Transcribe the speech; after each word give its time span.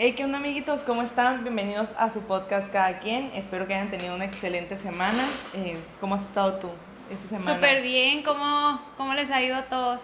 Hey, 0.00 0.12
¿qué 0.12 0.24
onda 0.24 0.38
amiguitos? 0.38 0.82
¿Cómo 0.84 1.02
están? 1.02 1.42
Bienvenidos 1.42 1.88
a 1.98 2.10
su 2.10 2.20
podcast 2.20 2.70
Cada 2.70 3.00
Quien. 3.00 3.32
Espero 3.34 3.66
que 3.66 3.74
hayan 3.74 3.90
tenido 3.90 4.14
una 4.14 4.26
excelente 4.26 4.78
semana. 4.78 5.24
Eh, 5.54 5.76
¿Cómo 6.00 6.14
has 6.14 6.22
estado 6.22 6.54
tú 6.54 6.70
esta 7.10 7.28
semana? 7.28 7.54
Súper 7.54 7.82
bien, 7.82 8.22
¿Cómo, 8.22 8.80
¿cómo 8.96 9.14
les 9.14 9.28
ha 9.32 9.42
ido 9.42 9.56
a 9.56 9.62
todos? 9.62 10.00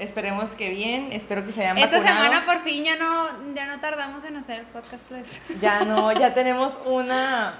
Esperemos 0.00 0.50
que 0.50 0.70
bien, 0.70 1.12
espero 1.12 1.44
que 1.44 1.52
se 1.52 1.60
hayan 1.60 1.78
Esta 1.78 1.98
vacunado. 1.98 2.24
semana 2.24 2.46
por 2.46 2.64
fin 2.64 2.84
ya 2.84 2.96
no, 2.96 3.54
ya 3.54 3.66
no 3.66 3.80
tardamos 3.80 4.24
en 4.24 4.36
hacer 4.36 4.60
el 4.60 4.66
podcast, 4.66 5.08
pues. 5.08 5.40
Ya 5.60 5.84
no, 5.84 6.12
ya 6.12 6.34
tenemos 6.34 6.72
una 6.84 7.58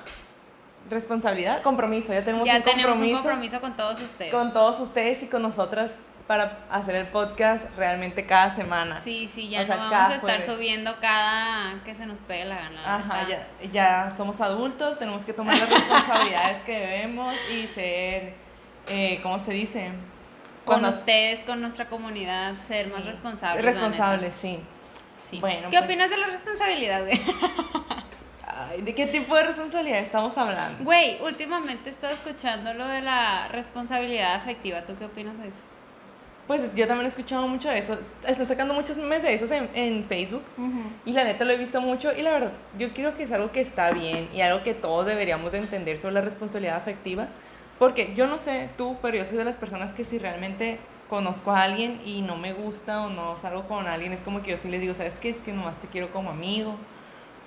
responsabilidad, 0.90 1.62
compromiso, 1.62 2.12
ya 2.12 2.24
tenemos 2.24 2.46
ya 2.46 2.56
un 2.56 2.62
tenemos 2.62 2.86
compromiso 2.92 3.16
un 3.18 3.22
compromiso 3.22 3.60
con 3.60 3.76
todos 3.76 4.00
ustedes. 4.00 4.32
con 4.32 4.52
todos 4.52 4.80
ustedes 4.80 5.22
y 5.22 5.26
con 5.26 5.42
nosotras 5.42 5.92
para 6.29 6.58
hacer 6.70 6.95
el 6.95 7.06
podcast 7.08 7.64
realmente 7.76 8.24
cada 8.26 8.54
semana. 8.54 9.00
Sí, 9.00 9.27
sí, 9.27 9.48
ya 9.48 9.62
O 9.62 9.64
sea, 9.66 9.77
no 9.77 9.82
vamos 9.90 9.95
a 10.12 10.14
estar 10.16 10.20
jueves. 10.20 10.45
subiendo 10.45 10.95
cada 11.00 11.82
que 11.84 11.95
se 11.95 12.06
nos 12.06 12.20
pegue 12.22 12.45
la 12.45 12.54
gana. 12.56 12.96
Ajá, 12.96 13.27
ya, 13.28 13.46
ya 13.73 14.12
somos 14.16 14.41
adultos, 14.41 14.98
tenemos 14.98 15.24
que 15.24 15.33
tomar 15.33 15.59
las 15.59 15.69
responsabilidades 15.70 16.62
que 16.64 16.78
debemos 16.78 17.34
y 17.50 17.66
ser, 17.69 18.34
eh, 18.88 19.19
¿cómo 19.22 19.41
se 19.41 19.52
dice? 19.52 19.91
Con 20.66 20.84
ustedes, 20.84 21.42
con 21.45 21.62
nuestra 21.62 21.88
comunidad, 21.88 22.52
ser 22.52 22.88
más 22.88 23.05
responsables. 23.06 23.64
Responsables, 23.64 24.34
sí. 24.36 24.60
Sí. 25.30 25.41
Bueno, 25.41 25.70
¿Qué 25.70 25.78
pues- 25.78 25.84
opinas 25.84 26.10
de 26.10 26.16
la 26.19 26.27
responsabilidad, 26.27 27.00
güey? 27.06 27.20
Ay, 28.47 28.83
¿De 28.83 28.95
qué 28.95 29.06
tipo 29.06 29.34
de 29.34 29.45
responsabilidad 29.45 30.00
estamos 30.00 30.36
hablando? 30.36 30.84
Güey, 30.84 31.19
últimamente 31.22 31.88
he 31.88 31.92
estado 31.92 32.12
escuchando 32.12 32.74
lo 32.74 32.86
de 32.86 33.00
la 33.02 33.48
responsabilidad 33.48 34.34
afectiva. 34.34 34.83
¿Tú 34.83 34.95
qué 34.98 35.06
opinas 35.06 35.38
de 35.38 35.48
eso? 35.48 35.62
Pues 36.48 36.75
yo 36.75 36.87
también 36.88 37.05
he 37.05 37.11
escuchado 37.11 37.47
mucho 37.47 37.69
de 37.69 37.79
eso. 37.79 37.98
Están 38.27 38.48
sacando 38.48 38.73
muchos 38.73 38.97
memes 38.97 39.23
de 39.23 39.34
esos 39.34 39.51
en, 39.51 39.69
en 39.75 40.05
Facebook. 40.06 40.43
Y 41.05 41.12
la 41.12 41.23
neta 41.25 41.45
lo 41.45 41.52
he 41.52 41.59
visto 41.59 41.80
mucho 41.83 42.11
y 42.16 42.23
la 42.23 42.30
verdad, 42.30 42.52
yo 42.79 42.93
creo 42.95 43.16
que 43.16 43.25
es 43.25 43.33
algo 43.33 43.52
que 43.52 43.61
está 43.61 43.91
bien 43.91 44.30
y 44.33 44.41
algo 44.41 44.65
que 44.65 44.73
todos 44.73 45.05
deberíamos 45.05 45.53
de 45.53 45.59
entender 45.59 45.98
sobre 45.98 46.14
la 46.14 46.22
responsabilidad 46.22 46.77
afectiva. 46.77 47.28
Porque 47.78 48.14
yo 48.17 48.27
no 48.27 48.39
sé 48.39 48.70
tú, 48.78 48.97
pero 49.03 49.19
yo 49.19 49.27
soy 49.27 49.37
de 49.37 49.45
las 49.45 49.59
personas 49.59 49.95
que 49.95 50.05
si 50.05 50.19
realmente 50.19 50.78
conozco 51.11 51.50
a 51.50 51.62
alguien 51.62 52.00
y 52.05 52.22
no 52.22 52.37
me 52.37 52.55
gusta 52.55 53.03
o 53.03 53.11
no 53.11 53.37
salgo 53.37 53.69
con 53.69 53.87
alguien, 53.87 54.15
es 54.15 54.22
como 54.22 54.42
que 54.42 54.53
yo 54.53 54.56
sí 54.56 54.69
les 54.69 54.81
digo, 54.81 54.94
¿sabes 54.94 55.19
qué? 55.20 55.28
Es 55.28 55.39
que 55.39 55.53
nomás 55.53 55.77
te 55.78 55.87
quiero 55.87 56.11
como 56.12 56.31
amigo. 56.31 56.77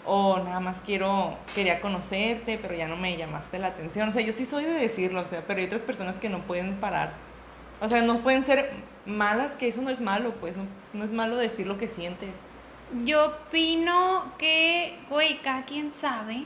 O 0.06 0.38
nada 0.38 0.60
más 0.60 0.80
quiero, 0.82 1.38
quería 1.56 1.82
conocerte, 1.82 2.60
pero 2.60 2.76
ya 2.76 2.88
no 2.88 2.98
me 2.98 3.18
llamaste 3.18 3.58
la 3.58 3.68
atención. 3.68 4.10
O 4.10 4.12
sea, 4.12 4.22
yo 4.22 4.32
sí 4.32 4.46
soy 4.46 4.66
de 4.66 4.74
decirlo, 4.74 5.22
o 5.22 5.26
sea, 5.26 5.44
pero 5.46 5.60
hay 5.60 5.66
otras 5.66 5.82
personas 5.82 6.18
que 6.20 6.30
no 6.30 6.40
pueden 6.40 6.76
parar. 6.76 7.31
O 7.82 7.90
sea, 7.90 8.02
no 8.02 8.20
pueden 8.20 8.46
ser 8.46 8.72
malas, 9.06 9.56
que 9.56 9.68
eso 9.68 9.82
no 9.82 9.90
es 9.90 10.00
malo, 10.00 10.34
pues 10.40 10.56
no, 10.56 10.66
no 10.94 11.04
es 11.04 11.12
malo 11.12 11.36
decir 11.36 11.66
lo 11.68 11.78
que 11.78 11.90
sientes. 11.90 12.30
Yo 13.04 13.26
opino 13.28 14.32
que, 14.38 15.00
güey, 15.10 15.40
cada 15.42 15.66
quien 15.66 15.92
sabe. 15.92 16.46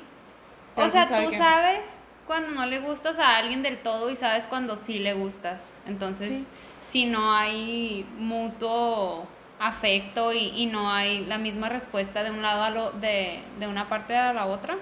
O 0.76 0.90
sea, 0.90 1.08
sabe 1.08 1.26
tú 1.26 1.32
que- 1.32 1.38
sabes 1.38 2.00
cuando 2.28 2.52
no 2.52 2.66
le 2.66 2.80
gustas 2.80 3.20
a 3.20 3.36
alguien 3.38 3.62
del 3.64 3.78
todo 3.80 4.10
y 4.10 4.16
sabes 4.16 4.46
cuando 4.48 4.78
sí 4.78 4.98
le 5.00 5.14
gustas. 5.14 5.76
Entonces, 5.86 6.34
Sí. 6.34 6.48
si 6.82 7.06
no 7.06 7.34
hay 7.34 8.08
mutuo 8.18 9.28
afecto 9.60 10.34
y, 10.34 10.50
y 10.56 10.66
no 10.68 10.92
hay 10.92 11.26
la 11.26 11.38
misma 11.38 11.70
respuesta 11.70 12.24
de 12.24 12.32
un 12.32 12.42
lado 12.42 12.64
a 12.64 12.70
lo, 12.70 12.92
de, 12.92 13.40
de 13.60 13.68
una 13.68 13.88
parte 13.90 14.16
a 14.16 14.34
la 14.34 14.46
otra, 14.48 14.76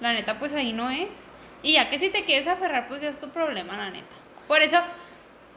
la 0.00 0.12
neta, 0.12 0.38
pues 0.38 0.52
ahí 0.54 0.72
no 0.72 0.90
es. 0.90 1.28
Y 1.62 1.74
ya 1.74 1.88
que 1.90 1.98
si 1.98 2.10
te 2.10 2.24
quieres 2.24 2.46
aferrar, 2.46 2.88
pues 2.88 3.02
ya 3.02 3.08
es 3.08 3.18
tu 3.20 3.28
problema, 3.30 3.76
la 3.76 3.90
neta. 3.90 4.14
Por 4.48 4.60
eso, 4.62 4.78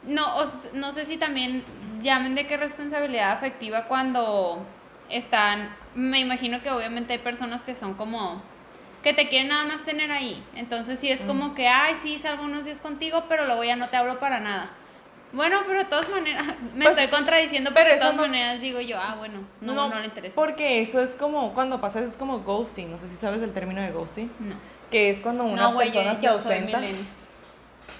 no, 0.04 0.36
o 0.36 0.42
s- 0.44 0.70
no 0.74 0.92
sé 0.92 1.04
si 1.04 1.16
también 1.16 1.64
llamen 2.02 2.34
de 2.34 2.46
qué 2.46 2.56
responsabilidad 2.56 3.32
afectiva 3.32 3.86
cuando 3.86 4.64
están, 5.08 5.74
me 5.94 6.20
imagino 6.20 6.62
que 6.62 6.70
obviamente 6.70 7.12
hay 7.14 7.18
personas 7.18 7.62
que 7.62 7.74
son 7.74 7.94
como, 7.94 8.42
que 9.02 9.12
te 9.12 9.28
quieren 9.28 9.48
nada 9.48 9.64
más 9.64 9.84
tener 9.84 10.10
ahí. 10.12 10.42
Entonces 10.54 10.98
sí 11.00 11.10
es 11.10 11.24
como 11.24 11.54
que, 11.54 11.68
ay, 11.68 11.94
sí, 12.02 12.18
salgo 12.18 12.44
unos 12.44 12.64
días 12.64 12.80
contigo, 12.80 13.24
pero 13.28 13.44
luego 13.46 13.64
ya 13.64 13.76
no 13.76 13.88
te 13.88 13.96
hablo 13.96 14.18
para 14.18 14.40
nada. 14.40 14.70
Bueno, 15.32 15.60
pero 15.66 15.80
de 15.80 15.84
todas 15.84 16.08
maneras, 16.08 16.44
me 16.74 16.84
Pues, 16.86 16.98
estoy 16.98 17.16
contradiciendo, 17.18 17.70
pero 17.72 17.90
de 17.90 17.98
todas 17.98 18.16
no- 18.16 18.22
maneras 18.22 18.60
digo 18.60 18.80
yo, 18.80 18.98
ah, 18.98 19.14
bueno, 19.18 19.40
no, 19.60 19.88
no, 19.88 19.98
le 19.98 20.04
interesa. 20.06 20.34
Porque 20.34 20.80
eso 20.80 21.00
es 21.02 21.14
como, 21.14 21.54
cuando 21.54 21.80
pasa 21.80 22.00
eso 22.00 22.08
es 22.08 22.16
como 22.16 22.40
ghosting. 22.40 22.90
No 22.90 22.98
sé 22.98 23.08
si 23.08 23.16
sabes 23.16 23.40
el 23.42 23.52
término 23.52 23.80
de 23.82 23.90
ghosting. 23.92 24.30
No, 24.40 24.54
Que 24.90 25.10
es 25.10 25.20
cuando 25.20 25.44
una 25.44 25.70
no, 25.70 25.72
yo, 25.72 25.78
persona 25.92 26.14
se 26.16 26.20
yo 26.22 26.30
ausenta. 26.32 26.80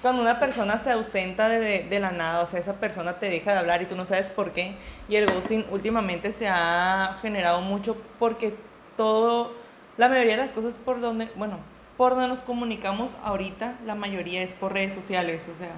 Cuando 0.01 0.21
una 0.21 0.39
persona 0.39 0.77
se 0.77 0.91
ausenta 0.91 1.47
de, 1.47 1.83
de, 1.83 1.99
la 1.99 2.11
nada, 2.11 2.41
o 2.41 2.47
sea, 2.47 2.59
esa 2.59 2.73
persona 2.73 3.19
te 3.19 3.29
deja 3.29 3.53
de 3.53 3.59
hablar 3.59 3.81
y 3.81 3.85
tú 3.85 3.95
no 3.95 4.05
sabes 4.05 4.29
por 4.29 4.51
qué. 4.51 4.75
Y 5.07 5.15
el 5.15 5.31
ghosting 5.31 5.65
últimamente 5.71 6.31
se 6.31 6.47
ha 6.47 7.17
generado 7.21 7.61
mucho 7.61 7.97
porque 8.17 8.55
todo, 8.97 9.53
la 9.97 10.09
mayoría 10.09 10.37
de 10.37 10.41
las 10.43 10.53
cosas 10.53 10.77
por 10.77 11.01
donde, 11.01 11.29
bueno, 11.35 11.59
por 11.97 12.13
donde 12.13 12.27
nos 12.27 12.43
comunicamos 12.43 13.17
ahorita, 13.23 13.77
la 13.85 13.95
mayoría 13.95 14.41
es 14.41 14.55
por 14.55 14.73
redes 14.73 14.93
sociales, 14.93 15.47
o 15.53 15.55
sea. 15.55 15.71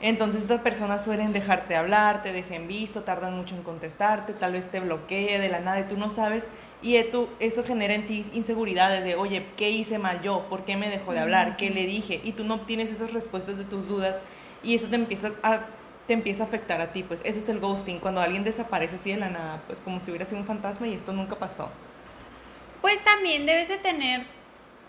Entonces 0.00 0.42
estas 0.42 0.60
personas 0.62 1.04
suelen 1.04 1.32
dejarte 1.34 1.76
hablar, 1.76 2.22
te 2.22 2.32
dejen 2.32 2.66
visto, 2.68 3.02
tardan 3.02 3.36
mucho 3.36 3.54
en 3.54 3.62
contestarte, 3.62 4.32
tal 4.32 4.52
vez 4.54 4.70
te 4.70 4.80
bloquee 4.80 5.38
de 5.38 5.48
la 5.50 5.60
nada 5.60 5.80
y 5.80 5.84
tú 5.84 5.96
no 5.98 6.10
sabes. 6.10 6.44
Y 6.82 6.96
e- 6.96 7.04
tú- 7.04 7.28
eso 7.38 7.62
genera 7.62 7.94
en 7.94 8.06
ti 8.06 8.24
inseguridades 8.32 9.04
de, 9.04 9.14
oye, 9.14 9.44
¿qué 9.58 9.68
hice 9.70 9.98
mal 9.98 10.22
yo? 10.22 10.46
¿Por 10.48 10.64
qué 10.64 10.78
me 10.78 10.88
dejó 10.88 11.12
de 11.12 11.18
hablar? 11.18 11.58
¿Qué 11.58 11.68
le 11.68 11.84
dije? 11.86 12.20
Y 12.24 12.32
tú 12.32 12.44
no 12.44 12.54
obtienes 12.54 12.90
esas 12.90 13.12
respuestas 13.12 13.58
de 13.58 13.64
tus 13.64 13.86
dudas 13.86 14.16
y 14.62 14.74
eso 14.74 14.86
te 14.88 14.94
empieza 14.96 15.32
a, 15.42 15.66
te 16.06 16.14
empieza 16.14 16.44
a 16.44 16.46
afectar 16.46 16.80
a 16.80 16.92
ti. 16.92 17.02
Pues 17.02 17.20
eso 17.22 17.38
es 17.38 17.48
el 17.50 17.60
ghosting, 17.60 17.98
cuando 17.98 18.22
alguien 18.22 18.42
desaparece 18.44 18.96
así 18.96 19.10
de 19.12 19.18
la 19.18 19.28
nada, 19.28 19.62
pues 19.66 19.82
como 19.82 20.00
si 20.00 20.10
hubiera 20.10 20.24
sido 20.24 20.38
un 20.40 20.46
fantasma 20.46 20.88
y 20.88 20.94
esto 20.94 21.12
nunca 21.12 21.36
pasó. 21.36 21.68
Pues 22.80 23.04
también 23.04 23.44
debes 23.44 23.68
de 23.68 23.76
tener, 23.76 24.22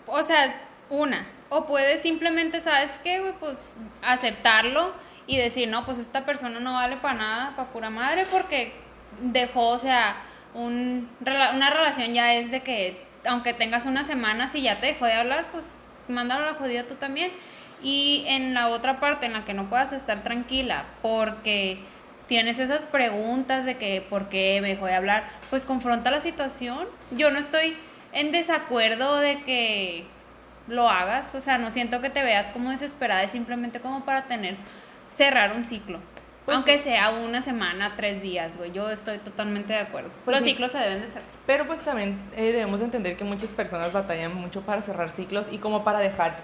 o 0.08 0.24
sea, 0.24 0.62
una, 0.90 1.28
o 1.54 1.66
puedes 1.66 2.02
simplemente, 2.02 2.62
¿sabes 2.62 2.98
qué? 3.04 3.34
Pues 3.42 3.76
aceptarlo 4.02 4.94
y 5.28 5.36
decir, 5.36 5.68
no, 5.68 5.86
pues 5.86 5.98
esta 5.98 6.26
persona 6.26 6.62
no 6.62 6.74
vale 6.74 6.96
para 6.96 7.14
nada, 7.14 7.56
para 7.58 7.70
pura 7.72 7.90
madre, 7.90 8.26
porque 8.32 8.72
dejó, 9.22 9.68
o 9.68 9.78
sea, 9.78 10.16
un, 10.54 11.10
una 11.20 11.70
relación 11.70 12.14
ya 12.14 12.34
es 12.36 12.52
de 12.52 12.62
que, 12.62 13.06
aunque 13.26 13.54
tengas 13.54 13.86
una 13.86 14.06
semana, 14.06 14.48
si 14.48 14.62
ya 14.62 14.80
te 14.80 14.88
dejó 14.88 15.06
de 15.06 15.14
hablar, 15.14 15.48
pues 15.52 15.76
mándalo 16.08 16.46
a 16.46 16.52
la 16.52 16.58
jodida 16.58 16.88
tú 16.88 16.96
también. 16.96 17.34
Y 17.84 18.24
en 18.28 18.54
la 18.54 18.70
otra 18.70 19.02
parte 19.02 19.26
en 19.26 19.34
la 19.34 19.44
que 19.44 19.54
no 19.54 19.70
puedas 19.70 19.92
estar 19.92 20.24
tranquila, 20.24 20.86
porque 21.02 21.80
tienes 22.28 22.60
esas 22.60 22.88
preguntas 22.88 23.66
de 23.66 23.76
que 23.76 24.00
por 24.10 24.30
qué 24.30 24.60
me 24.62 24.70
dejó 24.70 24.86
de 24.86 24.96
hablar, 24.96 25.26
pues 25.50 25.66
confronta 25.66 26.12
la 26.12 26.22
situación. 26.22 26.88
Yo 27.12 27.30
no 27.30 27.40
estoy 27.40 27.76
en 28.14 28.32
desacuerdo 28.32 29.18
de 29.18 29.42
que 29.42 30.06
lo 30.72 30.90
hagas, 30.90 31.36
o 31.36 31.42
sea, 31.42 31.58
no 31.58 31.70
siento 31.70 32.02
que 32.02 32.10
te 32.10 32.24
veas 32.24 32.50
como 32.50 32.72
desesperada, 32.72 33.24
es 33.24 33.32
simplemente 33.32 33.82
como 33.82 34.06
para 34.06 34.24
tener, 34.24 34.56
cerrar 35.14 35.56
un 35.56 35.66
ciclo. 35.66 36.00
Pues 36.46 36.56
Aunque 36.56 36.78
sí. 36.78 36.86
sea 36.86 37.12
una 37.12 37.42
semana, 37.42 37.92
tres 37.96 38.22
días, 38.22 38.58
güey, 38.58 38.72
yo 38.72 38.90
estoy 38.90 39.20
totalmente 39.20 39.74
de 39.74 39.80
acuerdo. 39.80 40.10
Pues 40.26 40.38
Los 40.38 40.44
sí. 40.44 40.52
ciclos 40.52 40.72
se 40.72 40.80
deben 40.80 41.02
de 41.02 41.08
cerrar. 41.08 41.28
Pero 41.46 41.68
pues 41.68 41.82
también 41.82 42.20
eh, 42.36 42.52
debemos 42.52 42.80
de 42.80 42.86
entender 42.86 43.16
que 43.16 43.24
muchas 43.24 43.50
personas 43.50 43.92
batallan 43.92 44.34
mucho 44.34 44.62
para 44.62 44.82
cerrar 44.82 45.12
ciclos 45.12 45.46
y 45.52 45.60
como 45.60 45.84
para 45.84 46.00
dejar, 46.00 46.38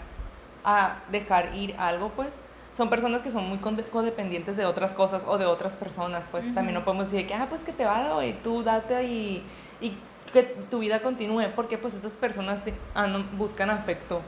a 0.63 0.97
dejar 1.09 1.55
ir 1.55 1.73
algo, 1.79 2.09
pues 2.09 2.37
son 2.75 2.89
personas 2.91 3.23
que 3.23 3.31
son 3.31 3.49
muy 3.49 3.57
codependientes 3.57 4.55
de 4.55 4.65
otras 4.65 4.93
cosas 4.93 5.23
o 5.25 5.39
de 5.39 5.45
otras 5.45 5.75
personas, 5.75 6.23
pues 6.29 6.53
también 6.53 6.75
no 6.75 6.85
podemos 6.85 7.09
decir 7.09 7.25
que, 7.25 7.33
ah, 7.33 7.47
pues 7.49 7.61
que 7.61 7.71
te 7.71 7.85
valga 7.85 8.23
y 8.23 8.33
tú 8.33 8.61
date 8.61 9.03
y, 9.03 9.43
y 9.81 9.97
que 10.31 10.43
tu 10.43 10.79
vida 10.79 11.01
continúe, 11.01 11.51
porque 11.55 11.77
pues 11.77 11.93
estas 11.93 12.13
personas 12.13 12.63
buscan 13.33 13.69
afecto 13.69 14.21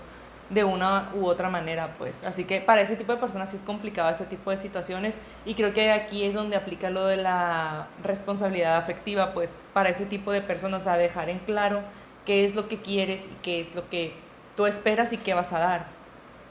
de 0.50 0.64
una 0.64 1.12
u 1.14 1.28
otra 1.28 1.50
manera, 1.50 1.96
pues. 1.98 2.24
Así 2.24 2.44
que 2.44 2.60
para 2.60 2.82
ese 2.82 2.96
tipo 2.96 3.12
de 3.12 3.20
personas 3.20 3.52
sí 3.52 3.58
es 3.58 3.62
complicado 3.62 4.10
este 4.10 4.26
tipo 4.26 4.50
de 4.50 4.58
situaciones 4.58 5.16
y 5.46 5.54
creo 5.54 5.74
que 5.74 5.92
aquí 5.92 6.24
es 6.24 6.34
donde 6.34 6.56
aplica 6.56 6.90
lo 6.90 7.06
de 7.06 7.18
la 7.18 7.88
responsabilidad 8.04 8.78
afectiva, 8.78 9.34
pues 9.34 9.58
para 9.74 9.90
ese 9.90 10.06
tipo 10.06 10.32
de 10.32 10.42
personas, 10.42 10.82
o 10.82 10.84
sea, 10.86 10.98
dejar 10.98 11.30
en 11.30 11.40
claro 11.40 11.82
qué 12.26 12.46
es 12.46 12.56
lo 12.56 12.68
que 12.68 12.82
quieres 12.82 13.22
y 13.22 13.36
qué 13.44 13.62
es 13.62 13.76
lo 13.76 13.90
que 13.90 14.14
tú 14.56 14.66
esperas 14.66 15.14
y 15.14 15.18
qué 15.18 15.36
vas 15.36 15.54
a 15.54 15.60
dar. 15.60 15.86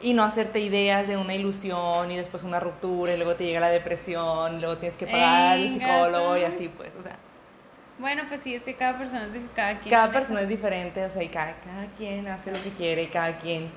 Y 0.00 0.14
no 0.14 0.22
hacerte 0.22 0.60
ideas 0.60 1.08
de 1.08 1.16
una 1.16 1.34
ilusión 1.34 2.12
y 2.12 2.16
después 2.16 2.44
una 2.44 2.60
ruptura 2.60 3.14
y 3.14 3.16
luego 3.16 3.34
te 3.34 3.46
llega 3.46 3.58
la 3.58 3.70
depresión, 3.70 4.58
y 4.58 4.60
luego 4.60 4.76
tienes 4.76 4.96
que 4.96 5.06
pagar 5.06 5.54
al 5.54 5.72
psicólogo 5.74 6.36
y 6.36 6.44
así, 6.44 6.68
pues, 6.68 6.94
o 6.94 7.02
sea. 7.02 7.16
Bueno, 7.98 8.22
pues 8.28 8.40
sí, 8.42 8.54
es 8.54 8.62
que 8.62 8.74
cada 8.74 8.96
persona 8.98 9.24
es 9.24 9.32
cada 9.54 9.78
quien. 9.80 9.90
Cada 9.90 10.10
persona 10.12 10.40
es 10.42 10.48
diferente, 10.48 11.04
o 11.04 11.10
sea, 11.10 11.22
y 11.22 11.28
cada, 11.28 11.54
cada 11.60 11.86
quien 11.96 12.28
hace 12.28 12.52
lo 12.52 12.62
que 12.62 12.70
quiere 12.70 13.04
y 13.04 13.06
cada 13.08 13.38
quien 13.38 13.70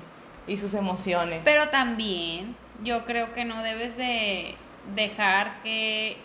y 0.46 0.58
sus 0.58 0.74
emociones. 0.74 1.40
Pero 1.44 1.68
también 1.70 2.54
yo 2.82 3.04
creo 3.04 3.32
que 3.34 3.44
no 3.44 3.62
debes 3.62 3.96
de 3.96 4.54
dejar 4.94 5.62
que 5.62 6.16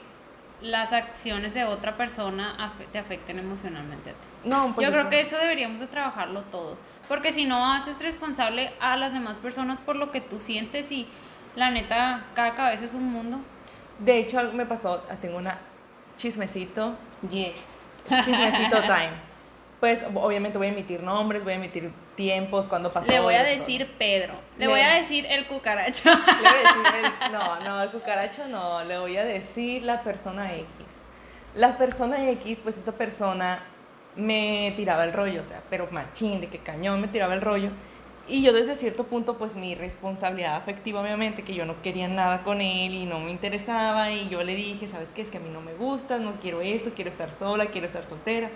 las 0.61 0.91
acciones 0.93 1.53
de 1.53 1.65
otra 1.65 1.97
persona 1.97 2.73
te 2.91 2.97
afecten 2.97 3.37
emocionalmente 3.37 4.09
a 4.09 4.13
ti. 4.13 4.19
no, 4.43 4.73
pues 4.73 4.85
yo 4.87 4.91
creo 4.91 5.01
eso- 5.01 5.09
que 5.11 5.19
eso 5.21 5.37
deberíamos 5.37 5.79
de 5.79 5.85
trabajarlo 5.87 6.41
todo, 6.43 6.77
porque 7.07 7.31
si 7.31 7.45
no 7.45 7.73
haces 7.73 8.01
responsable 8.01 8.71
a 8.79 8.97
las 8.97 9.13
demás 9.13 9.39
personas 9.39 9.81
por 9.81 9.95
lo 9.95 10.11
que 10.11 10.19
tú 10.21 10.39
sientes 10.39 10.91
y 10.91 11.07
la 11.55 11.69
neta, 11.69 12.25
cada 12.33 12.55
cabeza 12.55 12.85
es 12.85 12.95
un 12.95 13.03
mundo. 13.11 13.39
De 13.99 14.17
hecho, 14.17 14.39
algo 14.39 14.53
me 14.53 14.65
pasó, 14.65 15.03
tengo 15.21 15.37
una 15.37 15.59
chismecito, 16.17 16.95
Yes. 17.29 17.63
Chismecito 18.23 18.81
time. 18.81 19.09
pues 19.79 20.03
obviamente 20.15 20.57
voy 20.57 20.67
a 20.67 20.69
emitir 20.71 21.03
nombres, 21.03 21.43
voy 21.43 21.53
a 21.53 21.55
emitir 21.57 21.91
tiempos, 22.15 22.67
cuando 22.67 22.91
pasó. 22.91 23.11
Le 23.11 23.19
voy 23.19 23.35
a 23.35 23.47
esto. 23.47 23.59
decir 23.59 23.87
Pedro. 23.99 24.33
Le, 24.57 24.65
Le- 24.65 24.71
voy 24.71 24.79
a 24.81 24.95
decir 24.95 25.25
el 25.29 25.45
cucaracho. 25.47 26.09
Le 26.09 26.15
voy 26.15 26.47
a 26.47 26.57
decir 26.57 27.13
el- 27.27 27.31
no, 27.31 27.59
no, 27.59 27.83
el 27.83 27.89
cucaracho 27.91 28.47
no, 28.47 28.83
le 28.83 28.97
voy 28.97 29.17
a 29.17 29.23
decir 29.23 29.83
la 29.83 30.01
persona 30.03 30.53
X. 30.55 30.65
La 31.55 31.77
persona 31.77 32.29
X, 32.31 32.57
pues 32.63 32.77
esta 32.77 32.91
persona 32.91 33.63
me 34.15 34.73
tiraba 34.75 35.03
el 35.03 35.13
rollo, 35.13 35.41
o 35.41 35.45
sea, 35.45 35.61
pero 35.69 35.87
machín, 35.91 36.41
de 36.41 36.47
que 36.47 36.57
cañón 36.59 36.99
me 37.01 37.07
tiraba 37.07 37.33
el 37.35 37.41
rollo. 37.41 37.69
Y 38.29 38.41
yo 38.41 38.51
desde 38.51 38.75
cierto 38.75 39.05
punto, 39.05 39.37
pues 39.37 39.55
mi 39.55 39.73
responsabilidad 39.73 40.57
afectiva, 40.57 40.99
obviamente, 41.01 41.43
que 41.43 41.53
yo 41.53 41.65
no 41.65 41.81
quería 41.81 42.09
nada 42.09 42.43
con 42.43 42.59
él 42.59 42.93
y 42.93 43.05
no 43.05 43.19
me 43.19 43.31
interesaba. 43.31 44.11
Y 44.11 44.27
yo 44.27 44.43
le 44.43 44.53
dije, 44.55 44.87
¿sabes 44.89 45.09
qué? 45.15 45.21
Es 45.21 45.29
que 45.29 45.37
a 45.37 45.39
mí 45.39 45.49
no 45.49 45.61
me 45.61 45.73
gusta, 45.75 46.19
no 46.19 46.33
quiero 46.41 46.59
esto, 46.61 46.91
quiero 46.93 47.09
estar 47.09 47.31
sola, 47.33 47.67
quiero 47.67 47.87
estar 47.87 48.03
soltera. 48.05 48.49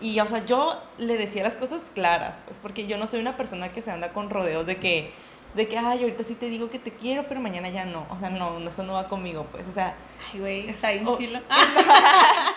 Y, 0.00 0.18
o 0.18 0.26
sea, 0.26 0.44
yo 0.44 0.82
le 0.98 1.16
decía 1.16 1.44
las 1.44 1.56
cosas 1.56 1.82
claras, 1.94 2.38
pues 2.46 2.58
porque 2.60 2.86
yo 2.88 2.98
no 2.98 3.06
soy 3.06 3.20
una 3.20 3.36
persona 3.36 3.72
que 3.72 3.82
se 3.82 3.92
anda 3.92 4.12
con 4.12 4.28
rodeos 4.30 4.66
de 4.66 4.76
que, 4.78 5.12
de 5.54 5.68
que, 5.68 5.78
ay, 5.78 6.00
ahorita 6.00 6.24
sí 6.24 6.34
te 6.34 6.46
digo 6.48 6.68
que 6.68 6.80
te 6.80 6.90
quiero, 6.90 7.26
pero 7.28 7.40
mañana 7.40 7.68
ya 7.70 7.84
no. 7.84 8.06
O 8.10 8.18
sea, 8.18 8.30
no, 8.30 8.58
eso 8.68 8.82
no 8.82 8.94
va 8.94 9.08
conmigo, 9.08 9.46
pues. 9.52 9.68
O 9.68 9.72
sea, 9.72 9.94
Ay, 10.32 10.40
güey, 10.40 10.68
está 10.68 10.90
bien 10.90 11.06
Oh. 11.06 11.16
chilo. 11.16 11.38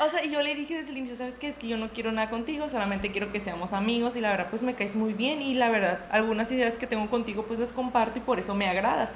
o 0.00 0.10
sea, 0.10 0.24
y 0.24 0.30
yo 0.30 0.42
le 0.42 0.54
dije 0.54 0.74
desde 0.74 0.90
el 0.90 0.98
inicio, 0.98 1.16
¿sabes 1.16 1.36
qué? 1.38 1.48
Es 1.48 1.56
que 1.56 1.68
yo 1.68 1.76
no 1.76 1.90
quiero 1.90 2.10
nada 2.12 2.30
contigo, 2.30 2.68
solamente 2.68 3.12
quiero 3.12 3.32
que 3.32 3.40
seamos 3.40 3.72
amigos 3.72 4.16
y 4.16 4.20
la 4.20 4.30
verdad, 4.30 4.48
pues 4.50 4.62
me 4.62 4.74
caes 4.74 4.96
muy 4.96 5.12
bien 5.12 5.40
y 5.40 5.54
la 5.54 5.70
verdad, 5.70 6.06
algunas 6.10 6.50
ideas 6.50 6.78
que 6.78 6.86
tengo 6.86 7.08
contigo, 7.08 7.44
pues 7.44 7.58
las 7.58 7.72
comparto 7.72 8.18
y 8.18 8.22
por 8.22 8.38
eso 8.38 8.54
me 8.54 8.68
agradas. 8.68 9.10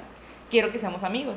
Quiero 0.49 0.71
que 0.71 0.79
seamos 0.79 1.03
amigos. 1.03 1.35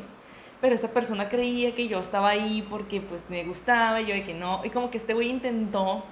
Pero 0.60 0.76
esta 0.76 0.88
persona 0.88 1.28
creía 1.28 1.74
que 1.74 1.88
yo 1.88 1.98
estaba 1.98 2.28
ahí 2.30 2.64
porque 2.70 3.00
pues 3.00 3.24
me 3.28 3.42
gustaba 3.44 4.00
y 4.00 4.06
yo 4.06 4.14
de 4.14 4.22
que 4.22 4.32
no. 4.32 4.60
Y 4.64 4.70
como 4.70 4.90
que 4.90 4.98
este 4.98 5.12
güey 5.12 5.28
intentó 5.28 6.04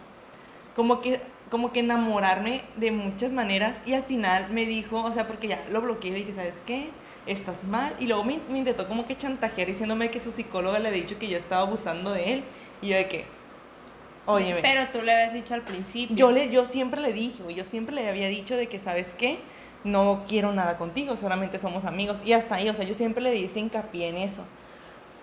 como 0.75 1.01
que, 1.01 1.21
como 1.51 1.73
que 1.73 1.81
enamorarme 1.81 2.63
de 2.77 2.91
muchas 2.91 3.33
maneras 3.33 3.81
y 3.87 3.95
al 3.95 4.03
final 4.03 4.51
me 4.51 4.67
dijo, 4.67 5.03
o 5.03 5.13
sea, 5.13 5.29
porque 5.29 5.47
ya 5.47 5.65
lo 5.71 5.81
bloqueé 5.81 6.11
y 6.11 6.15
dije, 6.15 6.33
¿sabes 6.33 6.57
qué? 6.67 6.91
Estás 7.27 7.63
mal. 7.63 7.95
Y 8.01 8.07
luego 8.07 8.25
me, 8.25 8.41
me 8.51 8.59
intentó 8.59 8.89
como 8.89 9.07
que 9.07 9.17
chantajear 9.17 9.69
diciéndome 9.69 10.11
que 10.11 10.19
su 10.19 10.33
psicóloga 10.33 10.81
le 10.81 10.89
había 10.89 11.03
dicho 11.03 11.19
que 11.19 11.29
yo 11.29 11.37
estaba 11.37 11.63
abusando 11.63 12.11
de 12.11 12.35
él. 12.35 12.45
Y 12.83 12.89
yo 12.89 12.97
de 12.97 13.09
que, 13.09 13.25
oye, 14.27 14.59
Pero 14.63 14.87
tú 14.93 15.03
le 15.03 15.13
habías 15.13 15.33
dicho 15.35 15.55
al 15.55 15.63
principio. 15.63 16.17
yo, 16.17 16.31
le, 16.31 16.51
yo 16.51 16.65
siempre 16.65 17.01
le 17.01 17.13
dije, 17.13 17.43
yo 17.55 17.65
siempre 17.65 17.95
le 17.95 18.09
había 18.09 18.29
dicho 18.29 18.57
de 18.57 18.69
que, 18.69 18.79
¿sabes 18.79 19.09
qué? 19.19 19.39
No 19.85 20.25
quiero 20.29 20.53
nada 20.53 20.77
contigo, 20.77 21.17
solamente 21.17 21.59
somos 21.59 21.85
amigos. 21.85 22.17
Y 22.25 22.33
hasta 22.33 22.57
ahí, 22.57 22.69
o 22.69 22.75
sea, 22.75 22.85
yo 22.85 22.95
siempre 22.95 23.23
le 23.23 23.35
hice 23.37 23.59
hincapié 23.61 24.09
en 24.09 24.17
eso. 24.19 24.43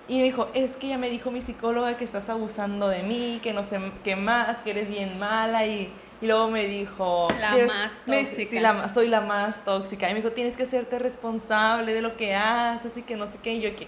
Y 0.07 0.17
me 0.19 0.23
dijo, 0.23 0.47
es 0.53 0.75
que 0.77 0.87
ya 0.87 0.97
me 0.97 1.09
dijo 1.09 1.31
mi 1.31 1.41
psicóloga 1.41 1.97
que 1.97 2.05
estás 2.05 2.29
abusando 2.29 2.87
de 2.87 3.03
mí, 3.03 3.39
que 3.43 3.51
no 3.53 3.63
sé 3.63 3.79
qué 4.03 4.15
más, 4.15 4.57
que 4.59 4.69
eres 4.71 4.87
bien 4.89 5.19
mala. 5.19 5.65
Y, 5.65 5.91
y 6.21 6.25
luego 6.27 6.49
me 6.49 6.65
dijo... 6.65 7.27
La 7.39 7.51
"Tienes- 7.53 7.67
más 7.67 7.91
me- 8.05 8.23
tóxica. 8.23 8.49
sí, 8.51 8.59
la 8.59 8.73
ma- 8.73 8.93
soy 8.93 9.07
la 9.09 9.21
más 9.21 9.63
tóxica. 9.65 10.09
Y 10.09 10.13
me 10.13 10.21
dijo, 10.21 10.31
tienes 10.33 10.55
que 10.55 10.63
hacerte 10.63 10.97
responsable 10.97 11.93
de 11.93 12.01
lo 12.01 12.15
que 12.17 12.33
haces 12.35 12.93
y 12.95 13.01
que 13.01 13.15
no 13.17 13.27
sé 13.27 13.37
qué. 13.43 13.55
Y 13.55 13.61
yo 13.61 13.75
que... 13.75 13.87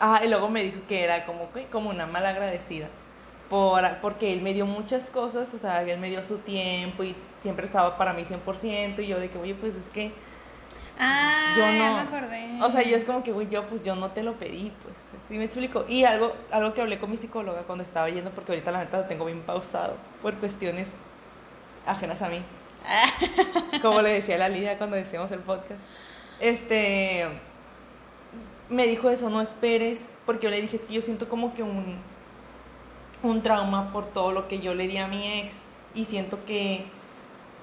Ah, 0.00 0.20
y 0.24 0.28
luego 0.28 0.48
me 0.48 0.62
dijo 0.62 0.78
que 0.88 1.02
era 1.04 1.24
como, 1.26 1.48
como 1.72 1.90
una 1.90 2.06
mala 2.06 2.30
agradecida. 2.30 2.88
Por, 3.50 3.82
porque 4.02 4.32
él 4.32 4.42
me 4.42 4.52
dio 4.52 4.66
muchas 4.66 5.08
cosas, 5.10 5.52
o 5.54 5.58
sea, 5.58 5.82
él 5.82 5.98
me 5.98 6.10
dio 6.10 6.22
su 6.22 6.38
tiempo 6.38 7.02
y 7.02 7.16
siempre 7.40 7.64
estaba 7.64 7.96
para 7.96 8.12
mí 8.12 8.24
100%. 8.24 9.02
Y 9.02 9.06
yo 9.06 9.18
de 9.18 9.30
que, 9.30 9.38
oye, 9.38 9.54
pues 9.54 9.74
es 9.74 9.86
que... 9.92 10.12
Ah, 11.00 11.54
Yo 11.56 11.64
no- 11.66 11.94
me 11.94 12.00
acordé. 12.00 12.62
O 12.62 12.70
sea, 12.70 12.82
yo 12.82 12.96
es 12.96 13.04
como 13.04 13.22
que, 13.22 13.30
güey, 13.32 13.48
yo 13.48 13.66
pues 13.68 13.84
yo 13.84 13.94
no 13.94 14.10
te 14.10 14.22
lo 14.24 14.34
pedí, 14.34 14.72
pues, 14.82 14.96
sí 15.28 15.38
me 15.38 15.44
explico. 15.44 15.84
Y 15.88 16.02
algo, 16.04 16.34
algo 16.50 16.74
que 16.74 16.80
hablé 16.82 16.98
con 16.98 17.10
mi 17.10 17.16
psicóloga 17.16 17.62
cuando 17.62 17.84
estaba 17.84 18.08
yendo, 18.10 18.30
porque 18.32 18.52
ahorita 18.52 18.72
la 18.72 18.80
neta 18.80 18.98
lo 18.98 19.04
tengo 19.04 19.24
bien 19.24 19.42
pausado 19.42 19.94
por 20.20 20.34
cuestiones 20.34 20.88
ajenas 21.86 22.20
a 22.20 22.28
mí. 22.28 22.42
Como 23.80 24.02
le 24.02 24.12
decía 24.12 24.38
la 24.38 24.48
Lidia 24.48 24.76
cuando 24.76 24.96
decíamos 24.96 25.30
el 25.30 25.38
podcast. 25.40 25.80
Este, 26.40 27.26
me 28.70 28.86
dijo 28.86 29.08
eso, 29.10 29.30
no 29.30 29.40
esperes, 29.40 30.08
porque 30.26 30.44
yo 30.44 30.50
le 30.50 30.60
dije, 30.60 30.76
es 30.76 30.84
que 30.84 30.94
yo 30.94 31.02
siento 31.02 31.28
como 31.28 31.54
que 31.54 31.62
un, 31.62 31.96
un 33.22 33.42
trauma 33.42 33.92
por 33.92 34.06
todo 34.06 34.32
lo 34.32 34.48
que 34.48 34.60
yo 34.60 34.74
le 34.74 34.88
di 34.88 34.98
a 34.98 35.08
mi 35.08 35.26
ex 35.40 35.56
y 35.94 36.04
siento 36.04 36.44
que, 36.44 36.84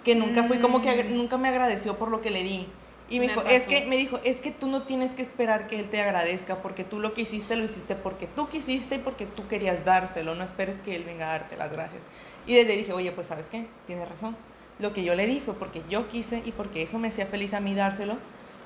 que 0.03 0.15
nunca 0.15 0.43
fui 0.43 0.57
como 0.59 0.81
que, 0.81 1.03
Mm. 1.03 1.15
nunca 1.15 1.37
me 1.37 1.47
agradeció 1.49 1.97
por 1.97 2.09
lo 2.09 2.21
que 2.21 2.29
le 2.31 2.43
di. 2.43 2.67
Y 3.07 3.19
me, 3.19 3.27
Me 3.27 3.33
dijo, 3.33 3.43
es 3.47 3.67
que, 3.67 3.85
me 3.85 3.97
dijo, 3.97 4.19
es 4.23 4.41
que 4.41 4.49
tú 4.51 4.67
no 4.67 4.81
tienes 4.83 5.13
que 5.13 5.21
esperar 5.21 5.67
que 5.67 5.79
él 5.79 5.89
te 5.91 6.01
agradezca, 6.01 6.63
porque 6.63 6.83
tú 6.83 6.99
lo 6.99 7.13
que 7.13 7.21
hiciste 7.21 7.55
lo 7.55 7.63
hiciste 7.63 7.95
porque 7.95 8.25
tú 8.25 8.47
quisiste 8.49 8.95
y 8.95 8.97
porque 8.99 9.27
tú 9.27 9.47
querías 9.47 9.85
dárselo, 9.85 10.33
no 10.33 10.43
esperes 10.43 10.81
que 10.81 10.95
él 10.95 11.03
venga 11.03 11.27
a 11.29 11.31
darte 11.33 11.55
las 11.55 11.71
gracias. 11.71 12.01
Y 12.47 12.55
desde 12.55 12.71
ahí 12.71 12.77
dije, 12.79 12.93
oye, 12.93 13.11
pues 13.11 13.27
sabes 13.27 13.47
qué, 13.49 13.67
tienes 13.85 14.09
razón. 14.09 14.35
Lo 14.79 14.91
que 14.91 15.03
yo 15.03 15.13
le 15.13 15.27
di 15.27 15.39
fue 15.39 15.53
porque 15.53 15.83
yo 15.87 16.07
quise 16.09 16.41
y 16.45 16.51
porque 16.51 16.81
eso 16.81 16.97
me 16.97 17.09
hacía 17.09 17.27
feliz 17.27 17.53
a 17.53 17.59
mí 17.59 17.75
dárselo. 17.75 18.17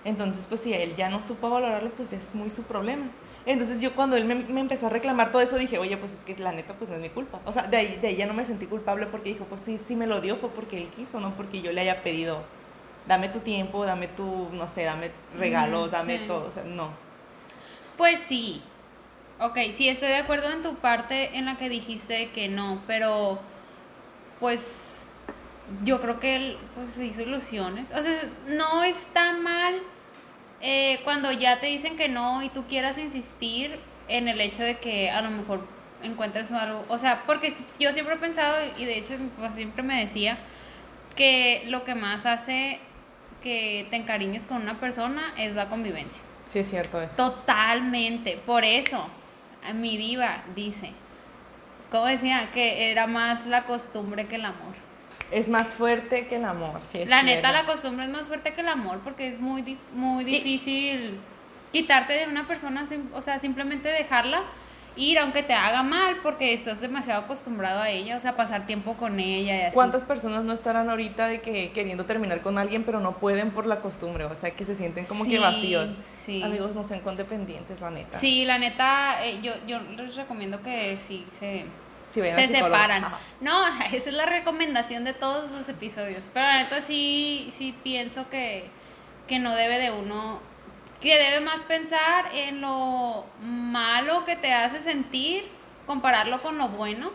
Entonces, 0.05 0.45
pues 0.47 0.61
si 0.61 0.73
él 0.73 0.95
ya 0.95 1.09
no 1.09 1.23
supo 1.23 1.49
valorarlo, 1.49 1.91
pues 1.91 2.13
es 2.13 2.33
muy 2.33 2.49
su 2.49 2.63
problema. 2.63 3.05
Entonces 3.45 3.81
yo 3.81 3.95
cuando 3.95 4.15
él 4.15 4.25
me, 4.25 4.35
me 4.35 4.61
empezó 4.61 4.87
a 4.87 4.89
reclamar 4.89 5.31
todo 5.31 5.41
eso, 5.41 5.57
dije, 5.57 5.77
oye, 5.77 5.97
pues 5.97 6.11
es 6.11 6.19
que 6.19 6.41
la 6.41 6.51
neta, 6.51 6.73
pues 6.75 6.89
no 6.89 6.95
es 6.95 7.01
mi 7.01 7.09
culpa. 7.09 7.39
O 7.45 7.51
sea, 7.51 7.63
de 7.63 7.77
ahí, 7.77 7.97
de 8.01 8.09
ahí 8.09 8.15
ya 8.15 8.27
no 8.27 8.33
me 8.33 8.45
sentí 8.45 8.65
culpable 8.65 9.07
porque 9.07 9.29
dijo, 9.29 9.45
pues 9.45 9.61
sí, 9.61 9.77
sí 9.77 9.95
me 9.95 10.07
lo 10.07 10.21
dio, 10.21 10.37
fue 10.37 10.49
porque 10.49 10.77
él 10.77 10.89
quiso, 10.89 11.19
no 11.19 11.33
porque 11.35 11.61
yo 11.61 11.71
le 11.71 11.81
haya 11.81 12.03
pedido, 12.03 12.43
dame 13.07 13.29
tu 13.29 13.39
tiempo, 13.39 13.85
dame 13.85 14.07
tu, 14.07 14.49
no 14.51 14.67
sé, 14.67 14.83
dame 14.83 15.11
regalos, 15.37 15.91
dame 15.91 16.19
sí. 16.19 16.25
todo. 16.27 16.49
O 16.49 16.51
sea, 16.51 16.63
no. 16.63 16.89
Pues 17.97 18.19
sí. 18.27 18.61
Ok, 19.39 19.57
sí, 19.73 19.87
estoy 19.87 20.09
de 20.09 20.17
acuerdo 20.17 20.51
en 20.51 20.61
tu 20.61 20.75
parte 20.75 21.37
en 21.37 21.45
la 21.45 21.57
que 21.57 21.69
dijiste 21.69 22.31
que 22.31 22.49
no, 22.49 22.81
pero 22.87 23.39
pues 24.39 24.88
yo 25.83 26.01
creo 26.01 26.19
que 26.19 26.35
él 26.35 26.57
pues, 26.75 26.89
se 26.91 27.05
hizo 27.05 27.21
ilusiones. 27.21 27.91
O 27.91 28.01
sea, 28.01 28.13
no 28.47 28.83
está 28.83 29.33
mal 29.33 29.75
eh, 30.61 30.99
cuando 31.03 31.31
ya 31.31 31.59
te 31.59 31.67
dicen 31.67 31.95
que 31.95 32.09
no 32.09 32.43
y 32.43 32.49
tú 32.49 32.65
quieras 32.65 32.97
insistir 32.97 33.79
en 34.07 34.27
el 34.27 34.41
hecho 34.41 34.63
de 34.63 34.79
que 34.79 35.09
a 35.09 35.21
lo 35.21 35.29
mejor 35.29 35.65
encuentres 36.03 36.51
algo. 36.51 36.85
O 36.89 36.97
sea, 36.97 37.23
porque 37.25 37.53
yo 37.79 37.91
siempre 37.93 38.15
he 38.15 38.17
pensado, 38.17 38.57
y 38.77 38.85
de 38.85 38.97
hecho 38.97 39.17
mi 39.17 39.29
papá 39.29 39.51
siempre 39.53 39.83
me 39.83 39.99
decía, 39.99 40.37
que 41.15 41.63
lo 41.67 41.83
que 41.83 41.95
más 41.95 42.25
hace 42.25 42.79
que 43.43 43.87
te 43.89 43.95
encariñes 43.95 44.47
con 44.47 44.61
una 44.61 44.79
persona 44.79 45.33
es 45.37 45.55
la 45.55 45.69
convivencia. 45.69 46.23
Sí 46.49 46.59
es 46.59 46.69
cierto 46.69 47.01
eso. 47.01 47.15
Totalmente. 47.15 48.39
Por 48.45 48.63
eso, 48.65 49.07
mi 49.75 49.97
diva 49.97 50.43
dice, 50.55 50.91
¿cómo 51.91 52.05
decía? 52.05 52.49
Que 52.53 52.91
era 52.91 53.07
más 53.07 53.45
la 53.45 53.65
costumbre 53.65 54.27
que 54.27 54.35
el 54.35 54.45
amor. 54.45 54.88
Es 55.31 55.47
más 55.49 55.67
fuerte 55.67 56.27
que 56.27 56.37
el 56.37 56.45
amor, 56.45 56.81
sí 56.91 57.01
es 57.01 57.09
la 57.09 57.21
neta, 57.21 57.51
la 57.51 57.65
costumbre 57.65 58.05
es 58.05 58.11
más 58.11 58.23
fuerte 58.27 58.53
que 58.53 58.61
el 58.61 58.67
amor 58.67 58.99
porque 59.03 59.27
es 59.27 59.39
muy, 59.39 59.61
dif- 59.61 59.77
muy 59.93 60.23
Y- 60.23 60.25
difícil 60.25 61.19
quitarte 61.71 62.13
de 62.13 62.27
una 62.27 62.47
persona, 62.47 62.87
o 63.13 63.21
sea, 63.21 63.39
simplemente 63.39 63.89
dejarla 63.89 64.41
ir 64.95 65.19
aunque 65.19 65.43
te 65.43 65.53
haga 65.53 65.83
mal 65.83 66.17
porque 66.23 66.51
estás 66.51 66.81
demasiado 66.81 67.21
acostumbrado 67.21 67.79
a 67.79 67.89
ella, 67.89 68.17
o 68.17 68.19
sea, 68.19 68.35
pasar 68.35 68.65
tiempo 68.65 68.95
con 68.97 69.19
ella 69.19 69.55
y 69.55 69.61
así. 69.61 69.73
¿Cuántas 69.73 70.03
personas 70.03 70.43
no 70.43 70.51
estarán 70.51 70.89
ahorita 70.89 71.27
de 71.27 71.41
que 71.41 71.71
queriendo 71.71 72.05
terminar 72.05 72.41
con 72.41 72.57
alguien 72.57 72.83
pero 72.83 72.99
no 72.99 73.17
pueden 73.17 73.51
por 73.51 73.65
la 73.67 73.81
costumbre? 73.81 74.25
O 74.25 74.35
sea, 74.35 74.51
que 74.51 74.65
se 74.65 74.75
sienten 74.75 75.05
como 75.05 75.23
Sí, 75.25 75.29
que 75.31 75.39
vacíos. 75.39 75.89
Sí. 76.15 76.41
Amigos, 76.41 76.73
no 76.75 76.83
sean 76.83 76.99
condependientes, 77.01 77.79
la 77.79 77.91
neta. 77.91 78.17
Sí, 78.17 78.43
la 78.45 78.57
neta, 78.57 79.23
eh, 79.25 79.39
yo, 79.43 79.53
yo 79.67 79.79
les 79.95 80.15
recomiendo 80.15 80.61
que 80.63 80.97
sí 80.97 81.25
se, 81.31 81.65
Si 82.13 82.21
se 82.21 82.47
separan. 82.47 83.05
Ajá. 83.05 83.17
No, 83.41 83.65
esa 83.93 84.09
es 84.09 84.13
la 84.13 84.25
recomendación 84.25 85.03
de 85.03 85.13
todos 85.13 85.51
los 85.51 85.69
episodios. 85.69 86.29
Pero 86.33 86.45
la 86.45 86.57
neta 86.57 86.81
sí, 86.81 87.49
sí 87.51 87.75
pienso 87.83 88.29
que, 88.29 88.69
que 89.27 89.39
no 89.39 89.55
debe 89.55 89.79
de 89.79 89.91
uno, 89.91 90.39
que 91.01 91.17
debe 91.17 91.41
más 91.41 91.63
pensar 91.63 92.25
en 92.33 92.61
lo 92.61 93.25
malo 93.41 94.25
que 94.25 94.35
te 94.35 94.53
hace 94.53 94.81
sentir, 94.81 95.47
compararlo 95.85 96.41
con 96.41 96.57
lo 96.57 96.69
bueno 96.69 97.11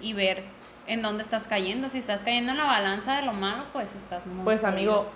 y 0.00 0.12
ver 0.12 0.44
en 0.86 1.02
dónde 1.02 1.22
estás 1.22 1.48
cayendo. 1.48 1.88
Si 1.88 1.98
estás 1.98 2.22
cayendo 2.22 2.52
en 2.52 2.58
la 2.58 2.64
balanza 2.64 3.16
de 3.16 3.22
lo 3.22 3.32
malo, 3.32 3.64
pues 3.72 3.94
estás 3.94 4.26
muy... 4.26 4.44
Pues 4.44 4.64
amigo, 4.64 5.06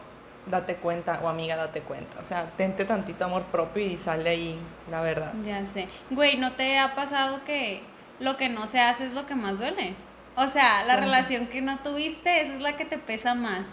date 0.46 0.76
cuenta, 0.76 1.20
o 1.22 1.28
amiga, 1.28 1.56
date 1.56 1.80
cuenta. 1.82 2.18
O 2.20 2.24
sea, 2.24 2.50
tente 2.56 2.84
tantito 2.84 3.24
amor 3.24 3.44
propio 3.44 3.84
y 3.84 3.96
sale 3.96 4.30
ahí, 4.30 4.58
la 4.90 5.00
verdad. 5.00 5.32
Ya 5.44 5.64
sé. 5.66 5.88
Güey, 6.10 6.36
¿no 6.36 6.52
te 6.52 6.78
ha 6.78 6.94
pasado 6.94 7.44
que 7.44 7.82
lo 8.20 8.36
que 8.36 8.48
no 8.48 8.66
se 8.66 8.80
hace 8.80 9.06
es 9.06 9.12
lo 9.12 9.26
que 9.26 9.34
más 9.34 9.58
duele? 9.58 9.94
O 10.36 10.46
sea, 10.48 10.84
la 10.84 10.96
relación 10.96 11.48
que 11.48 11.60
no 11.60 11.80
tuviste, 11.80 12.42
esa 12.42 12.54
es 12.54 12.60
la 12.60 12.76
que 12.76 12.84
te 12.84 12.98
pesa 12.98 13.34
más. 13.34 13.66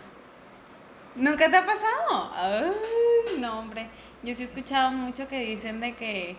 ¿Nunca 1.15 1.49
te 1.49 1.57
ha 1.57 1.65
pasado? 1.65 2.31
Ay, 2.33 3.39
no, 3.39 3.59
hombre. 3.59 3.87
Yo 4.23 4.33
sí 4.35 4.43
he 4.43 4.45
escuchado 4.45 4.91
mucho 4.91 5.27
que 5.27 5.39
dicen 5.39 5.79
de 5.79 5.95
que 5.95 6.37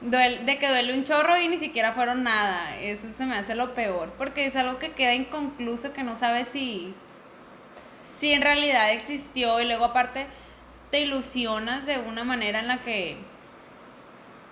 duele, 0.00 0.44
de 0.44 0.58
que 0.58 0.68
duele 0.68 0.94
un 0.94 1.04
chorro 1.04 1.36
y 1.36 1.48
ni 1.48 1.58
siquiera 1.58 1.92
fueron 1.92 2.22
nada. 2.22 2.78
Eso 2.78 3.06
se 3.16 3.26
me 3.26 3.36
hace 3.36 3.54
lo 3.54 3.74
peor, 3.74 4.12
porque 4.16 4.46
es 4.46 4.56
algo 4.56 4.78
que 4.78 4.92
queda 4.92 5.14
inconcluso 5.14 5.92
que 5.92 6.02
no 6.02 6.16
sabes 6.16 6.48
si 6.48 6.94
si 8.20 8.32
en 8.32 8.42
realidad 8.42 8.92
existió 8.92 9.60
y 9.60 9.66
luego 9.66 9.84
aparte 9.84 10.26
te 10.90 11.00
ilusionas 11.00 11.86
de 11.86 11.98
una 11.98 12.24
manera 12.24 12.60
en 12.60 12.68
la 12.68 12.78
que 12.78 13.18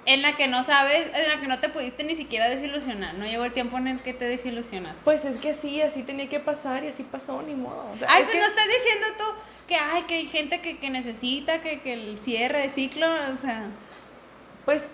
en 0.05 0.23
la 0.23 0.37
que 0.37 0.49
no 0.49 0.65
sabes, 0.65 1.07
en 1.15 1.29
la 1.29 1.41
que 1.41 1.47
no 1.47 1.59
te 1.61 1.69
pudiste 1.69 2.03
ni 2.05 2.15
siquiera 2.17 2.49
desilusionar. 2.49 3.15
No 3.15 3.25
llegó 3.25 3.45
el 3.45 3.53
tiempo 3.53 3.79
en 3.79 3.87
el 3.89 4.01
que 4.01 4.13
te 4.13 4.25
desilusionaste. 4.25 5.01
Pues 5.05 5.25
es 5.25 5.41
que 5.41 5.55
sí, 5.55 5.81
así 5.81 6.03
tenía 6.03 6.29
que 6.29 6.41
pasar 6.41 6.83
y 6.85 6.89
así 6.89 7.03
pasó, 7.05 7.41
ni 7.43 7.55
modo. 7.55 7.89
O 7.93 7.97
sea, 7.97 8.09
Ay, 8.11 8.23
es 8.23 8.29
pues 8.29 8.35
que- 8.37 8.41
no 8.41 8.47
estás 8.49 8.67
diciendo 8.67 9.07
tú 9.19 9.25
que, 9.69 9.77
ay, 9.77 10.03
que 10.03 10.15
hay 10.15 10.27
gente 10.27 10.61
que, 10.61 10.79
que 10.79 10.91
necesita 10.91 11.61
que, 11.63 11.81
que 11.81 11.93
el 11.93 12.19
cierre 12.19 12.61
de 12.63 12.69
ciclo, 12.71 13.07
o 13.07 13.37
sea. 13.41 13.67
Pues 14.65 14.85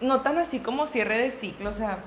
no 0.00 0.20
tan 0.22 0.38
así 0.38 0.58
como 0.60 0.86
cierre 0.86 1.18
de 1.18 1.30
ciclo, 1.30 1.70
o 1.70 1.74
sea, 1.74 1.98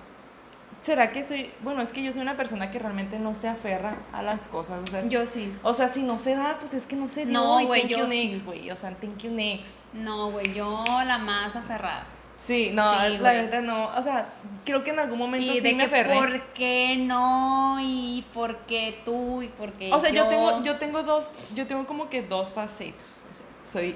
¿será 0.83 1.11
que 1.11 1.23
soy, 1.23 1.49
bueno, 1.61 1.81
es 1.81 1.91
que 1.93 2.03
yo 2.03 2.11
soy 2.11 2.21
una 2.23 2.35
persona 2.35 2.71
que 2.71 2.79
realmente 2.79 3.19
no 3.19 3.35
se 3.35 3.47
aferra 3.47 3.95
a 4.11 4.21
las 4.21 4.47
cosas, 4.49 4.81
o 4.83 4.87
sea, 4.91 5.05
Yo 5.07 5.27
sí. 5.27 5.53
o 5.63 5.73
sea, 5.73 5.87
si 5.89 6.01
no 6.03 6.17
se 6.19 6.35
da, 6.35 6.57
pues 6.59 6.73
es 6.73 6.85
que 6.85 6.95
no 6.95 7.07
se 7.07 7.25
dio, 7.25 7.33
No, 7.33 7.65
güey, 7.65 7.87
yo 7.87 7.99
you 7.99 8.09
sí. 8.09 8.27
next, 8.29 8.45
güey, 8.45 8.69
o 8.71 8.75
sea, 8.75 8.91
thank 8.95 9.17
you 9.19 9.31
next. 9.31 9.67
No, 9.93 10.31
güey, 10.31 10.53
yo 10.53 10.83
la 11.05 11.17
más 11.19 11.55
aferrada. 11.55 12.05
Sí, 12.45 12.71
no, 12.73 12.91
Sí, 13.05 13.17
la 13.19 13.33
verdad 13.33 13.61
no, 13.61 13.87
o 13.95 14.03
sea, 14.03 14.27
creo 14.65 14.83
que 14.83 14.91
en 14.91 14.99
algún 14.99 15.17
momento 15.17 15.49
Y 15.49 15.55
sí 15.55 15.61
de 15.61 15.75
me 15.75 15.87
que 15.87 15.95
aferré. 15.95 16.13
por 16.13 16.41
qué 16.53 16.97
no, 16.99 17.77
y 17.81 18.25
por 18.33 18.57
qué 18.65 19.01
tú, 19.05 19.41
y 19.41 19.47
por 19.47 19.71
qué 19.73 19.93
O 19.93 19.99
sea, 19.99 20.09
yo 20.09 20.27
tengo, 20.27 20.61
yo 20.63 20.77
tengo 20.77 21.03
dos, 21.03 21.29
yo 21.55 21.65
tengo 21.67 21.85
como 21.85 22.09
que 22.09 22.21
dos 22.21 22.51
facetas. 22.53 23.05
Soy 23.71 23.95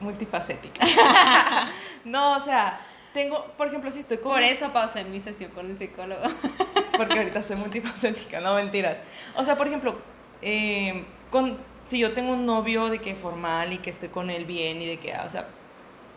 multifacética. 0.00 0.84
no, 2.04 2.36
o 2.36 2.44
sea, 2.44 2.80
tengo, 3.14 3.46
por 3.56 3.68
ejemplo, 3.68 3.90
si 3.90 4.00
estoy 4.00 4.18
con 4.18 4.32
Por 4.32 4.42
eso 4.42 4.70
pausé 4.72 5.04
mi 5.04 5.20
sesión 5.20 5.50
con 5.52 5.70
el 5.70 5.78
psicólogo. 5.78 6.22
porque 6.96 7.18
ahorita 7.18 7.42
soy 7.42 7.56
multifacética, 7.56 8.40
no 8.40 8.54
mentiras. 8.54 8.98
O 9.34 9.44
sea, 9.44 9.56
por 9.56 9.66
ejemplo, 9.66 9.96
eh, 10.42 11.04
con, 11.30 11.56
si 11.86 11.98
yo 11.98 12.12
tengo 12.12 12.32
un 12.34 12.44
novio 12.44 12.90
de 12.90 12.98
que 12.98 13.14
formal 13.14 13.72
y 13.72 13.78
que 13.78 13.90
estoy 13.90 14.10
con 14.10 14.28
él 14.28 14.44
bien 14.44 14.82
y 14.82 14.86
de 14.86 14.98
que, 14.98 15.14
o 15.14 15.30
sea, 15.30 15.48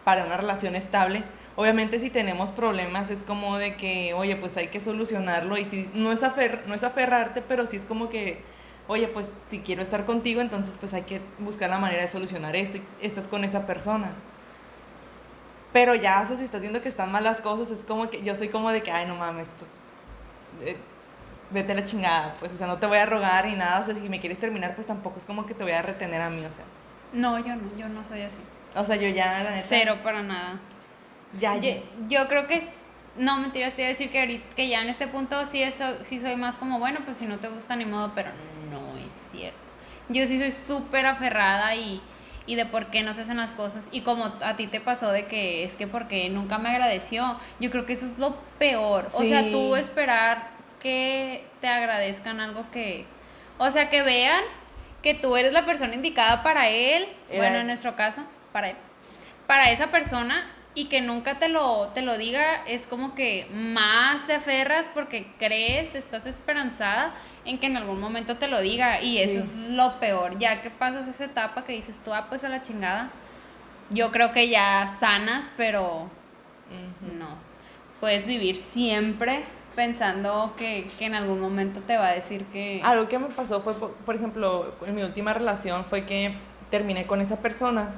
para 0.03 0.25
una 0.25 0.35
relación 0.35 0.75
estable, 0.75 1.23
obviamente 1.61 1.99
si 1.99 2.09
tenemos 2.09 2.51
problemas 2.51 3.09
es 3.11 3.23
como 3.23 3.57
de 3.57 3.75
que, 3.75 4.13
oye, 4.13 4.35
pues 4.35 4.57
hay 4.57 4.67
que 4.67 4.79
solucionarlo 4.79 5.57
y 5.57 5.65
si 5.65 5.89
no 5.93 6.11
es, 6.11 6.23
afer, 6.23 6.63
no 6.67 6.73
es 6.73 6.83
aferrarte, 6.83 7.41
pero 7.41 7.67
sí 7.67 7.77
es 7.77 7.85
como 7.85 8.09
que, 8.09 8.41
oye, 8.87 9.07
pues 9.07 9.31
si 9.45 9.59
quiero 9.59 9.81
estar 9.83 10.05
contigo, 10.05 10.41
entonces 10.41 10.77
pues 10.77 10.93
hay 10.93 11.03
que 11.03 11.21
buscar 11.39 11.69
la 11.69 11.77
manera 11.77 12.01
de 12.01 12.07
solucionar 12.07 12.55
esto 12.55 12.79
y 12.79 12.83
estás 13.05 13.27
con 13.27 13.43
esa 13.43 13.65
persona. 13.67 14.11
Pero 15.71 15.95
ya, 15.95 16.21
o 16.21 16.27
sea, 16.27 16.35
si 16.35 16.43
estás 16.43 16.61
viendo 16.61 16.81
que 16.81 16.89
están 16.89 17.11
mal 17.11 17.23
las 17.23 17.39
cosas, 17.39 17.69
es 17.71 17.83
como 17.85 18.09
que 18.09 18.23
yo 18.23 18.35
soy 18.35 18.49
como 18.49 18.71
de 18.71 18.81
que, 18.83 18.91
ay, 18.91 19.05
no 19.05 19.15
mames, 19.15 19.47
pues 19.57 20.69
eh, 20.69 20.77
vete 21.51 21.71
a 21.71 21.75
la 21.75 21.85
chingada, 21.85 22.33
pues, 22.39 22.51
o 22.51 22.57
sea, 22.57 22.67
no 22.67 22.77
te 22.77 22.87
voy 22.87 22.97
a 22.97 23.05
rogar 23.05 23.45
ni 23.45 23.55
nada, 23.55 23.79
o 23.81 23.85
sea, 23.85 23.95
si 23.95 24.09
me 24.09 24.19
quieres 24.19 24.39
terminar, 24.39 24.75
pues 24.75 24.87
tampoco 24.87 25.17
es 25.17 25.25
como 25.25 25.45
que 25.45 25.53
te 25.53 25.63
voy 25.63 25.71
a 25.73 25.81
retener 25.81 26.21
a 26.21 26.29
mí, 26.29 26.43
o 26.43 26.51
sea, 26.51 26.65
No, 27.13 27.39
yo 27.39 27.55
no, 27.55 27.77
yo 27.77 27.87
no 27.87 28.03
soy 28.03 28.21
así. 28.23 28.41
o 28.75 28.83
sea, 28.83 28.95
yo 28.97 29.07
ya, 29.07 29.43
la 29.43 29.51
neta, 29.51 29.65
Cero 29.67 29.97
para 30.03 30.21
nada. 30.23 30.59
Ya, 31.39 31.57
Yo, 31.57 31.69
yo 32.07 32.27
creo 32.27 32.47
que, 32.47 32.67
no, 33.17 33.37
mentiras, 33.37 33.73
te 33.73 33.81
iba 33.81 33.87
a 33.87 33.91
decir 33.91 34.09
que, 34.11 34.19
ahorita, 34.19 34.55
que 34.55 34.67
ya 34.67 34.81
en 34.81 34.89
este 34.89 35.07
punto 35.07 35.45
sí, 35.45 35.61
eso, 35.61 36.03
sí 36.03 36.19
soy 36.19 36.35
más 36.35 36.57
como, 36.57 36.79
bueno, 36.79 36.99
pues 37.05 37.17
si 37.17 37.25
no 37.25 37.37
te 37.39 37.47
gusta 37.49 37.75
ni 37.75 37.85
modo, 37.85 38.11
pero 38.15 38.29
no 38.69 38.97
es 38.97 39.13
cierto. 39.31 39.57
Yo 40.09 40.25
sí 40.27 40.39
soy 40.39 40.51
súper 40.51 41.05
aferrada 41.05 41.75
y, 41.75 42.01
y 42.45 42.55
de 42.55 42.65
por 42.65 42.87
qué 42.87 43.03
no 43.03 43.13
se 43.13 43.21
hacen 43.21 43.37
las 43.37 43.53
cosas. 43.53 43.87
Y 43.91 44.01
como 44.01 44.25
a 44.41 44.55
ti 44.57 44.67
te 44.67 44.81
pasó 44.81 45.11
de 45.11 45.25
que 45.27 45.63
es 45.63 45.75
que 45.75 45.87
porque 45.87 46.29
nunca 46.29 46.57
me 46.57 46.69
agradeció, 46.69 47.37
yo 47.59 47.69
creo 47.71 47.85
que 47.85 47.93
eso 47.93 48.05
es 48.05 48.17
lo 48.17 48.35
peor. 48.59 49.09
O 49.13 49.23
sea, 49.25 49.51
tú 49.51 49.75
esperar 49.75 50.49
que 50.81 51.45
te 51.61 51.67
agradezcan 51.67 52.39
algo 52.39 52.69
que, 52.71 53.05
o 53.57 53.69
sea, 53.71 53.89
que 53.89 54.01
vean 54.01 54.41
que 55.03 55.13
tú 55.13 55.35
eres 55.37 55.53
la 55.53 55.65
persona 55.65 55.93
indicada 55.95 56.43
para 56.43 56.67
él, 56.69 57.07
Era- 57.29 57.37
bueno, 57.43 57.57
en 57.59 57.67
nuestro 57.67 57.95
caso, 57.95 58.21
para 58.51 58.69
él, 58.71 58.75
para 59.47 59.71
esa 59.71 59.87
persona 59.91 60.45
y 60.73 60.85
que 60.85 61.01
nunca 61.01 61.37
te 61.37 61.49
lo, 61.49 61.89
te 61.89 62.01
lo 62.01 62.17
diga, 62.17 62.63
es 62.65 62.87
como 62.87 63.13
que 63.13 63.47
más 63.51 64.25
te 64.25 64.33
aferras 64.33 64.89
porque 64.93 65.27
crees, 65.37 65.95
estás 65.95 66.25
esperanzada 66.25 67.13
en 67.43 67.59
que 67.59 67.65
en 67.67 67.75
algún 67.75 67.99
momento 67.99 68.37
te 68.37 68.47
lo 68.47 68.61
diga 68.61 69.01
y 69.01 69.17
eso 69.17 69.41
Sí. 69.45 69.63
es 69.63 69.69
lo 69.69 69.99
peor, 69.99 70.37
ya 70.37 70.61
que 70.61 70.69
pasas 70.69 71.07
esa 71.07 71.25
etapa 71.25 71.63
que 71.65 71.73
dices 71.73 71.99
tú, 72.03 72.13
ah, 72.13 72.27
pues 72.29 72.43
a 72.45 72.49
la 72.49 72.61
chingada, 72.61 73.09
yo 73.89 74.11
creo 74.11 74.31
que 74.31 74.47
ya 74.47 74.95
sanas, 74.99 75.53
pero 75.57 76.09
no, 77.19 77.35
puedes 77.99 78.25
vivir 78.25 78.55
siempre 78.55 79.43
pensando 79.75 80.53
que, 80.57 80.87
que 80.97 81.05
en 81.05 81.15
algún 81.15 81.41
momento 81.41 81.81
te 81.81 81.97
va 81.97 82.07
a 82.07 82.13
decir 82.13 82.45
que... 82.45 82.79
Algo 82.83 83.09
que 83.09 83.19
me 83.19 83.27
pasó 83.27 83.59
fue, 83.61 83.73
por, 83.73 83.91
por 83.93 84.15
ejemplo, 84.15 84.73
en 84.85 84.95
mi 84.95 85.03
última 85.03 85.33
relación 85.33 85.83
fue 85.85 86.05
que 86.05 86.35
terminé 86.69 87.05
con 87.07 87.19
esa 87.19 87.37
persona 87.37 87.91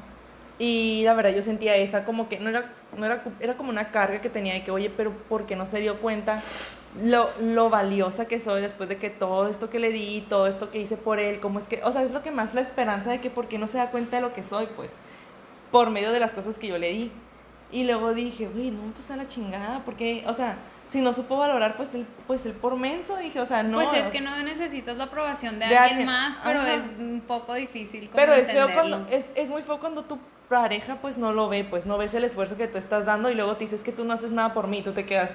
y 0.63 1.03
la 1.03 1.13
verdad 1.13 1.31
yo 1.31 1.41
sentía 1.41 1.75
esa 1.75 2.05
como 2.05 2.29
que 2.29 2.39
no 2.39 2.49
era, 2.49 2.71
no 2.97 3.05
era, 3.05 3.21
era 3.41 3.57
como 3.57 3.69
una 3.69 3.91
carga 3.91 4.21
que 4.21 4.29
tenía 4.29 4.53
de 4.53 4.63
que, 4.63 4.71
oye, 4.71 4.89
pero 4.89 5.11
¿por 5.27 5.45
qué 5.45 5.57
no 5.57 5.65
se 5.65 5.81
dio 5.81 5.99
cuenta 5.99 6.41
lo, 7.03 7.29
lo 7.41 7.69
valiosa 7.69 8.29
que 8.29 8.39
soy 8.39 8.61
después 8.61 8.87
de 8.87 8.95
que 8.95 9.09
todo 9.09 9.49
esto 9.49 9.69
que 9.69 9.79
le 9.79 9.89
di, 9.89 10.25
todo 10.29 10.47
esto 10.47 10.71
que 10.71 10.79
hice 10.79 10.95
por 10.95 11.19
él, 11.19 11.41
cómo 11.41 11.59
es 11.59 11.67
que, 11.67 11.83
o 11.83 11.91
sea, 11.91 12.03
es 12.03 12.11
lo 12.11 12.23
que 12.23 12.31
más 12.31 12.53
la 12.53 12.61
esperanza 12.61 13.11
de 13.11 13.19
que 13.19 13.29
por 13.29 13.49
qué 13.49 13.57
no 13.57 13.67
se 13.67 13.77
da 13.77 13.91
cuenta 13.91 14.15
de 14.15 14.21
lo 14.21 14.31
que 14.31 14.41
soy, 14.41 14.67
pues, 14.73 14.89
por 15.69 15.89
medio 15.89 16.13
de 16.13 16.21
las 16.21 16.33
cosas 16.33 16.55
que 16.55 16.67
yo 16.67 16.77
le 16.77 16.93
di. 16.93 17.11
Y 17.69 17.83
luego 17.83 18.13
dije, 18.13 18.47
güey, 18.47 18.71
no, 18.71 18.83
pues 18.93 19.11
a 19.11 19.17
la 19.17 19.27
chingada, 19.27 19.81
porque, 19.83 20.23
o 20.27 20.33
sea, 20.33 20.59
si 20.91 21.01
no 21.01 21.11
supo 21.11 21.35
valorar, 21.35 21.75
pues 21.75 21.93
él, 21.93 22.05
pues 22.25 22.45
él 22.45 22.53
por 22.53 22.77
menso, 22.77 23.17
dije, 23.17 23.41
o 23.41 23.45
sea, 23.45 23.63
no. 23.63 23.81
pues 23.81 24.05
es 24.05 24.11
que 24.11 24.21
no 24.21 24.41
necesitas 24.43 24.95
la 24.95 25.05
aprobación 25.05 25.59
de, 25.59 25.65
De 25.65 25.75
alguien, 25.75 25.99
alguien, 26.01 26.05
más, 26.05 26.39
pero 26.41 26.59
ajá. 26.59 26.75
es 26.75 26.81
un 26.99 27.21
poco 27.27 27.53
difícil 27.55 28.05
como 28.09 28.15
Pero 28.15 28.33
es 28.33 28.49
feo 28.49 28.71
cuando, 28.73 29.07
es, 29.09 29.25
es 29.35 29.49
muy 29.49 29.61
feo 29.61 29.79
cuando 29.79 30.03
tu 30.03 30.19
pareja 30.49 30.97
pues 31.01 31.17
no 31.17 31.31
lo 31.33 31.49
ve, 31.49 31.63
pues 31.63 31.85
no 31.85 31.97
ves 31.97 32.13
el 32.13 32.23
esfuerzo 32.23 32.57
que 32.57 32.67
tú 32.67 32.77
estás 32.77 33.05
dando 33.05 33.29
y 33.29 33.35
luego 33.35 33.55
te 33.57 33.65
dices 33.65 33.81
que 33.83 33.91
tú 33.91 34.03
no 34.05 34.13
haces 34.13 34.31
nada 34.31 34.53
por 34.53 34.67
mí, 34.67 34.81
tú 34.81 34.91
te 34.93 35.05
quedas 35.05 35.31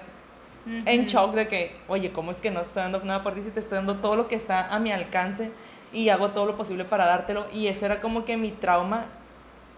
en 0.67 1.01
Ujú. 1.03 1.09
shock 1.09 1.35
de 1.35 1.49
que, 1.49 1.77
oye, 1.89 2.13
¿cómo 2.13 2.31
es 2.31 2.39
que 2.39 2.51
no 2.51 2.61
estoy 2.61 2.83
dando 2.83 3.01
nada 3.03 3.23
por 3.23 3.35
ti 3.35 3.43
si 3.43 3.51
te 3.51 3.61
estoy 3.61 3.77
dando 3.77 3.97
todo 3.97 4.17
lo 4.17 4.29
que 4.29 4.35
está 4.35 4.67
a 4.75 4.79
mi 4.79 4.93
alcance 4.93 5.51
y 5.93 6.11
hago 6.11 6.31
todo 6.31 6.45
lo 6.47 6.57
posible 6.57 6.85
para 6.85 7.07
dártelo? 7.07 7.47
Y 7.53 7.69
eso 7.69 7.87
era 7.87 8.01
como 8.01 8.25
que 8.25 8.37
mi 8.37 8.51
trauma 8.53 9.07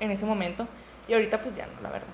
en 0.01 0.11
ese 0.11 0.27
momento 0.27 0.67
y 1.07 1.13
ahorita 1.15 1.43
pues 1.43 1.55
ya 1.57 1.67
no, 1.67 1.81
la 1.81 1.91
verdad. 1.91 2.09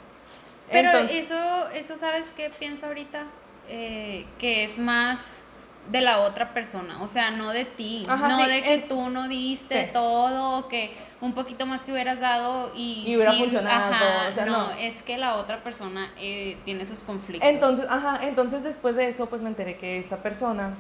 Pero 0.71 0.91
Entonces- 0.91 1.31
eso, 1.31 1.69
eso 1.71 1.97
¿sabes 1.97 2.31
qué 2.33 2.51
pienso 2.51 2.87
ahorita? 2.87 3.25
Eh, 3.69 4.27
que 4.39 4.65
es 4.65 4.79
más 4.79 5.43
de 5.91 6.01
la 6.01 6.19
otra 6.21 6.53
persona, 6.53 7.03
o 7.03 7.09
sea, 7.09 7.31
no 7.31 7.51
de 7.51 7.65
ti, 7.65 8.05
Ajá, 8.09 8.29
no 8.29 8.43
sí, 8.45 8.51
de 8.51 8.63
que 8.63 8.79
tú 8.79 9.09
no 9.09 9.29
diste 9.29 9.85
Sí. 9.87 9.91
todo, 9.93 10.59
o 10.59 10.69
que 10.69 10.93
un 11.21 11.33
poquito 11.33 11.65
más 11.67 11.85
que 11.85 11.93
hubieras 11.93 12.21
dado 12.21 12.73
y, 12.75 13.05
Y 13.07 13.17
hubiera 13.17 13.33
funcionado, 13.33 13.95
ajá, 13.95 14.29
o 14.31 14.35
sea, 14.35 14.45
no, 14.47 14.67
no. 14.67 14.71
es 14.73 15.03
que 15.03 15.17
la 15.17 15.37
otra 15.37 15.63
persona 15.63 16.11
eh, 16.19 16.57
tiene 16.65 16.85
sus 16.87 17.05
conflictos. 17.05 17.49
Entonces, 17.49 17.87
ajá, 17.89 18.21
entonces 18.23 18.63
después 18.65 18.97
de 18.97 19.09
eso, 19.09 19.27
pues 19.27 19.43
me 19.43 19.49
enteré 19.49 19.77
que 19.79 19.99
esta 19.99 20.17
persona, 20.19 20.75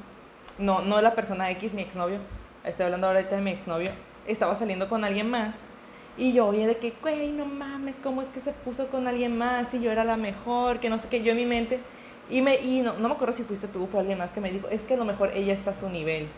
no, 0.58 0.80
no 0.82 1.00
la 1.00 1.14
persona 1.14 1.50
X, 1.52 1.72
mi 1.72 1.82
exnovio, 1.82 2.18
estoy 2.64 2.84
hablando 2.86 3.06
ahorita 3.06 3.36
de 3.36 3.42
mi 3.42 3.50
exnovio, 3.52 3.90
estaba 4.26 4.56
saliendo 4.56 4.88
con 4.88 5.04
alguien 5.04 5.30
más. 5.30 5.54
Y 6.18 6.32
yo 6.32 6.46
oye 6.46 6.66
de 6.66 6.78
que, 6.78 6.94
güey, 7.02 7.30
no 7.30 7.44
mames, 7.44 7.96
¿cómo 8.02 8.22
es 8.22 8.28
que 8.28 8.40
se 8.40 8.52
puso 8.52 8.88
con 8.88 9.06
alguien 9.06 9.36
más? 9.36 9.72
Y 9.74 9.80
yo 9.80 9.92
era 9.92 10.02
la 10.02 10.16
mejor, 10.16 10.80
que 10.80 10.88
no 10.88 10.96
sé 10.98 11.08
qué, 11.08 11.22
yo 11.22 11.32
en 11.32 11.36
mi 11.36 11.44
mente. 11.46 11.78
Y, 12.30 12.42
me, 12.42 12.56
y 12.56 12.80
no, 12.82 12.94
no 12.94 13.08
me 13.08 13.14
acuerdo 13.14 13.34
si 13.36 13.44
fuiste 13.44 13.68
tú 13.68 13.84
o 13.84 13.86
fue 13.86 14.00
alguien 14.00 14.18
más 14.18 14.30
que 14.32 14.40
me 14.40 14.50
dijo, 14.50 14.68
es 14.68 14.82
que 14.82 14.94
a 14.94 14.96
lo 14.96 15.04
mejor 15.04 15.30
ella 15.34 15.52
está 15.52 15.70
a 15.70 15.74
su 15.74 15.88
nivel. 15.88 16.28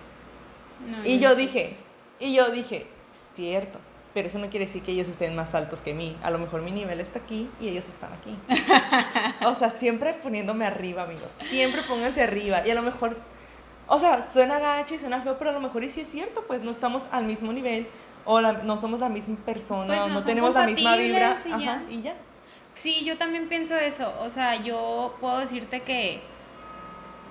No, 0.87 1.04
Y 1.04 1.16
no. 1.16 1.23
yo 1.23 1.35
dije, 1.35 1.76
y 2.21 2.35
yo 2.35 2.50
dije, 2.50 2.87
cierto, 3.35 3.78
pero 4.14 4.28
eso 4.28 4.38
no 4.38 4.49
quiere 4.50 4.66
decir 4.66 4.83
que 4.83 4.92
ellos 4.92 5.09
estén 5.09 5.35
más 5.35 5.54
altos 5.54 5.80
que 5.80 5.95
mí. 5.95 6.16
A 6.23 6.30
lo 6.30 6.38
mejor 6.38 6.62
mi 6.62 6.71
nivel 6.73 7.00
está 7.00 7.18
aquí 7.21 7.49
y 7.61 7.68
ellos 7.68 7.85
están 7.88 8.11
aquí. 8.12 8.37
o 9.47 9.54
sea, 9.54 9.71
siempre 9.71 10.14
poniéndome 10.14 10.66
arriba, 10.66 11.04
amigos. 11.04 11.30
Siempre 11.49 11.83
pónganse 11.83 12.23
arriba. 12.23 12.66
Y 12.66 12.71
a 12.71 12.75
lo 12.75 12.83
mejor, 12.83 13.16
o 13.87 13.99
sea, 13.99 14.28
suena 14.33 14.59
gacho 14.59 14.95
y 14.95 14.99
suena 14.99 15.21
feo, 15.23 15.37
pero 15.38 15.50
a 15.50 15.52
lo 15.52 15.61
mejor 15.61 15.85
y 15.85 15.90
sí 15.90 16.00
es 16.02 16.09
cierto, 16.11 16.45
pues 16.47 16.62
no 16.62 16.71
estamos 16.71 17.02
al 17.12 17.25
mismo 17.25 17.52
nivel 17.52 17.87
o 18.25 18.40
la- 18.40 18.52
no 18.54 18.76
somos 18.76 19.00
la 19.00 19.09
misma 19.09 19.37
persona 19.47 19.87
Pues 19.87 20.00
o 20.00 20.09
no 20.09 20.14
no 20.14 20.21
son 20.21 20.26
tenemos 20.26 20.52
la 20.54 20.66
misma 20.66 20.97
vibra. 20.97 21.38
y 21.45 21.49
ya. 21.49 21.54
Ajá, 21.57 21.83
y 21.90 22.02
ya. 22.02 22.14
Sí, 22.78 23.04
yo 23.04 23.18
también 23.18 23.49
pienso 23.49 23.75
eso. 23.75 24.14
O 24.20 24.30
sea, 24.30 24.62
yo 24.62 25.16
puedo 25.20 25.38
decirte 25.40 25.82
que, 25.82 26.20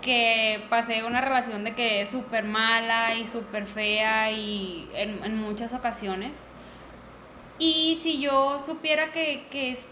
que 0.02 0.66
pasé 0.70 1.06
una 1.06 1.22
relación 1.22 1.64
de 1.64 1.74
que 1.74 2.02
es 2.02 2.10
súper 2.10 2.44
mala 2.44 3.16
y 3.16 3.26
súper 3.26 3.66
fea 3.66 4.30
y 4.30 4.90
en, 4.94 5.24
en 5.24 5.38
muchas 5.38 5.72
ocasiones. 5.74 6.34
Y 7.60 7.98
si 8.02 8.20
yo 8.20 8.60
supiera 8.60 9.14
que, 9.14 9.48
que 9.50 9.72
es, 9.72 9.88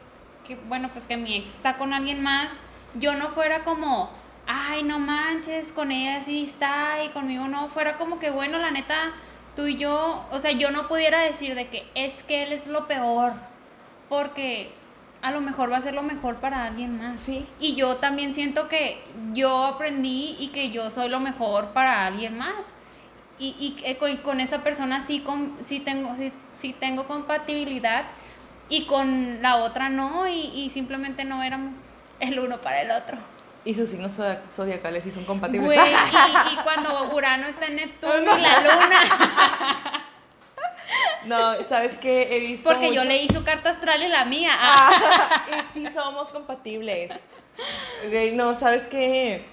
que, 0.46 0.58
bueno, 0.68 0.90
pues 0.92 1.08
que 1.08 1.16
mi 1.16 1.36
ex 1.36 1.54
está 1.54 1.78
con 1.78 1.94
alguien 1.94 2.22
más, 2.22 2.52
yo 2.96 3.16
no 3.16 3.30
fuera 3.30 3.64
como, 3.64 4.12
ay, 4.48 4.84
no 4.84 5.00
manches, 5.00 5.72
con 5.72 5.94
ella 5.94 6.22
sí 6.22 6.44
está 6.44 7.02
y 7.02 7.10
conmigo 7.10 7.48
no, 7.48 7.70
fuera 7.70 7.98
como 7.98 8.20
que, 8.20 8.30
bueno, 8.30 8.58
la 8.58 8.72
neta, 8.72 9.14
tú 9.56 9.68
y 9.68 9.78
yo, 9.78 10.26
o 10.32 10.40
sea, 10.42 10.52
yo 10.52 10.72
no 10.72 10.90
pudiera 10.90 11.22
decir 11.22 11.56
de 11.56 11.70
que 11.70 11.88
es 11.96 12.12
que 12.24 12.44
él 12.44 12.52
es 12.52 12.68
lo 12.68 12.88
peor, 12.88 13.32
porque 14.10 14.74
a 15.26 15.32
lo 15.32 15.42
mejor 15.42 15.72
va 15.72 15.78
a 15.78 15.82
ser 15.82 15.94
lo 15.94 16.04
mejor 16.04 16.36
para 16.38 16.64
alguien 16.66 16.98
más. 17.00 17.20
Sí. 17.20 17.46
Y 17.60 17.76
yo 17.76 17.98
también 17.98 18.34
siento 18.34 18.68
que 18.70 19.04
yo 19.34 19.66
aprendí 19.66 20.36
y 20.40 20.48
que 20.50 20.70
yo 20.70 20.92
soy 20.92 21.10
lo 21.10 21.20
mejor 21.20 21.70
para 21.70 22.06
alguien 22.06 22.38
más. 22.38 22.66
Y, 23.40 23.56
y 23.60 23.72
que 23.72 23.98
con, 23.98 24.16
con 24.18 24.40
esa 24.40 24.60
persona 24.60 25.02
sí, 25.02 25.20
con, 25.20 25.58
sí, 25.66 25.80
tengo, 25.80 26.16
sí, 26.16 26.32
sí 26.56 26.74
tengo 26.80 27.06
compatibilidad, 27.08 28.06
y 28.70 28.86
con 28.86 29.42
la 29.42 29.58
otra 29.58 29.90
no, 29.90 30.28
y, 30.28 30.52
y 30.54 30.70
simplemente 30.70 31.24
no 31.26 31.44
éramos 31.44 32.00
el 32.20 32.40
uno 32.40 32.62
para 32.62 32.82
el 32.82 32.92
otro. 32.92 33.18
Y 33.66 33.74
sus 33.74 33.90
signos 33.90 34.14
zodia- 34.18 34.42
zodiacales 34.50 35.04
sí 35.04 35.12
son 35.12 35.26
compatibles. 35.26 35.66
Güey, 35.68 35.80
y, 35.80 36.54
y 36.54 36.56
cuando 36.64 37.14
Urano 37.14 37.48
está 37.48 37.66
en 37.66 37.76
Neptuno 37.76 38.38
y 38.38 38.42
la 38.42 38.60
luna, 38.62 39.00
No, 41.26 41.64
¿sabes 41.68 41.94
qué? 42.00 42.28
He 42.36 42.40
visto 42.40 42.70
porque 42.70 42.88
yo 42.88 43.02
mucho- 43.02 43.06
leí 43.06 43.28
su 43.30 43.44
carta 43.44 43.72
astral 43.72 44.04
y 44.04 44.08
la 44.08 44.26
mía. 44.26 44.52
Ah. 44.58 45.46
Y 45.74 45.74
sí 45.74 45.86
somos 45.94 46.30
compatibles. 46.30 47.12
No, 48.34 48.54
¿sabes 48.56 48.84
qué? 48.90 49.46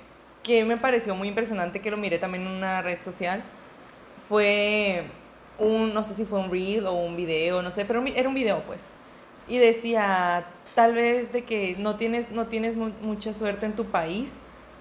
Que 0.43 0.65
me 0.65 0.77
pareció 0.77 1.15
muy 1.15 1.29
impresionante 1.29 1.81
que 1.81 1.91
lo 1.91 1.97
miré 1.97 2.19
también 2.19 2.45
en 2.47 2.51
una 2.53 2.83
red 2.83 3.01
social. 3.03 3.43
Fue 4.29 5.05
un, 5.59 5.93
no 5.95 6.03
sé 6.05 6.15
si 6.15 6.25
fue 6.25 6.39
un 6.39 6.51
reel 6.51 6.87
o 6.87 6.93
un 6.95 7.17
video, 7.17 7.63
no 7.63 7.71
sé, 7.71 7.85
pero 7.85 8.03
era 8.07 8.29
un 8.29 8.35
video 8.35 8.61
pues. 8.63 8.83
Y 9.49 9.59
decía, 9.59 10.47
tal 10.75 10.95
vez 10.95 11.33
de 11.33 11.45
que 11.45 11.75
no 11.79 11.97
tienes, 11.97 12.31
no 12.31 12.47
tienes 12.47 12.77
mu- 12.77 12.93
mucha 13.01 13.35
suerte 13.35 13.67
en 13.67 13.75
tu 13.75 13.87
país 13.87 14.33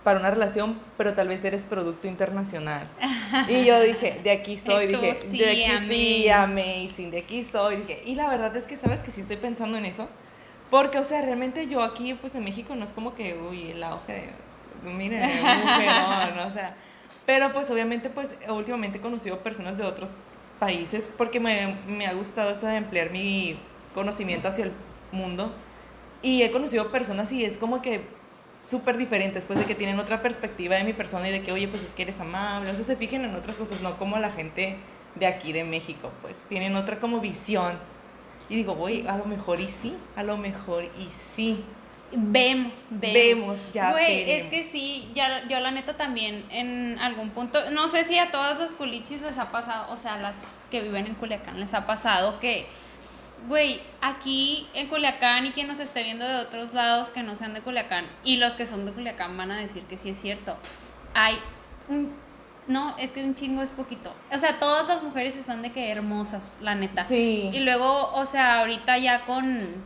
para 0.04 0.20
una 0.20 0.32
relación, 0.32 0.80
pero 0.98 1.14
tal 1.14 1.28
vez 1.28 1.44
eres 1.44 1.64
producto 1.66 2.08
internacional. 2.08 2.88
Y 3.48 3.64
yo 3.64 3.80
dije, 3.80 4.20
de 4.24 4.32
aquí 4.32 4.58
soy, 4.58 4.90
tú, 4.90 5.00
dije, 5.00 5.18
sí, 5.32 5.38
de 5.38 5.52
aquí 5.52 5.88
sí, 5.88 6.30
amén. 6.30 6.84
amazing, 6.84 7.12
de 7.12 7.20
aquí 7.20 7.46
soy, 7.46 7.78
dije, 7.78 8.04
y 8.06 8.16
la 8.16 8.28
verdad 8.28 8.54
es 8.58 8.66
que 8.66 8.76
sabes 8.76 9.00
que 9.00 9.12
sí 9.12 9.22
estoy 9.22 9.38
pensando 9.38 9.78
en 9.78 9.86
eso, 9.86 10.10
porque, 10.70 10.98
o 10.98 11.04
sea, 11.06 11.22
realmente 11.22 11.68
yo 11.68 11.82
aquí, 11.82 12.14
pues 12.14 12.36
en 12.36 12.44
México 12.44 12.76
no 12.76 12.84
es 12.84 12.92
como 12.92 13.16
que, 13.16 13.38
uy, 13.38 13.72
el 13.72 13.82
auge 13.84 14.14
de, 14.84 14.92
miren, 14.92 15.24
el 15.24 15.42
mujerón, 15.42 16.40
o 16.40 16.52
sea, 16.52 16.76
pero 17.26 17.54
pues 17.54 17.70
obviamente, 17.72 18.10
pues 18.10 18.34
últimamente 18.50 18.98
he 18.98 19.02
conocido 19.02 19.40
personas 19.40 19.78
de 19.78 19.86
otros 19.86 20.10
países, 20.60 21.10
porque 21.18 21.40
me, 21.40 21.78
me 21.88 22.06
ha 22.06 22.14
gustado 22.14 22.52
eso 22.52 22.68
de 22.68 22.76
emplear 22.76 23.12
mi 23.12 23.58
conocimiento 23.94 24.50
hacia 24.50 24.66
el 24.66 24.74
mundo, 25.14 25.54
y 26.22 26.44
he 26.44 26.52
conocido 26.52 26.92
personas 26.92 27.32
y 27.32 27.46
es 27.46 27.58
como 27.58 27.82
que 27.82 28.02
súper 28.68 28.98
diferentes, 28.98 29.46
pues 29.46 29.60
de 29.60 29.66
que 29.66 29.76
tienen 29.76 30.00
otra 30.00 30.22
perspectiva 30.22 30.76
de 30.76 30.84
mi 30.84 30.94
persona 30.94 31.28
y 31.30 31.32
de 31.32 31.42
que, 31.42 31.52
oye, 31.52 31.68
pues 31.68 31.84
es 31.84 31.90
que 31.94 32.04
eres 32.04 32.20
amable, 32.20 32.72
o 32.72 32.76
sea, 32.76 32.86
se 32.86 32.96
fijen 32.96 33.26
en 33.26 33.36
otras 33.36 33.58
cosas, 33.58 33.82
no 33.82 33.98
como 33.98 34.18
la 34.18 34.32
gente 34.32 34.78
de 35.16 35.26
aquí, 35.26 35.52
de 35.52 35.64
México, 35.64 36.12
pues 36.22 36.44
tienen 36.48 36.76
otra 36.76 37.00
como 37.00 37.20
visión. 37.20 37.78
Y 38.50 38.56
digo, 38.56 38.76
güey, 38.76 39.08
a 39.08 39.18
lo 39.18 39.26
mejor 39.26 39.60
y 39.60 39.68
sí, 39.68 39.96
a 40.16 40.24
lo 40.24 40.38
mejor 40.38 40.86
y 40.86 41.10
sí. 41.36 41.64
Vemos, 42.14 42.88
vemos. 42.90 43.14
Vemos, 43.14 43.58
ya 43.72 43.92
Güey, 43.92 44.30
es 44.30 44.48
que 44.48 44.66
sí, 44.66 45.10
ya, 45.16 45.48
yo 45.48 45.62
la 45.62 45.72
neta 45.72 45.96
también 45.96 46.46
en 46.50 47.00
algún 47.00 47.30
punto, 47.30 47.72
no 47.72 47.88
sé 47.88 48.04
si 48.04 48.18
a 48.18 48.32
todas 48.32 48.60
las 48.60 48.74
culichis 48.74 49.22
les 49.22 49.38
ha 49.38 49.50
pasado, 49.52 49.94
o 49.94 49.98
sea, 49.98 50.18
las 50.18 50.36
que 50.70 50.82
viven 50.82 51.08
en 51.08 51.16
Culiacán 51.16 51.60
les 51.60 51.74
ha 51.74 51.86
pasado 51.86 52.40
que, 52.42 52.68
güey, 53.48 53.82
aquí 54.02 54.68
en 54.74 54.88
Culiacán 54.88 55.46
y 55.46 55.52
quien 55.52 55.68
nos 55.68 55.80
esté 55.80 56.04
viendo 56.04 56.28
de 56.28 56.36
otros 56.38 56.74
lados 56.74 57.12
que 57.12 57.24
no 57.24 57.36
sean 57.36 57.54
de 57.54 57.62
Culiacán, 57.62 58.06
y 58.24 58.38
los 58.38 58.54
que 58.54 58.66
son 58.66 58.86
de 58.86 58.92
Culiacán 58.94 59.36
van 59.38 59.52
a 59.52 59.58
decir 59.58 59.84
que 59.84 59.98
sí 59.98 60.10
es 60.10 60.20
cierto, 60.22 60.58
hay 61.14 61.36
un... 61.90 62.14
No, 62.68 62.96
es 63.00 63.12
que 63.12 63.24
un 63.24 63.34
chingo 63.34 63.64
es 63.64 63.72
poquito. 63.72 64.14
O 64.32 64.38
sea, 64.38 64.60
todas 64.60 64.88
las 64.88 65.02
mujeres 65.04 65.36
están 65.36 65.64
de 65.64 65.72
que 65.72 65.90
hermosas, 65.90 66.60
la 66.62 66.76
neta. 66.76 67.04
Sí. 67.06 67.50
Y 67.52 67.60
luego, 67.62 68.14
o 68.14 68.26
sea, 68.28 68.60
ahorita 68.60 69.00
ya 69.00 69.26
con, 69.26 69.84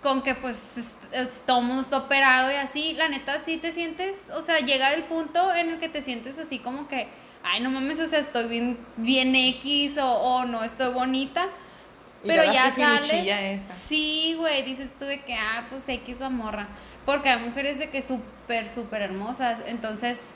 con 0.00 0.22
que 0.22 0.36
pues 0.36 0.78
es- 0.78 0.94
es- 1.12 1.44
todo 1.44 1.60
mundo 1.60 1.82
está 1.82 1.98
operado 1.98 2.52
y 2.52 2.54
así, 2.54 2.92
la 2.94 3.08
neta 3.08 3.40
sí 3.44 3.56
te 3.56 3.72
sientes, 3.72 4.22
o 4.32 4.42
sea, 4.42 4.60
llega 4.60 4.94
el 4.94 5.04
punto 5.04 5.52
en 5.54 5.70
el 5.70 5.80
que 5.80 5.88
te 5.88 6.00
sientes 6.00 6.38
así 6.38 6.60
como 6.60 6.86
que, 6.86 7.08
ay, 7.42 7.60
no 7.60 7.68
mames, 7.70 7.98
o 7.98 8.06
sea, 8.06 8.20
estoy 8.20 8.46
bien, 8.48 8.78
bien 8.96 9.34
X 9.34 9.98
o, 9.98 10.08
o 10.08 10.44
no 10.44 10.62
estoy 10.62 10.94
bonita. 10.94 11.48
Y 12.24 12.28
Pero 12.28 12.44
ya 12.44 12.72
sales. 12.72 13.10
esa. 13.12 13.74
Sí, 13.74 14.34
güey, 14.36 14.62
dices 14.62 14.88
tú 14.98 15.04
de 15.04 15.20
que, 15.20 15.34
ah, 15.34 15.66
pues 15.70 15.88
X 15.88 16.18
la 16.20 16.30
morra. 16.30 16.68
Porque 17.06 17.28
hay 17.28 17.40
mujeres 17.40 17.78
de 17.78 17.90
que 17.90 18.02
súper, 18.02 18.68
súper 18.68 19.02
hermosas. 19.02 19.60
Entonces 19.66 20.32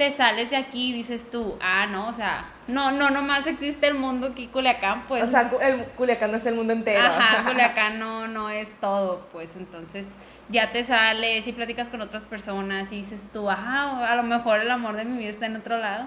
te 0.00 0.10
sales 0.12 0.48
de 0.48 0.56
aquí 0.56 0.90
y 0.90 0.92
dices 0.94 1.30
tú, 1.30 1.58
ah, 1.60 1.86
no, 1.86 2.08
o 2.08 2.12
sea, 2.14 2.46
no, 2.66 2.90
no, 2.90 3.10
nomás 3.10 3.46
existe 3.46 3.86
el 3.86 3.94
mundo 3.94 4.28
aquí, 4.28 4.46
Culiacán, 4.46 5.02
pues. 5.06 5.22
o 5.22 5.26
sea, 5.26 5.50
el 5.60 5.84
Culiacán 5.88 6.30
no 6.30 6.38
es 6.38 6.46
el 6.46 6.54
mundo 6.54 6.72
entero. 6.72 7.02
Ajá, 7.02 7.44
Culiacán 7.46 7.98
no, 7.98 8.26
no 8.26 8.48
es 8.48 8.66
todo, 8.80 9.28
pues 9.30 9.50
entonces 9.56 10.08
ya 10.48 10.72
te 10.72 10.84
sales 10.84 11.46
y 11.46 11.52
platicas 11.52 11.90
con 11.90 12.00
otras 12.00 12.24
personas 12.24 12.90
y 12.92 12.96
dices 12.96 13.28
tú, 13.30 13.50
ah, 13.50 14.10
a 14.10 14.16
lo 14.16 14.22
mejor 14.22 14.60
el 14.60 14.70
amor 14.70 14.96
de 14.96 15.04
mi 15.04 15.18
vida 15.18 15.28
está 15.28 15.44
en 15.44 15.56
otro 15.56 15.76
lado. 15.76 16.06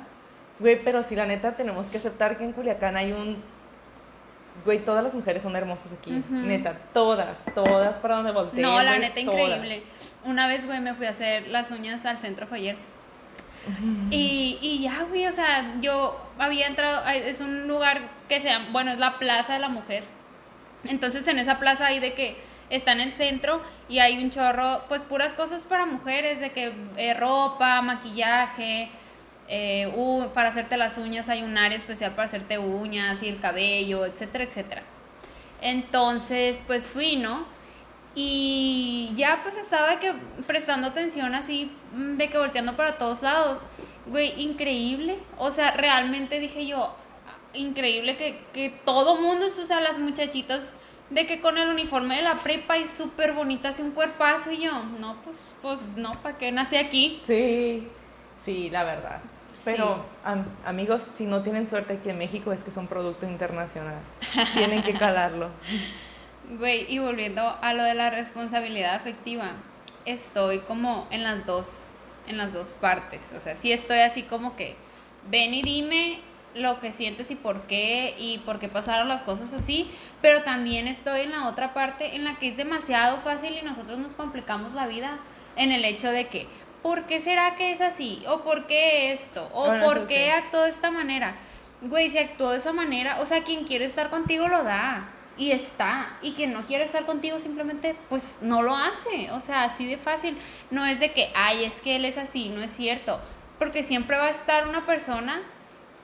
Güey, 0.57 0.83
pero 0.83 1.03
si 1.03 1.15
la 1.15 1.27
neta 1.27 1.55
tenemos 1.55 1.85
que 1.85 1.97
aceptar 1.97 2.35
que 2.39 2.45
en 2.45 2.53
Culiacán 2.53 2.97
hay 2.97 3.11
un... 3.11 3.43
Güey, 4.65 4.79
todas 4.85 5.03
las 5.03 5.13
mujeres 5.13 5.43
son 5.43 5.55
hermosas 5.55 5.87
aquí. 5.99 6.23
Neta, 6.29 6.77
todas, 6.93 7.37
todas 7.53 7.97
para 7.99 8.15
donde 8.15 8.31
volteen. 8.31 8.61
No, 8.61 8.81
la 8.81 8.97
neta, 8.97 9.21
todas. 9.21 9.49
increíble. 9.49 9.83
Una 10.23 10.47
vez, 10.47 10.65
güey, 10.65 10.79
me 10.79 10.93
fui 10.93 11.05
a 11.05 11.09
hacer 11.09 11.47
las 11.49 11.69
uñas 11.71 12.05
al 12.05 12.17
centro 12.17 12.47
joyer. 12.47 12.77
Y, 14.11 14.57
y 14.61 14.81
ya, 14.81 15.03
güey, 15.03 15.25
o 15.25 15.31
sea, 15.31 15.75
yo 15.79 16.19
había 16.37 16.67
entrado, 16.67 17.07
es 17.09 17.39
un 17.39 17.67
lugar 17.67 18.01
que 18.27 18.41
se 18.41 18.49
llama, 18.49 18.67
bueno, 18.71 18.91
es 18.91 18.99
la 18.99 19.19
Plaza 19.19 19.53
de 19.53 19.59
la 19.59 19.69
Mujer. 19.69 20.03
Entonces 20.85 21.27
en 21.27 21.39
esa 21.39 21.59
plaza 21.59 21.87
hay 21.87 21.99
de 21.99 22.13
que 22.13 22.35
está 22.69 22.91
en 22.91 23.01
el 23.01 23.11
centro 23.11 23.61
y 23.87 23.99
hay 23.99 24.21
un 24.23 24.31
chorro, 24.31 24.81
pues 24.87 25.03
puras 25.03 25.33
cosas 25.33 25.65
para 25.65 25.85
mujeres, 25.85 26.39
de 26.39 26.51
que 26.51 26.73
eh, 26.97 27.13
ropa, 27.13 27.81
maquillaje, 27.81 28.89
eh, 29.55 29.91
u- 29.95 30.29
para 30.33 30.49
hacerte 30.49 30.77
las 30.77 30.97
uñas 30.97 31.29
hay 31.29 31.43
un 31.43 31.57
área 31.57 31.77
especial 31.77 32.11
para 32.15 32.25
hacerte 32.25 32.57
uñas 32.57 33.21
y 33.21 33.27
el 33.27 33.39
cabello, 33.39 34.05
etcétera, 34.05 34.45
etcétera. 34.45 34.81
Entonces, 35.61 36.63
pues 36.65 36.89
fui, 36.89 37.17
¿no? 37.17 37.45
Y 38.15 39.11
ya 39.15 39.41
pues 39.43 39.55
estaba 39.57 39.99
que 39.99 40.13
prestando 40.47 40.87
atención 40.87 41.33
así, 41.35 41.71
mm, 41.93 42.17
de 42.17 42.29
que 42.29 42.37
volteando 42.37 42.75
para 42.75 42.97
todos 42.97 43.21
lados. 43.21 43.67
Güey, 44.07 44.39
increíble. 44.41 45.17
O 45.37 45.51
sea, 45.51 45.71
realmente 45.71 46.39
dije 46.39 46.65
yo, 46.67 46.95
increíble 47.53 48.17
que, 48.17 48.41
que 48.53 48.69
todo 48.85 49.15
mundo, 49.21 49.47
o 49.47 49.49
sea, 49.49 49.79
las 49.81 49.99
muchachitas 49.99 50.73
de 51.09 51.27
que 51.27 51.41
con 51.41 51.57
el 51.57 51.69
uniforme 51.69 52.15
de 52.17 52.21
la 52.23 52.37
prepa 52.37 52.77
y 52.77 52.85
súper 52.87 53.33
bonitas 53.33 53.79
y 53.79 53.83
un 53.83 53.91
cuerpazo 53.91 54.51
y 54.51 54.57
yo, 54.63 54.71
no, 54.99 55.21
pues, 55.23 55.55
pues 55.61 55.89
no, 55.95 56.13
¿para 56.23 56.37
qué 56.39 56.51
nací 56.51 56.75
aquí? 56.75 57.21
Sí, 57.27 57.87
sí, 58.45 58.69
la 58.71 58.83
verdad. 58.83 59.21
Pero, 59.65 59.95
Sí. 59.95 60.01
am- 60.25 60.45
amigos, 60.65 61.03
si 61.17 61.25
no 61.25 61.41
tienen 61.41 61.67
suerte 61.67 61.93
aquí 61.93 62.09
en 62.09 62.17
México 62.17 62.51
es 62.51 62.63
que 62.63 62.71
son 62.71 62.87
producto 62.87 63.25
internacional. 63.25 63.99
Tienen 64.53 64.83
que 64.83 64.93
calarlo. 64.93 65.49
Güey, 66.57 66.85
y 66.93 66.99
volviendo 66.99 67.57
a 67.61 67.73
lo 67.73 67.83
de 67.83 67.93
la 67.95 68.09
responsabilidad 68.09 68.95
afectiva, 68.95 69.51
estoy 70.05 70.59
como 70.59 71.07
en 71.09 71.23
las 71.23 71.45
dos, 71.45 71.87
en 72.27 72.37
las 72.37 72.51
dos 72.51 72.71
partes. 72.71 73.31
O 73.35 73.39
sea, 73.39 73.55
sí 73.55 73.71
estoy 73.71 73.99
así 73.99 74.23
como 74.23 74.57
que, 74.57 74.75
ven 75.29 75.53
y 75.53 75.61
dime 75.61 76.19
lo 76.53 76.81
que 76.81 76.91
sientes 76.91 77.31
y 77.31 77.35
por 77.35 77.61
qué, 77.61 78.13
y 78.17 78.39
por 78.39 78.59
qué 78.59 78.67
pasaron 78.67 79.07
las 79.07 79.23
cosas 79.23 79.53
así, 79.53 79.89
pero 80.21 80.43
también 80.43 80.87
estoy 80.89 81.21
en 81.21 81.31
la 81.31 81.47
otra 81.47 81.73
parte 81.73 82.13
en 82.15 82.25
la 82.25 82.35
que 82.35 82.49
es 82.49 82.57
demasiado 82.57 83.19
fácil 83.21 83.57
y 83.57 83.63
nosotros 83.65 83.97
nos 83.97 84.15
complicamos 84.15 84.73
la 84.73 84.85
vida 84.85 85.19
en 85.55 85.71
el 85.71 85.85
hecho 85.85 86.11
de 86.11 86.27
que, 86.27 86.47
¿por 86.83 87.05
qué 87.07 87.19
será 87.19 87.55
que 87.55 87.71
es 87.71 87.81
así? 87.81 88.23
¿O 88.27 88.41
por 88.43 88.67
qué 88.67 89.11
esto? 89.13 89.49
¿O 89.53 89.65
Bueno, 89.67 89.85
por 89.85 90.05
qué 90.07 90.31
actuó 90.31 90.61
de 90.61 90.69
esta 90.69 90.91
manera? 90.91 91.35
Güey, 91.81 92.09
si 92.11 92.19
actuó 92.19 92.51
de 92.51 92.59
esa 92.59 92.71
manera, 92.73 93.19
o 93.21 93.25
sea, 93.25 93.43
quien 93.43 93.63
quiere 93.65 93.85
estar 93.85 94.09
contigo 94.11 94.47
lo 94.47 94.63
da. 94.63 95.09
Y 95.35 95.49
está. 95.51 96.17
Y 96.21 96.33
quien 96.33 96.53
no 96.53 96.67
quiere 96.67 96.83
estar 96.83 97.07
contigo 97.07 97.39
simplemente, 97.39 97.95
pues 98.07 98.37
no 98.41 98.61
lo 98.61 98.75
hace. 98.77 99.31
O 99.31 99.39
sea, 99.41 99.63
así 99.63 99.87
de 99.87 99.97
fácil. 99.97 100.37
No 100.69 100.85
es 100.85 100.99
de 100.99 101.11
que, 101.11 101.31
ay, 101.35 101.65
es 101.65 101.73
que 101.81 101.95
él 101.95 102.05
es 102.05 102.19
así. 102.19 102.49
No 102.49 102.61
es 102.61 102.69
cierto. 102.71 103.19
Porque 103.57 103.81
siempre 103.81 104.15
va 104.15 104.27
a 104.27 104.29
estar 104.29 104.67
una 104.67 104.85
persona 104.85 105.41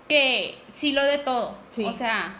que 0.08 0.58
sí 0.74 0.92
lo 0.94 1.04
de 1.04 1.20
todo. 1.20 1.56
Sí. 1.70 1.86
O 1.86 1.94
sea, 1.94 2.34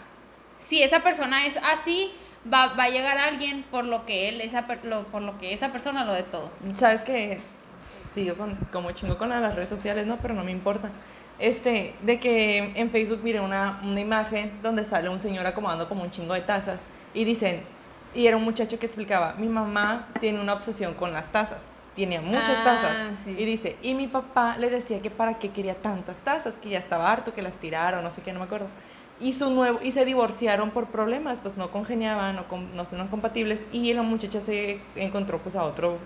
si 0.58 0.82
esa 0.82 1.00
persona 1.04 1.46
es 1.46 1.56
así, 1.62 2.10
va, 2.52 2.74
va 2.74 2.84
a 2.84 2.90
llegar 2.90 3.18
alguien 3.18 3.62
por 3.70 3.84
lo 3.84 4.04
que 4.04 4.28
él, 4.28 4.40
esa, 4.40 4.66
lo- 4.82 5.04
por 5.04 5.22
lo 5.22 5.38
que 5.38 5.52
esa 5.52 5.70
persona 5.70 6.04
lo 6.04 6.12
de 6.12 6.24
todo. 6.24 6.50
Sabes 6.76 7.02
que 7.02 7.40
sigo 8.12 8.36
con, 8.36 8.56
como 8.72 8.92
chingo 8.92 9.16
con 9.18 9.28
las 9.30 9.54
redes 9.54 9.68
sociales, 9.68 10.06
¿no? 10.06 10.16
Pero 10.18 10.34
no 10.34 10.44
me 10.44 10.50
importa. 10.52 10.90
Este, 11.38 11.94
de 12.02 12.20
que 12.20 12.58
en 12.74 12.90
Facebook 12.90 13.20
miré 13.22 13.40
una, 13.40 13.80
una 13.82 14.00
imagen 14.00 14.52
donde 14.62 14.84
sale 14.84 15.08
un 15.08 15.22
señor 15.22 15.46
acomodando 15.46 15.88
como 15.88 16.02
un 16.02 16.10
chingo 16.10 16.34
de 16.34 16.42
tazas 16.42 16.82
y 17.14 17.24
dicen, 17.24 17.62
y 18.14 18.26
era 18.26 18.36
un 18.36 18.44
muchacho 18.44 18.78
que 18.78 18.86
explicaba, 18.86 19.34
mi 19.38 19.48
mamá 19.48 20.08
tiene 20.20 20.38
una 20.40 20.52
obsesión 20.52 20.92
con 20.94 21.12
las 21.12 21.32
tazas, 21.32 21.62
tenía 21.96 22.20
muchas 22.20 22.58
Ah, 22.60 22.64
tazas. 22.64 23.20
sí. 23.24 23.34
Y 23.38 23.44
dice, 23.46 23.76
y 23.80 23.94
mi 23.94 24.06
papá 24.06 24.56
le 24.58 24.68
decía 24.68 25.00
que 25.00 25.10
para 25.10 25.38
qué 25.38 25.50
quería 25.50 25.76
tantas 25.76 26.18
tazas, 26.18 26.54
que 26.56 26.68
ya 26.68 26.78
estaba 26.78 27.10
harto, 27.10 27.32
que 27.32 27.40
las 27.40 27.56
tiraron, 27.56 28.04
no 28.04 28.10
sé 28.10 28.20
qué, 28.20 28.32
no 28.34 28.40
me 28.40 28.44
acuerdo. 28.44 28.66
Y, 29.18 29.32
su 29.34 29.50
nuevo, 29.50 29.80
y 29.82 29.92
se 29.92 30.04
divorciaron 30.04 30.70
por 30.70 30.86
problemas, 30.88 31.40
pues 31.40 31.56
no 31.56 31.70
congeniaban, 31.70 32.36
no, 32.36 32.44
no 32.74 32.82
eran 32.92 33.08
compatibles, 33.08 33.60
y 33.72 33.92
la 33.94 34.02
muchacha 34.02 34.40
se 34.42 34.80
encontró 34.96 35.38
pues 35.38 35.56
a 35.56 35.62
otro 35.64 35.98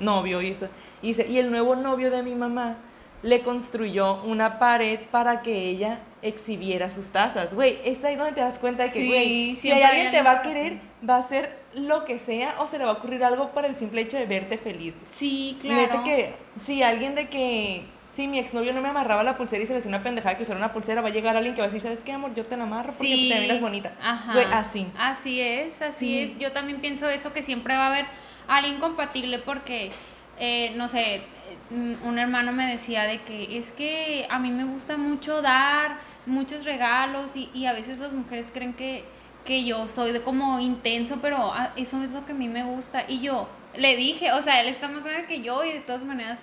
novio 0.00 0.42
y 0.42 0.48
eso. 0.50 0.68
Y 1.02 1.08
dice, 1.08 1.26
y 1.28 1.38
el 1.38 1.50
nuevo 1.50 1.76
novio 1.76 2.10
de 2.10 2.22
mi 2.22 2.34
mamá 2.34 2.76
le 3.22 3.40
construyó 3.42 4.22
una 4.22 4.58
pared 4.58 4.98
para 5.10 5.42
que 5.42 5.68
ella 5.68 6.00
exhibiera 6.22 6.90
sus 6.90 7.08
tazas. 7.08 7.54
Güey, 7.54 7.78
es 7.84 8.02
ahí 8.04 8.16
donde 8.16 8.32
te 8.32 8.40
das 8.40 8.58
cuenta 8.58 8.84
de 8.84 8.92
que, 8.92 9.00
Sí, 9.00 9.06
güey, 9.08 9.56
si 9.56 9.70
hay 9.72 9.82
alguien 9.82 10.10
te 10.10 10.22
va 10.22 10.32
a 10.32 10.42
querer, 10.42 10.78
va 11.08 11.16
a 11.16 11.18
hacer 11.18 11.58
lo 11.74 12.04
que 12.04 12.18
sea 12.18 12.56
o 12.60 12.66
se 12.66 12.78
le 12.78 12.84
va 12.84 12.90
a 12.90 12.94
ocurrir 12.94 13.22
algo 13.24 13.50
para 13.52 13.66
el 13.68 13.76
simple 13.76 14.00
hecho 14.02 14.16
de 14.16 14.26
verte 14.26 14.58
feliz. 14.58 14.94
Sí, 15.10 15.58
claro. 15.60 15.80
Neta 15.82 16.02
que, 16.02 16.34
si 16.64 16.82
alguien 16.82 17.14
de 17.14 17.28
que, 17.28 17.84
si 18.14 18.26
mi 18.26 18.38
exnovio 18.38 18.72
no 18.72 18.80
me 18.80 18.88
amarraba 18.88 19.22
la 19.22 19.36
pulsera 19.36 19.62
y 19.62 19.66
se 19.66 19.72
le 19.74 19.78
hacía 19.80 19.88
una 19.90 20.02
pendejada 20.02 20.34
que 20.36 20.42
usara 20.42 20.58
una 20.58 20.72
pulsera, 20.72 21.00
va 21.00 21.08
a 21.08 21.12
llegar 21.12 21.36
alguien 21.36 21.54
que 21.54 21.60
va 21.60 21.66
a 21.66 21.70
decir, 21.70 21.82
¿sabes 21.82 22.00
qué, 22.00 22.12
amor? 22.12 22.34
Yo 22.34 22.44
te 22.44 22.56
la 22.56 22.64
amarro 22.64 22.92
porque 22.92 23.06
Sí. 23.14 23.28
te 23.32 23.40
miras 23.40 23.60
bonita. 23.60 23.92
Ajá. 24.02 24.32
Güey, 24.32 24.46
así. 24.50 24.86
Así 24.98 25.40
es, 25.40 25.80
así 25.82 26.06
Sí. 26.06 26.20
es. 26.22 26.38
Yo 26.38 26.52
también 26.52 26.80
pienso 26.80 27.08
eso, 27.08 27.32
que 27.32 27.42
siempre 27.42 27.76
va 27.76 27.84
a 27.86 27.90
haber 27.90 28.06
alguien 28.50 28.80
compatible 28.80 29.38
porque, 29.38 29.92
eh, 30.38 30.72
no 30.76 30.88
sé, 30.88 31.22
mm, 31.70 32.06
un 32.06 32.18
hermano 32.18 32.52
me 32.52 32.66
decía 32.66 33.04
de 33.04 33.22
que 33.22 33.56
es 33.56 33.72
que 33.72 34.26
a 34.28 34.38
mí 34.38 34.50
me 34.50 34.64
gusta 34.64 34.96
mucho 34.96 35.40
dar 35.40 35.98
muchos 36.26 36.64
regalos 36.64 37.36
y, 37.36 37.48
y 37.54 37.66
a 37.66 37.72
veces 37.72 37.98
las 37.98 38.12
mujeres 38.12 38.50
creen 38.52 38.74
que, 38.74 39.04
que 39.44 39.64
yo 39.64 39.86
soy 39.86 40.12
de 40.12 40.22
como 40.22 40.60
intenso, 40.60 41.18
pero 41.22 41.52
ah, 41.52 41.72
eso 41.76 42.02
es 42.02 42.10
lo 42.10 42.26
que 42.26 42.32
a 42.32 42.34
mí 42.34 42.48
me 42.48 42.64
gusta. 42.64 43.04
Y 43.06 43.20
yo 43.20 43.48
le 43.76 43.96
dije, 43.96 44.32
o 44.32 44.42
sea, 44.42 44.60
él 44.60 44.68
está 44.68 44.88
más 44.88 45.04
grande 45.04 45.26
que 45.26 45.40
yo 45.40 45.64
y 45.64 45.72
de 45.72 45.80
todas 45.80 46.04
maneras 46.04 46.40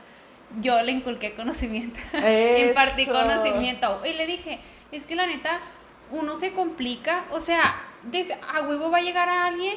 yo 0.61 0.81
le 0.81 0.93
inculqué 0.93 1.33
conocimiento. 1.33 1.99
impartí 2.69 3.05
conocimiento. 3.05 4.01
Y 4.05 4.13
le 4.13 4.25
dije, 4.25 4.59
es 4.91 5.05
que 5.05 5.15
la 5.15 5.27
neta, 5.27 5.59
uno 6.11 6.37
se 6.37 6.53
complica, 6.53 7.25
o 7.31 7.41
sea, 7.41 7.81
desde, 8.03 8.35
a 8.35 8.61
huevo 8.61 8.89
va 8.89 8.99
a 8.99 9.01
llegar 9.01 9.27
a 9.27 9.47
alguien 9.47 9.75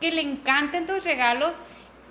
que 0.00 0.10
le 0.12 0.20
encanten 0.20 0.86
tus 0.86 1.04
regalos 1.04 1.56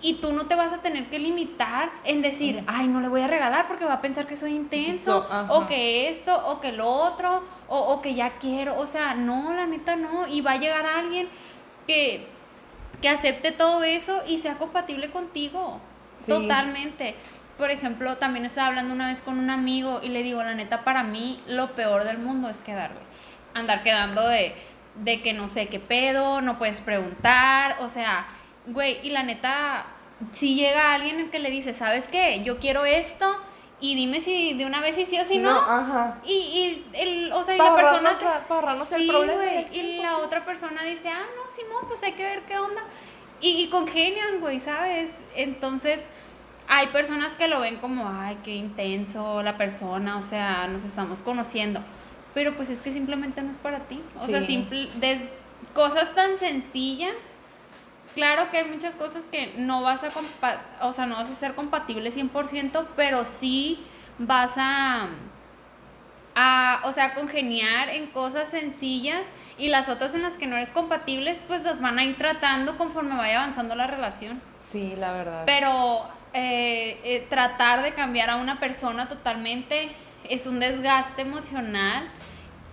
y 0.02 0.16
tú 0.16 0.34
no 0.34 0.48
te 0.48 0.56
vas 0.56 0.74
a 0.74 0.82
tener 0.82 1.10
que 1.10 1.18
limitar 1.18 1.90
en 2.04 2.22
decir, 2.22 2.64
ay, 2.68 2.88
no 2.90 3.00
le 3.00 3.08
voy 3.08 3.22
a 3.22 3.28
regalar 3.28 3.68
porque 3.70 3.86
va 3.86 3.94
a 3.94 4.02
pensar 4.02 4.28
que 4.28 4.36
soy 4.36 4.52
intenso, 4.54 5.26
So, 5.30 5.46
o 5.54 5.66
que 5.66 6.10
esto, 6.10 6.36
o 6.48 6.60
que 6.60 6.74
lo 6.74 6.88
otro, 6.90 7.42
o, 7.70 7.80
o 7.80 8.02
que 8.02 8.14
ya 8.14 8.38
quiero, 8.38 8.78
o 8.78 8.86
sea, 8.86 9.14
no, 9.16 9.54
la 9.54 9.66
neta 9.66 9.96
no, 9.96 10.28
y 10.28 10.42
va 10.42 10.52
a 10.54 10.58
llegar 10.58 10.86
alguien 10.86 11.30
que, 11.88 12.28
que 13.02 13.08
acepte 13.08 13.52
todo 13.54 13.84
eso 13.84 14.22
y 14.28 14.40
sea 14.40 14.58
compatible 14.58 15.10
contigo, 15.10 15.80
Sí. 16.26 16.30
totalmente. 16.32 17.16
Por 17.58 17.70
ejemplo, 17.70 18.18
también 18.18 18.46
estaba 18.46 18.68
hablando 18.68 18.94
una 18.94 19.08
vez 19.08 19.22
con 19.22 19.38
un 19.38 19.50
amigo 19.50 20.00
y 20.02 20.10
le 20.10 20.24
digo, 20.24 20.42
la 20.44 20.54
neta, 20.56 20.84
para 20.84 21.04
mí 21.04 21.40
lo 21.48 21.76
peor 21.76 22.04
del 22.04 22.18
mundo 22.18 22.50
es 22.50 22.62
quedar, 22.62 22.92
güey. 22.94 23.06
Andar 23.54 23.84
quedando 23.84 24.28
de, 24.28 24.56
de 24.96 25.22
que 25.22 25.34
no 25.34 25.48
sé 25.48 25.68
qué 25.68 25.80
pedo, 25.80 26.42
no 26.42 26.58
puedes 26.58 26.82
preguntar, 26.82 27.78
o 27.80 27.90
sea, 27.90 28.28
güey, 28.68 29.00
y 29.06 29.10
la 29.10 29.24
neta, 29.24 29.86
si 30.32 30.56
llega 30.56 30.94
alguien 30.94 31.20
en 31.20 31.30
que 31.32 31.40
le 31.40 31.50
dice, 31.50 31.74
¿sabes 31.74 32.08
qué? 32.08 32.42
Yo 32.44 32.60
quiero 32.60 32.86
esto 32.86 33.36
y 33.80 33.96
dime 33.96 34.22
si 34.22 34.54
de 34.54 34.66
una 34.66 34.80
vez 34.80 34.96
sí 34.96 35.20
o 35.20 35.26
si 35.26 35.40
no. 35.40 35.50
ajá. 35.52 36.20
Y, 36.26 36.32
y 36.34 36.86
el, 36.94 37.32
o 37.34 37.44
sea, 37.44 37.56
y 37.56 37.58
la 37.58 37.76
persona. 37.76 38.18
para 38.20 38.46
ahorrarnos 38.50 38.92
el 38.94 39.02
Sí, 39.02 39.08
problema 39.10 39.44
Y 39.72 39.98
la 40.02 40.10
sí. 40.10 40.16
otra 40.24 40.46
persona 40.46 40.84
dice, 40.84 41.10
ah, 41.10 41.26
no, 41.36 41.52
Simón, 41.52 41.84
pues 41.88 42.02
hay 42.04 42.14
que 42.14 42.24
ver 42.24 42.44
qué 42.44 42.58
onda. 42.58 42.82
Y, 43.42 43.62
y 43.64 43.70
congenian, 43.70 44.40
güey, 44.40 44.62
¿sabes? 44.62 45.14
Entonces, 45.36 46.00
hay 46.70 46.88
personas 46.88 47.34
que 47.34 47.50
lo 47.50 47.60
ven 47.60 47.78
como, 47.78 48.08
ay, 48.10 48.38
qué 48.44 48.56
intenso 48.56 49.44
la 49.44 49.58
persona, 49.58 50.18
o 50.18 50.22
sea, 50.22 50.68
nos 50.68 50.86
estamos 50.86 51.22
conociendo. 51.22 51.82
Pero 52.34 52.56
pues 52.56 52.70
es 52.70 52.82
que 52.82 52.92
simplemente 52.92 53.42
no 53.42 53.52
es 53.52 53.58
para 53.58 53.80
ti. 53.82 54.02
O 54.20 54.26
sea, 54.28 54.40
simple, 54.48 54.90
des- 54.96 55.22
cosas 55.74 56.14
tan 56.16 56.38
sencillas. 56.40 57.16
Claro 58.16 58.50
que 58.52 58.58
hay 58.60 58.66
muchas 58.66 58.96
cosas 58.96 59.24
que 59.26 59.54
no 59.58 59.82
vas 59.82 60.04
a 60.04 60.12
compa- 60.12 60.60
o 60.82 60.94
sea, 60.94 61.06
no 61.06 61.16
vas 61.16 61.32
a 61.32 61.36
ser 61.36 61.56
compatible 61.56 62.12
100%, 62.12 62.86
pero 62.96 63.26
sí 63.26 63.84
vas 64.20 64.52
a 64.58 65.08
a, 66.36 66.82
o 66.86 66.94
sea, 66.94 67.14
congeniar 67.14 67.90
en 67.90 68.08
cosas 68.08 68.50
sencillas 68.50 69.22
y 69.58 69.68
las 69.70 69.88
otras 69.88 70.16
en 70.16 70.24
las 70.24 70.34
que 70.38 70.48
no 70.48 70.56
eres 70.56 70.72
compatibles, 70.72 71.44
pues 71.48 71.62
las 71.64 71.80
van 71.80 72.00
a 72.00 72.04
ir 72.04 72.18
tratando 72.18 72.76
conforme 72.78 73.16
vaya 73.16 73.42
avanzando 73.44 73.76
la 73.76 73.86
relación. 73.86 74.42
Sí, 74.72 74.96
la 74.98 75.12
verdad. 75.12 75.44
Pero 75.46 76.08
eh, 76.34 77.00
eh, 77.04 77.28
tratar 77.30 77.84
de 77.84 77.94
cambiar 77.94 78.32
a 78.32 78.38
una 78.38 78.60
persona 78.60 79.08
totalmente 79.08 79.90
es 80.30 80.48
un 80.48 80.60
desgaste 80.60 81.22
emocional 81.22 82.10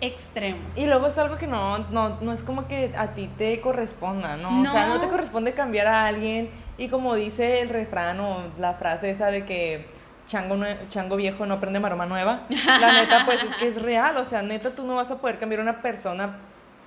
extremo. 0.00 0.60
Y 0.76 0.86
luego 0.86 1.06
es 1.06 1.18
algo 1.18 1.36
que 1.36 1.46
no, 1.46 1.78
no, 1.90 2.20
no 2.20 2.32
es 2.32 2.42
como 2.42 2.66
que 2.66 2.92
a 2.96 3.08
ti 3.08 3.28
te 3.36 3.60
corresponda, 3.60 4.36
¿no? 4.36 4.62
O 4.62 4.72
sea, 4.72 4.86
no 4.86 5.00
te 5.00 5.08
corresponde 5.08 5.52
cambiar 5.52 5.86
a 5.86 6.06
alguien. 6.06 6.50
Y 6.78 6.88
como 6.88 7.14
dice 7.14 7.60
el 7.60 7.68
refrán 7.68 8.20
o 8.20 8.44
la 8.58 8.74
frase 8.74 9.10
esa 9.10 9.26
de 9.26 9.44
que 9.44 9.86
chango, 10.26 10.56
chango 10.88 11.16
viejo 11.16 11.44
no 11.44 11.54
aprende 11.54 11.80
maroma 11.80 12.06
nueva, 12.06 12.46
la 12.80 12.92
neta, 12.92 13.24
pues 13.26 13.42
es 13.42 13.54
que 13.56 13.68
es 13.68 13.82
real. 13.82 14.16
O 14.16 14.24
sea, 14.24 14.42
neta, 14.42 14.70
tú 14.70 14.86
no 14.86 14.94
vas 14.94 15.10
a 15.10 15.18
poder 15.18 15.38
cambiar 15.38 15.60
a 15.60 15.64
una 15.64 15.82
persona 15.82 16.38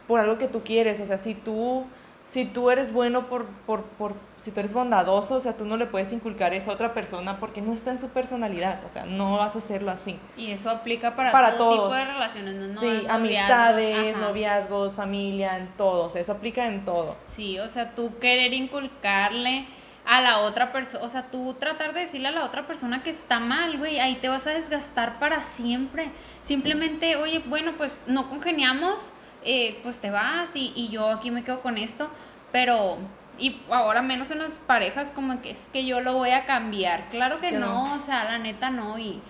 por 0.08 0.20
algo 0.20 0.38
que 0.38 0.48
tú 0.48 0.64
quieres. 0.64 1.00
O 1.00 1.06
sea, 1.06 1.18
si 1.18 1.36
tú, 1.36 1.86
si 2.28 2.46
tú 2.46 2.72
eres 2.72 2.92
bueno 2.92 3.28
por, 3.28 3.46
por, 3.46 3.84
por, 3.84 4.16
si 4.42 4.52
tú 4.52 4.60
eres 4.60 4.74
bondadoso, 4.74 5.36
o 5.36 5.40
sea, 5.40 5.56
tú 5.56 5.66
no 5.66 5.78
le 5.78 5.86
puedes 5.86 6.12
inculcar 6.12 6.54
eso 6.54 6.72
a 6.72 6.74
otra 6.74 6.94
persona 6.94 7.40
porque 7.40 7.62
no 7.62 7.74
está 7.74 7.92
en 7.92 8.00
su 8.02 8.10
personalidad. 8.10 8.84
O 8.86 8.90
sea, 8.90 9.06
no 9.06 9.38
vas 9.38 9.56
a 9.56 9.60
hacerlo 9.60 9.92
así. 9.92 10.18
Y 10.36 10.52
eso 10.52 10.70
aplica 10.70 11.16
para, 11.16 11.32
Para 11.32 11.58
todo 11.58 11.76
todos. 11.76 11.84
tipo 11.84 11.96
de 11.96 12.06
relaciones, 12.06 12.56
no, 12.56 12.68
no 12.68 12.82
sí, 12.82 13.06
amistades, 13.08 14.16
ajá. 14.16 14.26
noviazgos, 14.28 14.94
familia, 14.94 15.58
en 15.58 15.68
todo. 15.78 16.06
O 16.06 16.10
sea, 16.10 16.22
eso 16.22 16.32
aplica 16.32 16.66
en 16.66 16.86
todo. 16.86 17.16
Sí, 17.28 17.60
o 17.60 17.70
sea, 17.70 17.94
tú 17.94 18.18
querer 18.20 18.54
inculcarle 18.54 19.68
a 20.06 20.20
la 20.20 20.40
otra 20.40 20.74
persona, 20.74 21.06
o 21.06 21.10
sea, 21.10 21.30
tú 21.32 21.54
tratar 21.54 21.94
de 21.94 22.02
decirle 22.02 22.28
a 22.28 22.32
la 22.32 22.44
otra 22.46 22.68
persona 22.68 23.04
que 23.04 23.10
está 23.10 23.40
mal, 23.40 23.78
güey, 23.78 24.00
ahí 24.00 24.16
te 24.16 24.28
vas 24.28 24.46
a 24.48 24.50
desgastar 24.50 25.20
para 25.20 25.42
siempre. 25.44 26.12
Simplemente, 26.44 27.16
oye, 27.16 27.42
bueno, 27.46 27.74
pues 27.78 28.02
no 28.06 28.28
congeniamos, 28.28 29.14
eh, 29.46 29.80
pues 29.84 30.00
te 30.00 30.10
vas 30.10 30.56
y, 30.56 30.72
y 30.76 30.90
yo 30.90 31.10
aquí 31.10 31.32
me 31.32 31.44
quedo 31.44 31.62
con 31.62 31.78
esto, 31.78 32.10
pero, 32.52 32.98
y 33.38 33.62
ahora 33.70 34.02
menos 34.02 34.32
en 34.32 34.40
las 34.40 34.58
parejas, 34.60 35.12
como 35.12 35.42
que 35.42 35.52
es 35.52 35.68
que 35.74 35.86
yo 35.86 36.02
lo 36.02 36.14
voy 36.14 36.32
a 36.32 36.46
cambiar. 36.46 37.10
Claro 37.10 37.40
que 37.40 37.52
no, 37.52 37.96
o 37.96 38.00
sea, 38.00 38.24
la 38.26 38.38
neta 38.38 38.70
no, 38.70 38.98
y, 39.00 39.22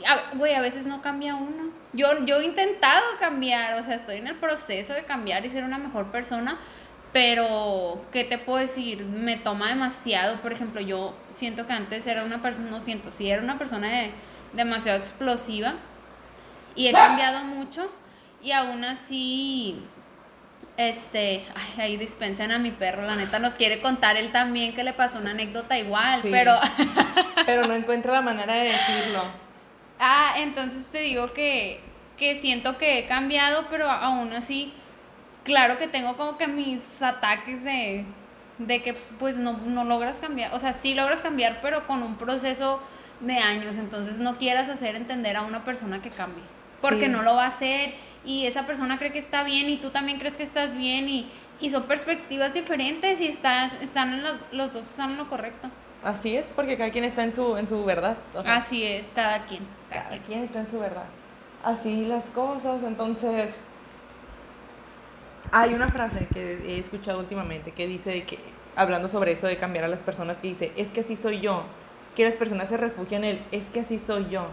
y 0.00 0.04
a- 0.06 0.30
güey, 0.36 0.54
a 0.54 0.60
veces 0.60 0.86
no 0.86 1.02
cambia 1.02 1.34
uno. 1.34 1.70
Yo, 1.92 2.24
yo 2.24 2.40
he 2.40 2.44
intentado 2.44 3.04
cambiar, 3.18 3.74
o 3.74 3.82
sea, 3.82 3.94
estoy 3.96 4.16
en 4.16 4.28
el 4.28 4.36
proceso 4.36 4.92
de 4.94 5.04
cambiar 5.04 5.44
y 5.44 5.50
ser 5.50 5.64
una 5.64 5.78
mejor 5.78 6.10
persona, 6.12 6.58
pero, 7.12 8.04
¿qué 8.12 8.22
te 8.24 8.38
puedo 8.38 8.58
decir? 8.58 9.04
Me 9.04 9.36
toma 9.36 9.68
demasiado. 9.68 10.40
Por 10.40 10.52
ejemplo, 10.52 10.80
yo 10.80 11.14
siento 11.28 11.66
que 11.66 11.72
antes 11.72 12.06
era 12.06 12.24
una 12.24 12.40
persona, 12.40 12.70
no 12.70 12.80
siento, 12.80 13.10
sí, 13.10 13.28
era 13.28 13.42
una 13.42 13.58
persona 13.58 13.88
de- 13.88 14.12
demasiado 14.52 14.98
explosiva 14.98 15.74
y 16.76 16.86
he 16.86 16.92
cambiado 16.92 17.42
mucho 17.44 17.90
y 18.42 18.52
aún 18.52 18.84
así, 18.84 19.82
este, 20.76 21.44
ay, 21.54 21.82
ahí 21.82 21.96
dispensen 21.96 22.52
a 22.52 22.58
mi 22.58 22.70
perro, 22.70 23.02
la 23.02 23.16
neta 23.16 23.38
nos 23.38 23.52
quiere 23.54 23.80
contar 23.80 24.16
él 24.16 24.32
también 24.32 24.74
que 24.74 24.84
le 24.84 24.92
pasó 24.92 25.18
una 25.18 25.30
anécdota 25.32 25.78
igual, 25.78 26.22
Sí. 26.22 26.28
pero... 26.30 26.54
Pero 27.46 27.66
no 27.66 27.74
encuentro 27.74 28.12
la 28.12 28.20
manera 28.20 28.54
de 28.54 28.64
decirlo. 28.68 29.22
Ah, 29.98 30.34
entonces 30.38 30.86
te 30.88 30.98
digo 31.00 31.32
que, 31.32 31.80
que 32.16 32.40
siento 32.40 32.76
que 32.78 32.98
he 32.98 33.06
cambiado, 33.06 33.66
pero 33.70 33.90
aún 33.90 34.32
así, 34.34 34.72
claro 35.42 35.78
que 35.78 35.88
tengo 35.88 36.16
como 36.16 36.36
que 36.38 36.46
mis 36.46 36.80
ataques 37.00 37.64
de, 37.64 38.04
de 38.58 38.82
que 38.82 38.92
pues 39.18 39.36
no, 39.36 39.54
no 39.64 39.84
logras 39.84 40.20
cambiar. 40.20 40.54
O 40.54 40.58
sea, 40.58 40.74
sí 40.74 40.94
logras 40.94 41.22
cambiar, 41.22 41.60
pero 41.60 41.86
con 41.86 42.02
un 42.02 42.16
proceso 42.16 42.80
de 43.20 43.38
años. 43.38 43.76
Entonces 43.78 44.20
no 44.20 44.36
quieras 44.36 44.68
hacer 44.68 44.94
entender 44.96 45.36
a 45.36 45.42
una 45.42 45.64
persona 45.64 46.00
que 46.02 46.10
cambie. 46.10 46.44
Porque 46.80 47.06
Sí. 47.06 47.12
no 47.12 47.22
lo 47.22 47.34
va 47.34 47.44
a 47.44 47.48
hacer 47.48 47.94
y 48.24 48.46
esa 48.46 48.66
persona 48.66 48.98
cree 48.98 49.12
que 49.12 49.18
está 49.18 49.42
bien 49.44 49.68
y 49.68 49.76
tú 49.78 49.90
también 49.90 50.18
crees 50.18 50.36
que 50.36 50.42
estás 50.42 50.76
bien 50.76 51.08
y, 51.08 51.30
y 51.60 51.70
son 51.70 51.84
perspectivas 51.84 52.54
diferentes 52.54 53.20
y 53.20 53.26
estás, 53.26 53.72
están 53.82 54.12
en 54.14 54.22
las- 54.24 54.38
los 54.52 54.72
dos 54.72 54.88
están 54.88 55.10
en 55.10 55.16
lo 55.18 55.28
correcto. 55.28 55.68
Así 56.02 56.34
es, 56.36 56.48
porque 56.56 56.78
cada 56.78 56.90
quien 56.90 57.04
está 57.04 57.22
en 57.22 57.34
su, 57.34 57.56
en 57.58 57.68
su 57.68 57.84
verdad. 57.84 58.16
o 58.34 58.40
sea, 58.42 58.56
Así 58.56 58.82
es, 58.84 59.10
cada 59.14 59.44
quien. 59.44 59.60
Cada 59.90 60.02
cada 60.04 60.08
quien. 60.10 60.22
quien 60.24 60.44
está 60.44 60.60
en 60.60 60.70
su 60.70 60.78
verdad. 60.78 61.04
Así 61.62 62.06
las 62.06 62.30
cosas, 62.30 62.82
entonces... 62.82 63.58
Hay 65.52 65.74
una 65.74 65.88
frase 65.88 66.26
que 66.32 66.52
he 66.64 66.78
escuchado 66.78 67.18
últimamente 67.18 67.72
que 67.72 67.86
dice 67.86 68.10
de 68.10 68.22
que, 68.22 68.38
hablando 68.76 69.08
sobre 69.08 69.32
eso 69.32 69.46
de 69.46 69.56
cambiar 69.56 69.84
a 69.84 69.88
las 69.88 70.02
personas, 70.02 70.38
que 70.38 70.48
dice, 70.48 70.72
es 70.76 70.88
que 70.90 71.00
así 71.00 71.16
soy 71.16 71.40
yo, 71.40 71.64
que 72.14 72.24
las 72.24 72.36
personas 72.36 72.68
se 72.68 72.76
refugian 72.76 73.24
en 73.24 73.30
él, 73.36 73.42
es 73.50 73.68
que 73.68 73.80
así 73.80 73.98
soy 73.98 74.28
yo. 74.30 74.46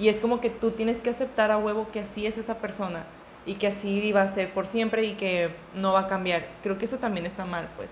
Y 0.00 0.08
es 0.08 0.18
como 0.18 0.40
que 0.40 0.48
tú 0.48 0.70
tienes 0.70 0.98
que 0.98 1.10
aceptar 1.10 1.50
a 1.50 1.58
huevo 1.58 1.88
que 1.92 2.00
así 2.00 2.26
es 2.26 2.38
esa 2.38 2.58
persona 2.58 3.04
y 3.44 3.54
que 3.54 3.66
así 3.66 4.12
va 4.12 4.22
a 4.22 4.28
ser 4.28 4.52
por 4.52 4.66
siempre 4.66 5.04
y 5.04 5.12
que 5.12 5.50
no 5.74 5.92
va 5.92 6.00
a 6.00 6.06
cambiar. 6.08 6.46
Creo 6.62 6.78
que 6.78 6.86
eso 6.86 6.96
también 6.96 7.26
está 7.26 7.44
mal, 7.44 7.68
pues. 7.76 7.90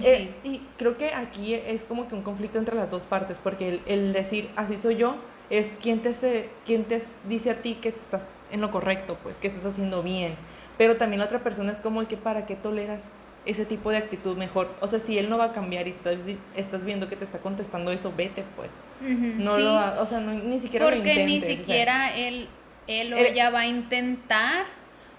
Sí. 0.00 0.08
Eh, 0.08 0.34
y 0.44 0.60
creo 0.76 0.98
que 0.98 1.14
aquí 1.14 1.54
es 1.54 1.84
como 1.84 2.08
que 2.08 2.14
un 2.14 2.22
conflicto 2.22 2.58
entre 2.58 2.76
las 2.76 2.90
dos 2.90 3.06
partes, 3.06 3.38
porque 3.42 3.70
el, 3.70 3.82
el 3.86 4.12
decir 4.12 4.50
así 4.54 4.74
soy 4.74 4.96
yo 4.96 5.16
es 5.48 5.74
quien 5.80 6.00
te, 6.00 6.12
se, 6.12 6.50
quien 6.66 6.84
te 6.84 7.02
dice 7.26 7.50
a 7.50 7.62
ti 7.62 7.74
que 7.74 7.88
estás 7.88 8.24
en 8.50 8.60
lo 8.60 8.70
correcto, 8.70 9.16
pues 9.22 9.38
que 9.38 9.48
estás 9.48 9.64
haciendo 9.64 10.02
bien. 10.02 10.36
Pero 10.76 10.96
también 10.96 11.20
la 11.20 11.26
otra 11.26 11.38
persona 11.38 11.72
es 11.72 11.80
como 11.80 12.02
el 12.02 12.06
que 12.06 12.18
para 12.18 12.44
qué 12.44 12.54
toleras 12.54 13.02
ese 13.46 13.64
tipo 13.64 13.90
de 13.90 13.96
actitud 13.98 14.36
mejor. 14.36 14.74
O 14.80 14.88
sea, 14.88 14.98
si 15.00 15.18
él 15.18 15.30
no 15.30 15.38
va 15.38 15.44
a 15.46 15.52
cambiar 15.52 15.86
y 15.86 15.90
estás, 15.90 16.16
estás 16.54 16.84
viendo 16.84 17.08
que 17.08 17.16
te 17.16 17.24
está 17.24 17.38
contestando 17.38 17.90
eso, 17.92 18.12
vete, 18.16 18.44
pues. 18.56 18.70
No 19.00 19.54
sí. 19.54 19.62
lo, 19.62 20.02
o 20.02 20.06
sea, 20.06 20.20
no- 20.20 20.34
ni 20.34 20.58
siquiera 20.60 20.84
lo 20.86 20.92
Porque 20.96 21.24
ni 21.24 21.36
intentes, 21.36 21.44
o 21.44 21.46
sea, 21.46 21.56
siquiera 21.56 22.16
él 22.16 22.48
él 22.88 23.12
o 23.14 23.16
El- 23.16 23.26
ella 23.26 23.50
va 23.50 23.60
a 23.60 23.66
intentar 23.66 24.64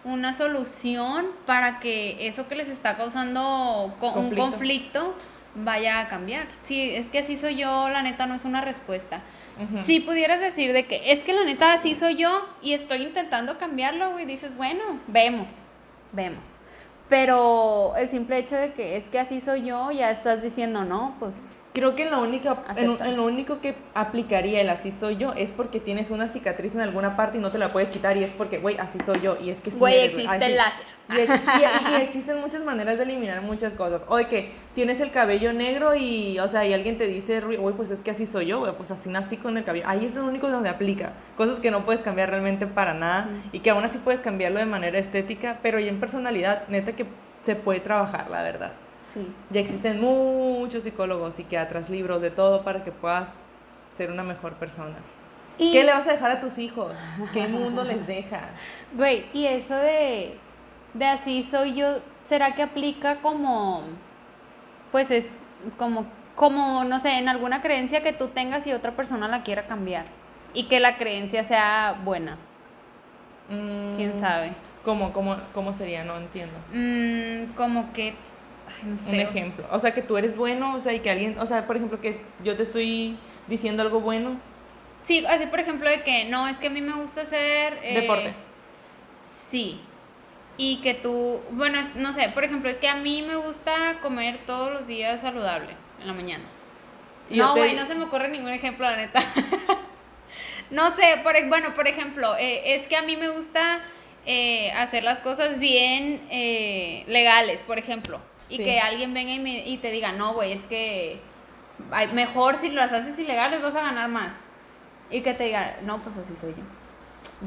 una 0.05 0.33
solución 0.33 1.25
para 1.45 1.79
que 1.79 2.27
eso 2.27 2.47
que 2.47 2.55
les 2.55 2.69
está 2.69 2.95
causando 2.95 3.93
co- 3.99 4.07
un 4.07 4.13
Conflicto. 4.13 4.41
conflicto 4.49 5.15
vaya 5.55 5.99
a 5.99 6.07
cambiar. 6.07 6.47
Sí, 6.63 6.91
es 6.95 7.09
que 7.09 7.19
así 7.19 7.35
soy 7.35 7.55
yo, 7.55 7.89
la 7.89 8.03
neta 8.03 8.25
no 8.25 8.35
es 8.35 8.45
una 8.45 8.61
respuesta. 8.61 9.21
Si 9.79 9.99
pudieras 10.01 10.39
decir 10.39 10.71
de 10.71 10.85
que 10.85 11.11
es 11.11 11.23
que 11.23 11.33
la 11.33 11.43
neta 11.43 11.73
así 11.73 11.95
soy 11.95 12.15
yo 12.15 12.47
y 12.61 12.73
estoy 12.73 13.01
intentando 13.01 13.57
cambiarlo, 13.57 14.11
güey, 14.11 14.25
dices, 14.25 14.55
bueno, 14.55 14.83
vemos, 15.07 15.51
vemos. 16.13 16.57
Pero 17.09 17.95
el 17.95 18.09
simple 18.09 18.37
hecho 18.37 18.55
de 18.55 18.73
que 18.73 18.97
es 18.97 19.05
que 19.05 19.19
así 19.19 19.39
soy 19.39 19.63
yo, 19.65 19.91
ya 19.91 20.11
estás 20.11 20.41
diciendo, 20.41 20.83
no, 20.83 21.15
pues 21.19 21.57
Creo 21.77 21.95
que 21.95 22.03
en 22.03 22.11
lo, 22.11 22.21
única, 22.21 22.57
en, 22.75 23.15
lo 23.17 23.23
único 23.25 23.61
que 23.61 23.75
aplicaría 23.93 24.61
el 24.61 24.69
así 24.69 24.91
soy 24.91 25.17
yo 25.17 25.33
es 25.33 25.51
porque 25.51 25.79
tienes 25.79 26.09
una 26.09 26.27
cicatriz 26.27 26.73
en 26.73 26.81
alguna 26.81 27.15
parte 27.15 27.37
y 27.37 27.41
no 27.41 27.51
te 27.51 27.59
la 27.59 27.67
puedes 27.69 27.89
quitar 27.91 28.17
y 28.17 28.23
es 28.23 28.31
porque, 28.31 28.57
güey, 28.57 28.77
así 28.79 28.97
soy 29.05 29.21
yo 29.21 29.37
y 29.39 29.51
es 29.51 29.59
que 29.61 29.69
sí 29.69 29.77
Güey, 29.77 30.05
existe 30.05 30.27
así. 30.35 30.43
el 30.45 30.55
láser. 30.57 30.85
Y, 31.09 31.19
ex- 31.19 31.41
y- 31.59 31.91
y 31.91 32.01
existen 32.01 32.41
muchas 32.41 32.61
maneras 32.63 32.97
de 32.97 33.03
eliminar 33.03 33.41
muchas 33.41 33.73
cosas. 33.73 34.01
O 34.07 34.17
de 34.17 34.27
que 34.27 34.53
tienes 34.73 34.99
el 35.01 35.11
cabello 35.11 35.53
negro 35.53 35.93
y, 35.95 36.39
o 36.39 36.47
sea, 36.47 36.65
y 36.65 36.73
alguien 36.73 36.97
te 36.97 37.05
dice, 37.07 37.41
güey, 37.41 37.75
pues 37.75 37.91
es 37.91 37.99
que 37.99 38.09
así 38.11 38.25
soy 38.25 38.47
yo, 38.47 38.59
güey, 38.59 38.73
pues 38.75 38.89
así 38.89 39.09
nací 39.09 39.37
con 39.37 39.55
el 39.55 39.63
cabello. 39.63 39.85
Ahí 39.87 40.03
es 40.03 40.15
lo 40.15 40.25
único 40.25 40.49
donde 40.49 40.69
aplica. 40.69 41.13
Cosas 41.37 41.59
que 41.59 41.69
no 41.69 41.85
puedes 41.85 42.01
cambiar 42.01 42.31
realmente 42.31 42.65
para 42.65 42.95
nada 42.95 43.29
y 43.51 43.59
que 43.59 43.69
aún 43.69 43.83
así 43.83 43.99
puedes 43.99 44.21
cambiarlo 44.21 44.59
de 44.59 44.65
manera 44.65 44.97
estética, 44.97 45.59
pero 45.61 45.79
ya 45.79 45.89
en 45.89 45.99
personalidad, 45.99 46.67
neta 46.69 46.93
que 46.93 47.05
se 47.43 47.55
puede 47.55 47.79
trabajar, 47.81 48.29
la 48.31 48.41
verdad. 48.41 48.71
Sí. 49.13 49.27
Ya 49.49 49.59
existen 49.61 49.99
muchos 50.01 50.83
psicólogos, 50.83 51.35
psiquiatras, 51.35 51.89
libros, 51.89 52.21
de 52.21 52.31
todo 52.31 52.63
para 52.63 52.83
que 52.83 52.91
puedas 52.91 53.29
ser 53.93 54.11
una 54.11 54.23
mejor 54.23 54.55
persona. 54.55 54.95
Y, 55.57 55.71
¿Qué 55.71 55.83
le 55.83 55.91
vas 55.91 56.07
a 56.07 56.11
dejar 56.11 56.31
a 56.31 56.39
tus 56.39 56.57
hijos? 56.59 56.93
¿Qué 57.33 57.47
mundo 57.47 57.83
les 57.83 58.05
dejas? 58.05 58.49
Güey, 58.93 59.25
y 59.33 59.45
eso 59.47 59.75
de, 59.75 60.37
de 60.93 61.05
así 61.05 61.43
soy 61.49 61.75
yo, 61.75 61.99
¿será 62.25 62.55
que 62.55 62.61
aplica 62.63 63.21
como, 63.21 63.83
pues 64.91 65.11
es 65.11 65.29
como, 65.77 66.05
como, 66.35 66.83
no 66.83 66.99
sé, 66.99 67.17
en 67.17 67.27
alguna 67.29 67.61
creencia 67.61 68.03
que 68.03 68.13
tú 68.13 68.29
tengas 68.29 68.67
y 68.67 68.73
otra 68.73 68.95
persona 68.95 69.27
la 69.27 69.43
quiera 69.43 69.67
cambiar? 69.67 70.05
Y 70.53 70.67
que 70.67 70.79
la 70.79 70.97
creencia 70.97 71.43
sea 71.43 71.99
buena, 72.03 72.37
quién 73.95 74.13
Mm, 74.15 74.19
sabe. 74.19 74.51
¿Cómo, 74.83 75.11
cómo, 75.13 75.37
¿Cómo 75.53 75.73
sería? 75.73 76.03
No 76.03 76.17
entiendo. 76.17 76.57
Mm, 76.71 77.53
como 77.55 77.91
que, 77.93 78.15
ay, 78.83 78.89
no 78.89 78.97
sé. 78.97 79.09
Un 79.09 79.19
ejemplo. 79.19 79.67
O 79.71 79.79
sea, 79.79 79.93
que 79.93 80.01
tú 80.01 80.17
eres 80.17 80.35
bueno, 80.35 80.75
o 80.75 80.81
sea, 80.81 80.93
y 80.93 80.99
que 80.99 81.09
alguien, 81.09 81.37
o 81.39 81.45
sea, 81.45 81.65
por 81.67 81.75
ejemplo, 81.75 81.99
que 82.01 82.21
yo 82.43 82.55
te 82.55 82.63
estoy 82.63 83.17
diciendo 83.47 83.83
algo 83.83 83.99
bueno. 84.01 84.39
Sí, 85.05 85.25
así 85.25 85.45
por 85.47 85.59
ejemplo 85.61 85.89
de 85.89 86.01
que 86.03 86.25
no, 86.25 86.47
es 86.47 86.57
que 86.59 86.67
a 86.67 86.69
mí 86.69 86.81
me 86.81 86.93
gusta 86.93 87.21
hacer... 87.21 87.79
eh, 87.81 88.01
Deporte. 88.01 88.33
Sí. 89.49 89.79
Y 90.57 90.77
que 90.81 90.93
tú, 90.95 91.39
bueno, 91.51 91.79
no 91.95 92.13
sé, 92.13 92.29
por 92.29 92.43
ejemplo, 92.43 92.69
es 92.69 92.79
que 92.79 92.89
a 92.89 92.95
mí 92.95 93.21
me 93.21 93.35
gusta 93.35 93.99
comer 94.01 94.39
todos 94.45 94.71
los 94.73 94.87
días 94.87 95.21
saludable 95.21 95.75
en 96.01 96.07
la 96.07 96.13
mañana. 96.13 96.43
No, 97.29 97.53
te- 97.53 97.59
güey, 97.59 97.75
no 97.75 97.85
se 97.85 97.95
me 97.95 98.05
ocurre 98.05 98.27
ningún 98.29 98.49
ejemplo, 98.51 98.85
la 98.89 98.97
neta. 98.97 99.21
no 100.71 100.95
sé, 100.95 101.19
por, 101.23 101.33
bueno, 101.47 101.73
por 101.73 101.87
ejemplo, 101.87 102.35
eh, 102.37 102.75
es 102.75 102.87
que 102.87 102.95
a 102.97 103.01
mí 103.03 103.15
me 103.15 103.29
gusta 103.29 103.81
eh, 104.25 104.71
hacer 104.71 105.03
las 105.03 105.21
cosas 105.21 105.59
bien 105.59 106.21
eh, 106.29 107.03
legales, 107.07 107.63
por 107.63 107.77
ejemplo. 107.77 108.19
Y 108.49 108.57
Sí. 108.57 108.63
que 108.63 108.79
alguien 108.79 109.13
venga 109.13 109.31
y, 109.33 109.39
me- 109.39 109.65
y 109.67 109.77
te 109.77 109.91
diga, 109.91 110.11
no, 110.13 110.33
güey, 110.33 110.53
es 110.53 110.67
que 110.67 111.19
mejor 112.13 112.55
si 112.57 112.69
las 112.69 112.91
haces 112.91 113.17
ilegales 113.19 113.61
vas 113.61 113.75
a 113.75 113.81
ganar 113.81 114.07
más. 114.09 114.33
Y 115.09 115.21
que 115.21 115.33
te 115.33 115.45
diga, 115.45 115.75
no, 115.83 116.01
pues 116.01 116.17
así 116.17 116.35
soy 116.35 116.51
yo. 116.51 116.63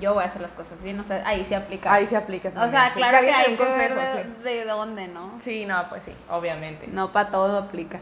Yo 0.00 0.14
voy 0.14 0.22
a 0.22 0.26
hacer 0.26 0.42
las 0.42 0.52
cosas 0.52 0.82
bien, 0.82 1.00
o 1.00 1.04
sea, 1.04 1.22
ahí 1.26 1.44
se 1.44 1.56
aplica. 1.56 1.92
Ahí 1.92 2.06
se 2.06 2.16
aplica 2.16 2.50
o 2.50 2.52
también, 2.52 2.70
sea, 2.82 2.88
sí. 2.90 2.96
claro 2.98 3.18
que 3.20 3.24
dé 3.26 3.32
hay 3.32 3.50
un 3.52 3.56
que 3.56 3.64
ver 3.64 3.94
de, 4.38 4.50
de 4.50 4.64
dónde, 4.66 5.08
¿no? 5.08 5.36
sí. 5.40 5.60
Sí, 5.60 5.66
no, 5.66 5.88
pues 5.88 6.04
sí, 6.04 6.12
obviamente. 6.28 6.86
No 6.88 7.12
para 7.12 7.30
todo 7.30 7.58
aplica. 7.58 8.00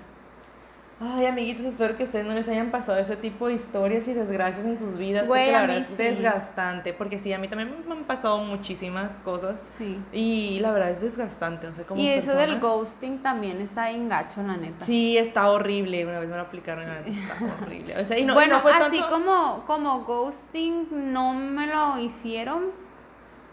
Ay, 1.01 1.27
amiguitos, 1.27 1.65
espero 1.65 1.97
que 1.97 2.03
ustedes 2.03 2.27
no 2.27 2.35
les 2.35 2.49
hayan 2.49 2.73
pasado 2.73 2.99
ese 2.99 3.15
tipo 3.15 3.47
de 3.47 3.55
historias 3.55 4.09
y 4.09 4.15
desgracias 4.15 4.67
en 4.67 4.77
sus 4.77 4.97
vidas. 4.97 5.29
Güey, 5.29 5.43
porque 5.47 5.53
la 5.53 5.61
verdad 5.61 5.77
es 5.79 5.87
sí. 5.87 5.95
desgastante. 5.97 6.93
Porque 6.93 7.21
sí, 7.21 7.33
a 7.33 7.39
mí 7.39 7.47
también 7.47 7.73
me 7.87 7.95
han 7.95 8.03
pasado 8.03 8.39
muchísimas 8.39 9.13
cosas. 9.25 9.55
Sí. 9.79 9.97
Y 10.13 10.59
la 10.59 10.73
verdad 10.73 10.91
es 10.91 11.01
desgastante. 11.01 11.69
O 11.69 11.75
sea, 11.75 11.85
como 11.87 12.01
Y 12.01 12.09
eso 12.09 12.35
del 12.35 12.59
ghosting 12.59 13.23
también 13.23 13.61
está 13.61 13.91
en 13.93 14.09
gacho, 14.09 14.43
la 14.43 14.57
neta. 14.57 14.85
Sí, 14.85 15.17
está 15.17 15.49
horrible. 15.51 16.05
Una 16.05 16.19
vez 16.19 16.29
me 16.29 16.35
lo 16.35 16.43
aplicaron 16.43 16.83
y 16.83 16.87
la 16.89 16.95
neta 17.01 17.11
está 17.11 17.55
horrible. 17.63 17.97
O 18.01 18.05
sea, 18.05 18.19
y 18.19 18.25
no, 18.25 18.33
y 18.33 18.35
bueno, 18.35 18.57
no 18.57 18.61
fue 18.61 18.73
así 18.73 18.99
tanto- 19.01 19.09
como, 19.09 19.65
como 19.69 20.01
ghosting 20.05 21.13
no 21.13 21.33
me 21.33 21.69
lo 21.69 21.97
hicieron, 22.01 22.73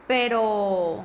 pero 0.07 1.03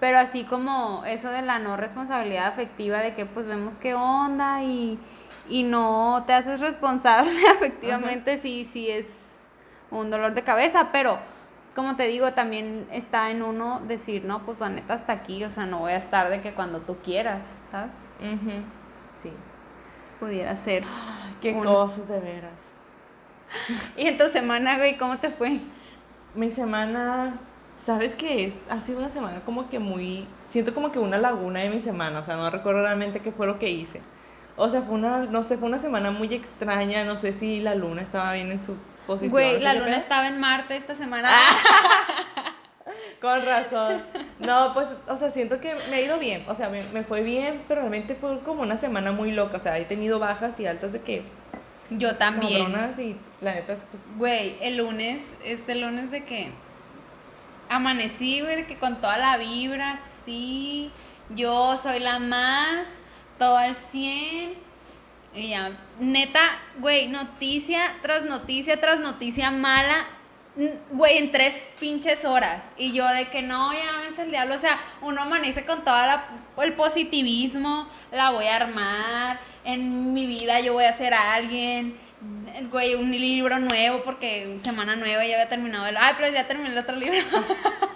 pero 0.00 0.18
así 0.18 0.44
como 0.44 1.04
eso 1.04 1.30
de 1.30 1.42
la 1.42 1.58
no 1.58 1.76
responsabilidad 1.76 2.46
afectiva 2.46 2.98
de 2.98 3.14
que 3.14 3.26
pues 3.26 3.46
vemos 3.46 3.76
qué 3.76 3.94
onda 3.94 4.62
y, 4.62 4.98
y 5.48 5.62
no 5.62 6.24
te 6.26 6.32
haces 6.32 6.60
responsable 6.60 7.32
efectivamente 7.54 8.38
sí 8.38 8.68
sí 8.70 8.90
es 8.90 9.06
un 9.90 10.10
dolor 10.10 10.34
de 10.34 10.42
cabeza, 10.42 10.90
pero 10.92 11.18
como 11.74 11.96
te 11.96 12.08
digo, 12.08 12.32
también 12.32 12.88
está 12.90 13.30
en 13.30 13.42
uno 13.42 13.80
decir, 13.86 14.24
no, 14.24 14.44
pues 14.44 14.58
la 14.58 14.68
neta 14.68 14.94
hasta 14.94 15.12
aquí, 15.12 15.44
o 15.44 15.50
sea, 15.50 15.64
no 15.64 15.78
voy 15.80 15.92
a 15.92 15.96
estar 15.96 16.28
de 16.28 16.40
que 16.40 16.52
cuando 16.52 16.80
tú 16.80 16.96
quieras, 17.04 17.54
¿sabes? 17.70 18.06
Sí. 19.22 19.32
Pudiera 20.18 20.56
ser. 20.56 20.82
Ay, 20.82 21.36
qué 21.40 21.54
cosas 21.54 22.08
de 22.08 22.20
veras. 22.20 22.52
Y 23.96 24.06
en 24.06 24.18
tu 24.18 24.26
semana, 24.26 24.76
güey, 24.76 24.98
¿cómo 24.98 25.18
te 25.18 25.30
fue? 25.30 25.60
Mi 26.34 26.50
semana, 26.50 27.38
¿sabes 27.78 28.14
qué 28.16 28.44
es? 28.46 28.54
Ha 28.68 28.80
sido 28.80 28.98
una 28.98 29.08
semana 29.08 29.40
como 29.44 29.68
que 29.68 29.78
muy, 29.78 30.26
siento 30.48 30.74
como 30.74 30.92
que 30.92 30.98
una 30.98 31.18
laguna 31.18 31.60
de 31.60 31.70
mi 31.70 31.80
semana, 31.80 32.20
o 32.20 32.24
sea, 32.24 32.36
no 32.36 32.50
recuerdo 32.50 32.82
realmente 32.82 33.20
qué 33.20 33.32
fue 33.32 33.46
lo 33.46 33.58
que 33.58 33.70
hice. 33.70 34.00
O 34.56 34.68
sea, 34.70 34.82
fue 34.82 34.94
una, 34.96 35.18
no 35.20 35.44
sé, 35.44 35.56
fue 35.56 35.68
una 35.68 35.78
semana 35.78 36.10
muy 36.10 36.34
extraña, 36.34 37.04
no 37.04 37.16
sé 37.16 37.32
si 37.32 37.60
la 37.60 37.74
luna 37.76 38.02
estaba 38.02 38.32
bien 38.32 38.50
en 38.50 38.60
su 38.62 38.74
posición. 39.06 39.30
Güey, 39.30 39.60
la 39.60 39.74
luna 39.74 39.96
estaba 39.96 40.26
en 40.28 40.40
Marte 40.40 40.76
esta 40.76 40.94
semana. 40.96 41.30
Con 43.20 43.44
razón. 43.44 44.02
No, 44.38 44.72
pues, 44.74 44.88
o 45.08 45.16
sea, 45.16 45.30
siento 45.30 45.60
que 45.60 45.74
me 45.90 45.96
ha 45.96 46.00
ido 46.00 46.18
bien, 46.18 46.44
o 46.48 46.54
sea, 46.54 46.68
me, 46.68 46.82
me 46.92 47.02
fue 47.04 47.22
bien, 47.22 47.62
pero 47.68 47.80
realmente 47.80 48.14
fue 48.14 48.40
como 48.40 48.62
una 48.62 48.76
semana 48.76 49.12
muy 49.12 49.32
loca, 49.32 49.56
o 49.56 49.60
sea, 49.60 49.78
he 49.78 49.84
tenido 49.84 50.18
bajas 50.18 50.58
y 50.60 50.66
altas 50.66 50.92
de 50.92 51.00
que 51.02 51.22
Yo 51.90 52.16
también. 52.16 52.72
cabronas 52.72 52.98
y 52.98 53.16
la 53.40 53.54
neta, 53.54 53.76
pues, 53.90 54.02
Güey, 54.16 54.56
el 54.60 54.76
lunes, 54.78 55.34
este 55.44 55.74
lunes 55.74 56.10
de 56.10 56.24
que 56.24 56.50
amanecí, 57.68 58.40
güey, 58.40 58.66
que 58.66 58.78
con 58.78 59.00
toda 59.00 59.18
la 59.18 59.36
vibra, 59.36 59.98
sí, 60.24 60.90
yo 61.30 61.76
soy 61.76 62.00
la 62.00 62.18
más, 62.18 62.88
todo 63.38 63.56
al 63.56 63.76
100. 63.76 64.68
Y 65.34 65.50
ya, 65.50 65.78
neta, 66.00 66.40
güey, 66.78 67.06
noticia 67.06 67.96
tras 68.02 68.24
noticia 68.24 68.80
tras 68.80 68.98
noticia 68.98 69.50
mala, 69.50 70.06
güey, 70.90 71.18
en 71.18 71.30
tres 71.30 71.74
pinches 71.78 72.24
horas. 72.24 72.62
Y 72.76 72.92
yo 72.92 73.06
de 73.08 73.28
que 73.28 73.42
no, 73.42 73.72
ya 73.72 74.00
vence 74.02 74.22
el 74.22 74.30
diablo. 74.30 74.54
O 74.54 74.58
sea, 74.58 74.78
uno 75.02 75.22
amanece 75.22 75.64
con 75.64 75.84
todo 75.84 75.96
el 76.62 76.72
positivismo, 76.74 77.88
la 78.10 78.30
voy 78.30 78.46
a 78.46 78.56
armar, 78.56 79.38
en 79.64 80.12
mi 80.14 80.26
vida 80.26 80.60
yo 80.60 80.72
voy 80.72 80.84
a 80.84 80.92
ser 80.94 81.12
alguien. 81.14 81.98
Güey, 82.70 82.96
un 82.96 83.12
libro 83.12 83.58
nuevo 83.60 84.02
porque 84.02 84.58
semana 84.62 84.96
nueva 84.96 85.24
ya 85.24 85.34
había 85.34 85.48
terminado 85.48 85.86
el... 85.86 85.96
Ay, 85.96 86.14
pero 86.16 86.32
ya 86.32 86.46
terminé 86.48 86.70
el 86.70 86.78
otro 86.78 86.96
libro. 86.96 87.18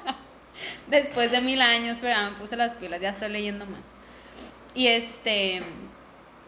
Después 0.86 1.32
de 1.32 1.40
mil 1.40 1.60
años, 1.60 1.98
pero 2.00 2.30
me 2.30 2.36
puse 2.36 2.56
las 2.56 2.74
pilas, 2.74 3.00
ya 3.00 3.10
estoy 3.10 3.30
leyendo 3.30 3.66
más. 3.66 3.80
Y 4.74 4.86
este... 4.86 5.62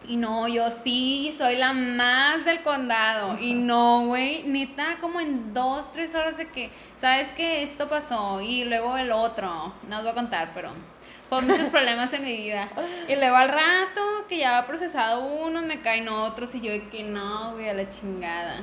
Y 0.07 0.17
no, 0.17 0.47
yo 0.47 0.69
sí 0.69 1.33
soy 1.37 1.55
la 1.55 1.73
más 1.73 2.45
del 2.45 2.61
condado. 2.61 3.39
Y 3.39 3.55
no, 3.55 4.05
güey, 4.05 4.43
neta, 4.43 4.97
como 5.01 5.19
en 5.19 5.53
dos, 5.53 5.91
tres 5.91 6.13
horas 6.13 6.37
de 6.37 6.47
que, 6.47 6.69
¿sabes 7.01 7.31
que 7.33 7.63
Esto 7.63 7.89
pasó. 7.89 8.39
Y 8.39 8.63
luego 8.65 8.97
el 8.97 9.11
otro, 9.11 9.73
no 9.87 9.97
os 9.97 10.03
voy 10.03 10.11
a 10.11 10.15
contar, 10.15 10.51
pero 10.53 10.69
por 11.35 11.43
muchos 11.43 11.67
problemas 11.67 12.13
en 12.13 12.23
mi 12.23 12.37
vida. 12.37 12.69
Y 13.09 13.15
luego 13.17 13.35
al 13.35 13.49
rato, 13.49 14.25
que 14.29 14.37
ya 14.37 14.57
ha 14.57 14.65
procesado 14.65 15.25
unos, 15.25 15.63
me 15.63 15.81
caen 15.81 16.07
otros. 16.07 16.55
Y 16.55 16.61
yo 16.61 16.71
de 16.71 16.87
que 16.87 17.03
no, 17.03 17.51
güey, 17.53 17.67
a 17.67 17.73
la 17.73 17.89
chingada. 17.89 18.61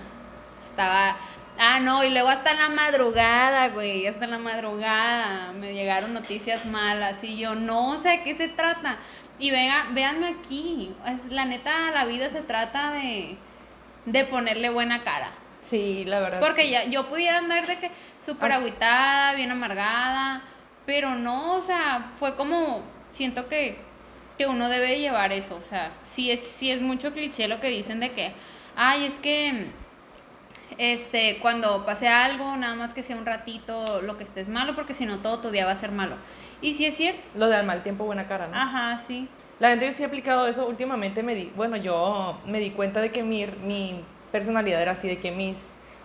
Estaba. 0.65 1.19
Ah, 1.59 1.81
no, 1.81 2.03
y 2.03 2.09
luego 2.09 2.31
hasta 2.31 2.53
en 2.53 2.59
la 2.59 2.71
madrugada, 2.71 3.69
güey, 3.69 4.07
hasta 4.07 4.25
en 4.25 4.31
la 4.31 4.39
madrugada 4.39 5.53
me 5.53 5.75
llegaron 5.75 6.15
noticias 6.15 6.65
malas 6.65 7.23
y 7.23 7.37
yo 7.37 7.55
no 7.55 8.03
sé 8.03 8.09
de 8.09 8.23
qué 8.23 8.35
se 8.37 8.49
trata. 8.49 8.97
Y 9.39 9.51
venga, 9.51 9.89
véanme 9.91 10.29
aquí, 10.29 10.95
es, 11.07 11.31
la 11.31 11.45
neta, 11.45 11.91
la 11.91 12.07
vida 12.07 12.31
se 12.31 12.41
trata 12.41 12.93
de, 12.93 13.37
de 14.07 14.25
ponerle 14.25 14.71
buena 14.71 15.05
cara. 15.05 15.31
sí, 15.61 16.05
la 16.07 16.21
verdad. 16.21 16.41
Porque 16.41 16.71
ya, 16.71 16.85
yo 16.85 17.11
pudiera 17.11 17.37
andar 17.37 17.67
de 17.67 17.79
que 17.79 17.91
súper 18.25 18.51
agüitada, 18.53 19.35
bien 19.35 19.51
amargada, 19.51 20.43
pero 20.87 21.15
no, 21.15 21.57
o 21.57 21.63
sea, 21.63 22.13
fue 22.19 22.37
como, 22.37 22.83
siento 23.13 23.49
que, 23.49 23.79
que 24.39 24.47
uno 24.47 24.69
debe 24.69 24.99
llevar 24.99 25.33
eso, 25.33 25.57
o 25.57 25.63
sea, 25.63 25.93
sí 26.03 26.31
es, 26.31 26.41
sí 26.41 26.71
es 26.71 26.81
mucho 26.81 27.13
cliché 27.13 27.49
lo 27.49 27.61
que 27.61 27.69
dicen 27.69 28.01
de 28.01 28.11
que, 28.11 28.33
ay, 28.77 29.05
es 29.05 29.19
que 29.21 29.67
este, 30.79 31.39
cuando 31.41 31.85
pase 31.85 32.09
algo, 32.09 32.57
nada 32.57 32.75
más 32.75 32.95
que 32.95 33.03
sea 33.03 33.17
un 33.17 33.27
ratito 33.27 34.01
lo 34.03 34.17
que 34.17 34.25
estés 34.25 34.49
malo, 34.49 34.75
porque 34.75 34.95
si 34.95 35.07
no 35.07 35.19
todo 35.19 35.41
tu 35.41 35.51
día 35.51 35.67
va 35.67 35.73
a 35.73 35.77
ser 35.77 35.93
malo. 35.93 36.17
Y 36.61 36.75
si 36.75 36.87
es 36.87 36.97
cierto. 36.97 37.21
Lo 37.35 37.49
de 37.49 37.57
al 37.57 37.67
mal 37.67 37.83
tiempo, 37.83 38.05
buena 38.05 38.27
cara, 38.27 38.49
¿no? 38.49 38.57
Ajá, 38.57 38.99
sí. 38.99 39.29
La 39.59 39.71
gente 39.71 39.87
yo 39.87 39.93
sí 39.93 40.03
he 40.03 40.07
aplicado 40.07 40.47
eso. 40.47 40.67
Últimamente 40.67 41.23
me 41.23 41.35
di, 41.35 41.53
bueno, 41.55 41.77
yo 41.77 42.41
me 42.47 42.59
di 42.61 42.71
cuenta 42.71 43.01
de 43.01 43.11
que 43.11 43.23
mi, 43.23 43.47
mi 43.47 44.03
personalidad 44.31 44.81
era 44.81 44.93
así, 44.93 45.09
de 45.09 45.19
que 45.19 45.31
mis 45.31 45.59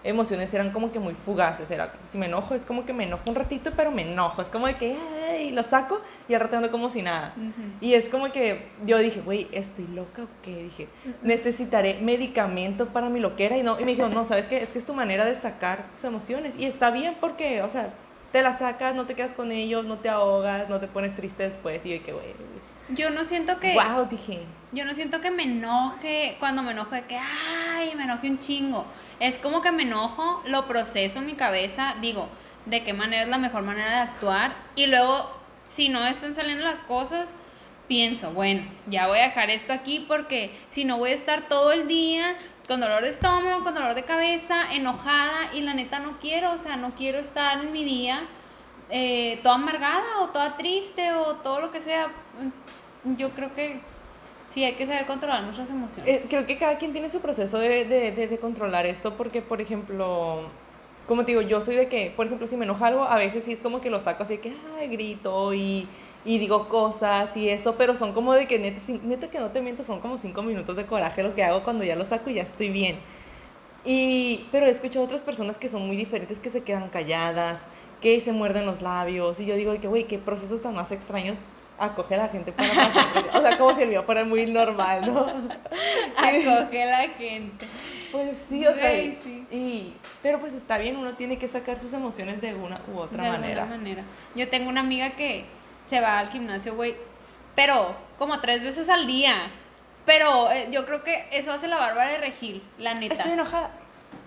emociones 0.08 0.54
eran 0.54 0.72
como 0.72 0.92
que 0.92 1.00
muy 1.00 1.14
fugaces. 1.14 1.70
Era, 1.70 1.94
si 2.08 2.18
me 2.18 2.28
enojo, 2.28 2.56
es 2.56 2.66
como 2.66 2.86
que 2.86 2.94
me 2.94 3.04
enojo 3.04 3.30
un 3.30 3.36
ratito, 3.36 3.72
pero 3.76 3.92
me 3.92 4.04
enojo. 4.04 4.42
Es 4.42 4.48
como 4.48 4.68
de 4.68 4.76
que, 4.76 4.98
ay, 5.30 5.52
lo 5.52 5.64
saco 5.64 6.02
y 6.28 6.34
al 6.34 6.42
rato 6.42 6.58
ando 6.58 6.72
como 6.72 6.90
si 6.90 7.02
nada. 7.02 7.34
Y 7.82 7.94
es 7.94 8.10
como 8.10 8.32
que 8.32 8.68
yo 8.86 8.98
dije, 9.00 9.22
güey, 9.22 9.48
¿estoy 9.52 9.88
loca 9.88 10.24
o 10.24 10.28
qué? 10.42 10.64
Dije, 10.64 10.88
necesitaré 11.22 12.00
medicamento 12.02 12.88
para 12.88 13.10
mi 13.10 13.20
loquera. 13.20 13.58
Y, 13.58 13.64
no, 13.64 13.80
y 13.80 13.86
me 13.86 13.96
dijo, 13.96 14.08
no, 14.10 14.26
¿sabes 14.26 14.48
qué? 14.48 14.58
Es 14.58 14.70
que 14.70 14.80
es 14.80 14.86
tu 14.86 14.94
manera 14.94 15.26
de 15.26 15.36
sacar 15.36 15.90
tus 15.92 16.04
emociones. 16.04 16.56
Y 16.58 16.66
está 16.66 16.90
bien 16.92 17.16
porque, 17.20 17.62
o 17.62 17.70
sea, 17.70 17.94
te 18.32 18.42
las 18.42 18.60
sacas, 18.60 18.96
no 18.96 19.06
te 19.06 19.16
quedas 19.16 19.34
con 19.34 19.52
ellos, 19.52 19.86
no 19.86 19.98
te 19.98 20.10
ahogas, 20.10 20.70
no 20.70 20.80
te 20.80 20.88
pones 20.88 21.16
triste 21.16 21.44
después. 21.44 21.86
Y 21.86 21.90
yo 21.90 21.94
dije, 21.96 22.14
güey, 22.14 22.34
Yo 22.90 23.10
no 23.10 23.26
siento 23.26 23.60
que. 23.60 23.74
wow, 23.74 24.08
dije. 24.10 24.46
Yo 24.74 24.84
no 24.84 24.94
siento 24.94 25.22
que 25.22 25.32
me 25.32 25.44
enoje 25.44 26.36
cuando 26.40 26.62
me 26.62 26.72
enojo 26.72 26.92
de 26.92 27.06
que, 27.06 27.18
ay, 27.18 27.94
me 27.96 28.04
enoje 28.04 28.30
un 28.30 28.38
chingo. 28.38 28.86
Es 29.20 29.40
como 29.40 29.62
que 29.62 29.72
me 29.72 29.84
enojo, 29.84 30.44
lo 30.46 30.68
proceso 30.68 31.20
en 31.20 31.26
mi 31.26 31.34
cabeza, 31.36 31.96
digo, 32.02 32.28
de 32.66 32.84
qué 32.84 32.94
manera 32.94 33.24
es 33.24 33.30
la 33.30 33.38
mejor 33.38 33.64
manera 33.64 33.90
de 33.90 34.00
actuar. 34.02 34.56
Y 34.76 34.88
luego, 34.88 35.32
si 35.66 35.88
no 35.88 36.06
están 36.06 36.36
saliendo 36.36 36.66
las 36.66 36.82
cosas, 36.82 37.34
pienso, 37.88 38.32
bueno, 38.32 38.64
ya 38.88 39.08
voy 39.08 39.20
a 39.20 39.30
dejar 39.30 39.50
esto 39.50 39.72
aquí 39.72 40.04
porque 40.06 40.54
si 40.70 40.84
no 40.84 40.98
voy 40.98 41.12
a 41.12 41.16
estar 41.16 41.48
todo 41.48 41.72
el 41.72 41.88
día 41.88 42.36
con 42.68 42.82
dolor 42.82 43.04
de 43.04 43.10
estómago, 43.10 43.64
con 43.64 43.74
dolor 43.74 43.96
de 43.96 44.04
cabeza, 44.04 44.74
enojada 44.74 45.54
y 45.54 45.62
la 45.62 45.74
neta 45.74 46.00
no 46.00 46.20
quiero, 46.20 46.52
o 46.52 46.58
sea, 46.58 46.76
no 46.76 46.94
quiero 46.96 47.20
estar 47.20 47.64
en 47.64 47.72
mi 47.72 47.86
día 47.86 48.28
eh, 48.90 49.40
toda 49.44 49.56
amargada 49.56 50.20
o 50.22 50.30
toda 50.30 50.56
triste 50.56 51.12
o 51.14 51.36
todo 51.38 51.62
lo 51.62 51.72
que 51.72 51.82
sea. 51.82 52.10
Yo 53.18 53.30
creo 53.32 53.54
que 53.54 53.80
sí 54.48 54.64
hay 54.64 54.74
que 54.74 54.86
saber 54.86 55.06
controlar 55.06 55.44
nuestras 55.44 55.70
emociones. 55.70 56.26
Eh, 56.26 56.28
creo 56.30 56.46
que 56.46 56.58
cada 56.58 56.78
quien 56.78 56.92
tiene 56.92 57.10
su 57.10 57.20
proceso 57.20 57.60
de, 57.60 57.86
de, 57.86 58.12
de, 58.12 58.38
controlar 58.40 58.86
esto 58.86 59.16
porque, 59.16 59.42
por 59.42 59.62
ejemplo, 59.62 60.50
como 61.08 61.26
te 61.26 61.32
digo, 61.32 61.42
yo 61.42 61.62
soy 61.62 61.76
de 61.76 61.88
que, 61.88 62.12
por 62.16 62.26
ejemplo, 62.26 62.48
si 62.48 62.58
me 62.58 62.66
enoja 62.66 62.88
algo, 62.88 63.04
a 63.04 63.18
veces 63.18 63.44
sí 63.44 63.54
es 63.54 63.62
como 63.62 63.82
que 63.82 63.90
lo 63.90 64.00
saco 64.00 64.24
así 64.24 64.38
de 64.38 64.42
que, 64.42 64.54
ay, 64.80 64.88
grito 64.88 65.54
y, 65.54 65.88
y 66.26 66.40
digo 66.40 66.68
cosas 66.70 67.36
y 67.38 67.50
eso, 67.50 67.76
pero 67.76 67.96
son 67.96 68.14
como 68.14 68.34
de 68.34 68.48
que 68.48 68.60
neta, 68.60 68.82
neta 69.04 69.30
que 69.30 69.40
no 69.40 69.52
te 69.52 69.62
miento, 69.62 69.84
son 69.84 70.00
como 70.00 70.18
cinco 70.18 70.44
minutos 70.44 70.76
de 70.76 70.86
coraje 70.86 71.24
lo 71.24 71.36
que 71.36 71.44
hago 71.44 71.64
cuando 71.64 71.84
ya 71.84 71.96
lo 71.96 72.06
saco 72.06 72.30
y 72.30 72.36
ya 72.36 72.44
estoy 72.44 72.70
bien. 72.70 72.98
Y, 73.86 74.46
pero 74.52 74.66
he 74.66 74.70
escuchado 74.70 75.06
otras 75.06 75.22
personas 75.22 75.58
que 75.58 75.70
son 75.70 75.88
muy 75.88 75.96
diferentes, 75.96 76.40
que 76.40 76.50
se 76.50 76.64
quedan 76.64 76.90
calladas, 76.90 77.62
que 78.02 78.20
se 78.20 78.32
muerden 78.34 78.66
los 78.66 78.82
labios, 78.82 79.40
y 79.40 79.46
yo 79.46 79.56
digo 79.56 79.74
que, 79.80 79.88
güey, 79.88 80.06
qué 80.06 80.18
procesos 80.18 80.62
tan 80.62 80.76
más 80.76 80.92
extraños 80.92 81.38
acoge 81.80 82.16
a 82.16 82.18
la 82.20 82.28
gente 82.30 82.52
para. 82.52 82.70
O 83.34 83.42
sea, 83.42 83.58
como 83.58 83.76
si 83.76 83.84
el 83.84 83.90
mío 83.90 84.04
fuera 84.04 84.24
muy 84.26 84.46
normal, 84.46 85.14
¿no? 85.14 85.26
Acoge 86.18 86.84
a 86.84 86.86
la 86.86 87.08
gente. 87.10 87.68
Pues 88.12 88.38
sí, 88.50 88.66
o 88.66 88.74
sea, 88.74 88.90
Güey, 88.92 89.08
y- 89.10 89.16
sí. 89.16 89.48
y, 89.52 89.94
pero 90.22 90.40
pues 90.40 90.54
está 90.54 90.78
bien, 90.78 90.96
uno 90.96 91.14
tiene 91.16 91.38
que 91.38 91.48
sacar 91.48 91.80
sus 91.80 91.92
emociones 91.94 92.40
de 92.42 92.54
una 92.56 92.80
u 92.94 92.98
otra 93.00 93.24
de 93.24 93.30
manera. 93.32 93.62
alguna 93.64 93.78
manera. 93.78 94.04
Yo 94.36 94.48
tengo 94.50 94.70
una 94.70 94.80
amiga 94.82 95.12
que 95.12 95.46
se 95.90 96.00
va 96.02 96.20
al 96.20 96.30
gimnasio, 96.30 96.76
güey, 96.76 96.96
pero 97.56 97.96
como 98.18 98.40
tres 98.40 98.64
veces 98.64 98.90
al 98.90 99.08
día. 99.08 99.34
Pero 100.06 100.50
eh, 100.52 100.70
yo 100.72 100.86
creo 100.86 101.04
que 101.04 101.26
eso 101.34 101.52
hace 101.52 101.68
la 101.68 101.76
barba 101.78 102.06
de 102.06 102.18
Regil, 102.18 102.64
la 102.78 102.94
neta. 102.94 103.16
Estoy 103.16 103.34
enojada. 103.34 103.72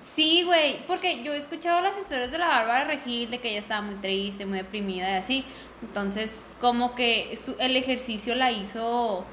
Sí, 0.02 0.42
güey, 0.44 0.78
porque 0.86 1.22
yo 1.22 1.34
he 1.34 1.36
escuchado 1.36 1.80
las 1.82 1.96
historias 1.98 2.30
de 2.32 2.38
la 2.38 2.48
Bárbara 2.48 2.84
Regil, 2.84 3.30
de 3.30 3.38
que 3.38 3.50
ella 3.50 3.60
estaba 3.60 3.82
muy 3.82 3.96
triste, 3.96 4.46
muy 4.46 4.58
deprimida 4.58 5.10
y 5.10 5.14
así. 5.16 5.44
Entonces, 5.82 6.46
como 6.60 6.94
que 6.94 7.36
su- 7.36 7.56
el 7.58 7.76
ejercicio 7.76 8.34
la 8.34 8.50
hizo, 8.50 9.24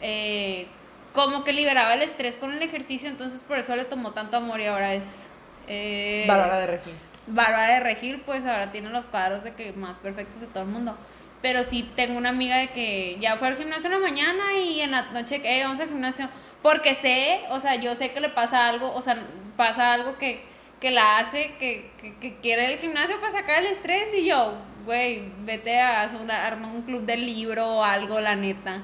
eh, 0.00 0.66
como 1.12 1.44
que 1.44 1.52
liberaba 1.52 1.94
el 1.94 2.02
estrés 2.02 2.36
con 2.36 2.52
el 2.52 2.62
ejercicio, 2.62 3.08
entonces 3.08 3.42
por 3.42 3.58
eso 3.58 3.74
le 3.76 3.84
tomó 3.84 4.12
tanto 4.12 4.36
amor 4.38 4.60
y 4.60 4.66
ahora 4.66 4.94
es... 4.94 5.28
es 5.66 6.26
Bárbara 6.26 6.58
de 6.60 6.66
Regil. 6.66 6.94
Bárbara 7.26 7.74
de 7.74 7.80
Regil, 7.80 8.20
pues 8.24 8.46
ahora 8.46 8.72
tiene 8.72 8.88
los 8.90 9.08
cuadros 9.08 9.44
de 9.44 9.52
que 9.54 9.72
más 9.74 9.98
perfectos 9.98 10.40
de 10.40 10.46
todo 10.46 10.62
el 10.62 10.70
mundo. 10.70 10.96
Pero 11.42 11.62
sí 11.64 11.88
tengo 11.94 12.16
una 12.16 12.30
amiga 12.30 12.56
de 12.56 12.68
que 12.70 13.16
ya 13.20 13.36
fue 13.36 13.48
al 13.48 13.56
gimnasio 13.56 13.86
en 13.86 13.92
la 13.92 13.98
mañana 13.98 14.54
y 14.58 14.80
en 14.80 14.90
la 14.90 15.02
noche 15.12 15.40
que 15.42 15.60
"Eh, 15.60 15.64
vamos 15.64 15.78
al 15.80 15.88
gimnasio. 15.88 16.28
Porque 16.62 16.94
sé, 16.96 17.42
o 17.50 17.60
sea, 17.60 17.76
yo 17.76 17.94
sé 17.94 18.10
que 18.12 18.20
le 18.20 18.30
pasa 18.30 18.66
algo, 18.66 18.92
o 18.92 19.02
sea, 19.02 19.18
pasa 19.58 19.92
algo 19.92 20.16
que, 20.16 20.42
que 20.80 20.90
la 20.92 21.18
hace, 21.18 21.52
que, 21.58 21.90
que, 22.00 22.16
que 22.16 22.36
quiere 22.36 22.72
el 22.72 22.78
gimnasio 22.78 23.20
para 23.20 23.32
sacar 23.32 23.58
el 23.58 23.66
estrés. 23.66 24.06
Y 24.16 24.24
yo, 24.24 24.54
güey, 24.86 25.30
vete 25.40 25.78
a 25.80 26.02
hacer 26.02 26.20
una, 26.20 26.46
arma 26.46 26.68
un 26.68 26.82
club 26.82 27.02
de 27.02 27.16
libro 27.18 27.66
o 27.66 27.84
algo, 27.84 28.20
la 28.20 28.36
neta. 28.36 28.80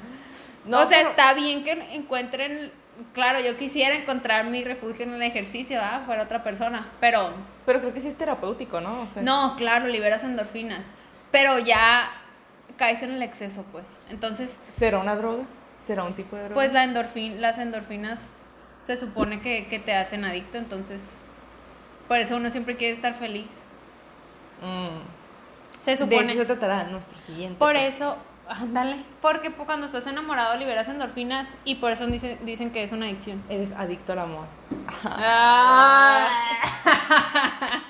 No, 0.67 0.81
o 0.81 0.87
sea, 0.87 0.99
pero- 0.99 1.11
está 1.11 1.33
bien 1.35 1.63
que 1.63 1.73
encuentren, 1.95 2.73
claro, 3.13 3.39
yo 3.41 3.57
quisiera 3.57 3.95
encontrar 3.95 4.47
mi 4.47 4.65
refugio 4.65 5.05
en 5.05 5.15
el 5.15 5.23
ejercicio, 5.23 5.79
¿ah? 5.81 6.03
Fuera 6.05 6.25
otra 6.25 6.43
persona, 6.43 6.91
pero 7.01 7.33
Pero 7.65 7.81
creo 7.81 7.95
que 7.95 8.01
sí 8.01 8.09
es 8.09 8.17
terapéutico, 8.17 8.81
¿no? 8.81 9.03
O 9.03 9.07
sea, 9.07 9.23
no, 9.23 9.55
claro, 9.57 9.87
liberas 9.87 10.25
endorfinas. 10.25 10.87
Pero 11.31 11.59
ya 11.61 12.11
caes 12.77 13.03
en 13.03 13.13
el 13.13 13.23
exceso, 13.23 13.65
pues. 13.73 14.01
Entonces, 14.11 14.59
¿Será 14.77 14.99
una 14.99 15.15
droga? 15.17 15.45
¿Será 15.87 16.03
un 16.05 16.15
tipo 16.15 16.35
de 16.35 16.43
droga? 16.45 16.55
pues 16.55 16.73
la 16.73 16.83
endorfin, 16.85 17.41
las 17.41 17.59
endorfinas 17.59 18.19
se 18.87 18.97
supone 18.97 19.40
que, 19.40 19.66
que 19.66 19.79
te 19.79 19.94
hacen 19.94 20.25
adicto, 20.25 20.59
entonces 20.59 21.03
por 22.09 22.18
eso 22.18 22.37
uno 22.37 22.51
siempre 22.51 22.77
quiere 22.77 22.92
estar 22.94 23.14
feliz. 23.14 23.47
Mm. 24.62 25.01
Se 25.85 25.90
De 25.92 25.97
supone. 25.97 26.25
eso 26.33 26.40
se 26.40 26.47
tratará 26.47 26.85
nuestro 26.85 27.18
siguiente. 27.18 27.59
Por 27.59 27.73
podcast. 27.75 27.94
eso, 27.97 28.16
ándale. 28.49 28.97
Porque 29.20 29.53
cuando 29.53 29.87
estás 29.87 30.07
enamorado 30.07 30.57
liberas 30.57 30.88
endorfinas 30.88 31.47
y 31.64 31.77
por 31.77 31.92
eso 31.92 32.07
dicen, 32.07 32.38
dicen 32.44 32.70
que 32.70 32.83
es 32.83 32.92
una 32.92 33.07
adicción. 33.07 33.42
Eres 33.49 33.73
adicto 33.73 34.12
al 34.12 34.20
amor. 34.20 34.47
Ah. 35.05 36.29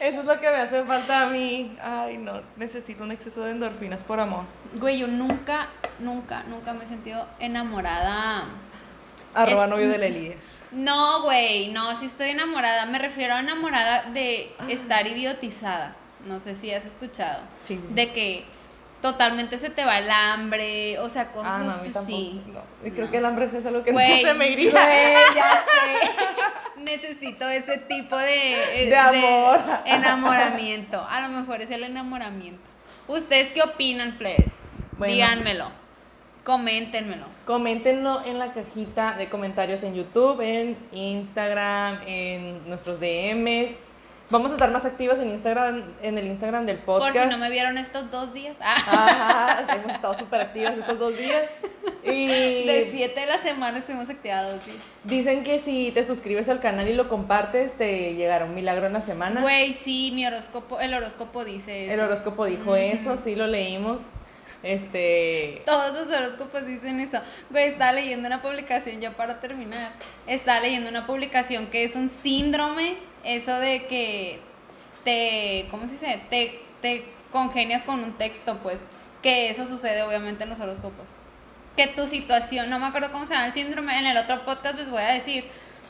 Eso 0.00 0.20
es 0.20 0.26
lo 0.26 0.40
que 0.40 0.50
me 0.50 0.56
hace 0.56 0.84
falta 0.84 1.22
a 1.22 1.26
mí. 1.26 1.76
Ay, 1.82 2.18
no. 2.18 2.40
Necesito 2.56 3.02
un 3.04 3.12
exceso 3.12 3.42
de 3.42 3.52
endorfinas 3.52 4.02
por 4.04 4.20
amor. 4.20 4.44
Güey, 4.78 4.98
yo 4.98 5.06
nunca, 5.08 5.68
nunca, 5.98 6.42
nunca 6.44 6.72
me 6.74 6.84
he 6.84 6.86
sentido 6.86 7.26
enamorada. 7.38 8.44
Arroba 9.34 9.64
Es- 9.64 9.70
novio 9.70 9.88
de 9.88 9.98
la. 9.98 10.34
No, 10.72 11.22
güey, 11.22 11.68
no, 11.68 11.98
si 11.98 12.06
estoy 12.06 12.30
enamorada. 12.30 12.86
Me 12.86 12.98
refiero 12.98 13.34
a 13.34 13.40
enamorada 13.40 14.04
de 14.12 14.52
Ah. 14.58 14.64
estar 14.70 15.06
idiotizada. 15.06 15.94
No 16.24 16.40
sé 16.40 16.54
si 16.54 16.72
has 16.72 16.86
escuchado. 16.86 17.40
Sí. 17.64 17.78
De 17.90 18.10
que 18.12 18.44
totalmente 19.02 19.58
se 19.58 19.68
te 19.68 19.84
va 19.84 19.98
el 19.98 20.10
hambre, 20.10 20.98
o 21.00 21.08
sea, 21.08 21.32
cosas 21.32 21.52
Ah, 21.52 21.58
no, 21.58 21.72
a 21.72 21.76
mí 21.78 21.82
así. 21.88 21.92
tampoco. 21.92 22.64
No. 22.84 22.90
Creo 22.92 23.04
No. 23.06 23.10
que 23.10 23.16
el 23.18 23.24
hambre 23.26 23.50
es 23.52 23.66
algo 23.66 23.82
que 23.82 23.90
Güey, 23.92 24.16
nunca 24.16 24.28
se 24.28 24.34
me 24.34 24.48
iría. 24.50 24.70
güey, 24.70 25.14
ya 25.34 25.64
sé. 26.74 26.80
Necesito 26.82 27.48
ese 27.48 27.78
tipo 27.78 28.16
de, 28.16 28.84
eh, 28.84 28.88
De 28.88 28.96
amor. 28.96 29.60
enamoramiento. 29.84 31.04
A 31.08 31.20
lo 31.20 31.28
mejor 31.28 31.60
es 31.60 31.70
el 31.70 31.82
enamoramiento. 31.84 32.62
¿Ustedes 33.08 33.50
qué 33.52 33.62
opinan, 33.62 34.16
please? 34.18 34.68
Bueno. 34.98 35.12
Díganmelo. 35.14 35.81
Coméntenmelo. 36.44 37.26
Coméntenlo 37.46 38.24
en 38.24 38.38
la 38.38 38.52
cajita 38.52 39.12
de 39.12 39.28
comentarios 39.28 39.82
en 39.82 39.94
YouTube, 39.94 40.40
en 40.40 40.76
Instagram, 40.92 42.00
en 42.06 42.68
nuestros 42.68 42.98
DMs. 42.98 43.70
Vamos 44.30 44.50
a 44.50 44.54
estar 44.54 44.70
más 44.70 44.84
activas 44.86 45.18
en 45.18 45.28
Instagram, 45.28 45.84
en 46.00 46.16
el 46.16 46.26
Instagram 46.26 46.64
del 46.64 46.78
podcast. 46.78 47.14
Por 47.14 47.22
si 47.24 47.28
no 47.28 47.36
me 47.36 47.50
vieron 47.50 47.76
estos 47.76 48.10
dos 48.10 48.32
días. 48.32 48.58
Ah, 48.62 48.76
Ajá, 48.76 49.74
hemos 49.74 49.92
estado 49.92 50.14
súper 50.14 50.40
activas 50.40 50.72
estos 50.78 50.98
dos 50.98 51.16
días. 51.16 51.50
Y 52.02 52.66
de 52.66 52.88
siete 52.90 53.20
de 53.20 53.26
la 53.26 53.38
semana 53.38 53.78
estuvimos 53.78 54.08
activados. 54.08 54.56
dos 54.56 54.66
días. 54.66 54.78
dicen 55.04 55.44
que 55.44 55.58
si 55.58 55.92
te 55.92 56.02
suscribes 56.04 56.48
al 56.48 56.60
canal 56.60 56.88
y 56.88 56.94
lo 56.94 57.08
compartes, 57.08 57.76
te 57.76 58.14
llegará 58.14 58.46
un 58.46 58.54
milagro 58.54 58.86
en 58.86 58.94
la 58.94 59.02
semana. 59.02 59.42
Güey, 59.42 59.74
sí, 59.74 60.10
mi 60.14 60.26
horóscopo, 60.26 60.80
el 60.80 60.94
horóscopo 60.94 61.44
dice 61.44 61.84
eso. 61.84 61.94
El 61.94 62.00
horóscopo 62.00 62.46
dijo 62.46 62.74
eso, 62.74 63.18
sí 63.18 63.36
lo 63.36 63.46
leímos. 63.46 64.00
Este. 64.62 65.62
Todos 65.66 65.92
los 65.92 66.16
horóscopos 66.16 66.66
dicen 66.66 67.00
eso. 67.00 67.18
Güey, 67.50 67.68
estaba 67.68 67.92
leyendo 67.92 68.26
una 68.26 68.42
publicación, 68.42 69.00
ya 69.00 69.16
para 69.16 69.40
terminar. 69.40 69.92
Estaba 70.26 70.60
leyendo 70.60 70.88
una 70.88 71.06
publicación 71.06 71.68
que 71.68 71.84
es 71.84 71.96
un 71.96 72.08
síndrome, 72.08 72.96
eso 73.24 73.58
de 73.58 73.86
que 73.86 74.40
te, 75.04 75.66
¿cómo 75.70 75.86
se 75.86 75.92
dice? 75.92 76.22
Te, 76.30 76.60
te 76.80 77.04
congenias 77.30 77.84
con 77.84 78.02
un 78.02 78.12
texto, 78.12 78.58
pues. 78.62 78.78
Que 79.22 79.50
eso 79.50 79.66
sucede 79.66 80.02
obviamente 80.02 80.44
en 80.44 80.50
los 80.50 80.60
horóscopos. 80.60 81.06
Que 81.76 81.86
tu 81.86 82.06
situación, 82.06 82.70
no 82.70 82.78
me 82.78 82.86
acuerdo 82.86 83.10
cómo 83.12 83.26
se 83.26 83.34
llama 83.34 83.46
el 83.46 83.52
síndrome, 83.52 83.98
en 83.98 84.06
el 84.06 84.16
otro 84.16 84.44
podcast 84.44 84.78
les 84.78 84.90
voy 84.90 85.02
a 85.02 85.12
decir, 85.12 85.44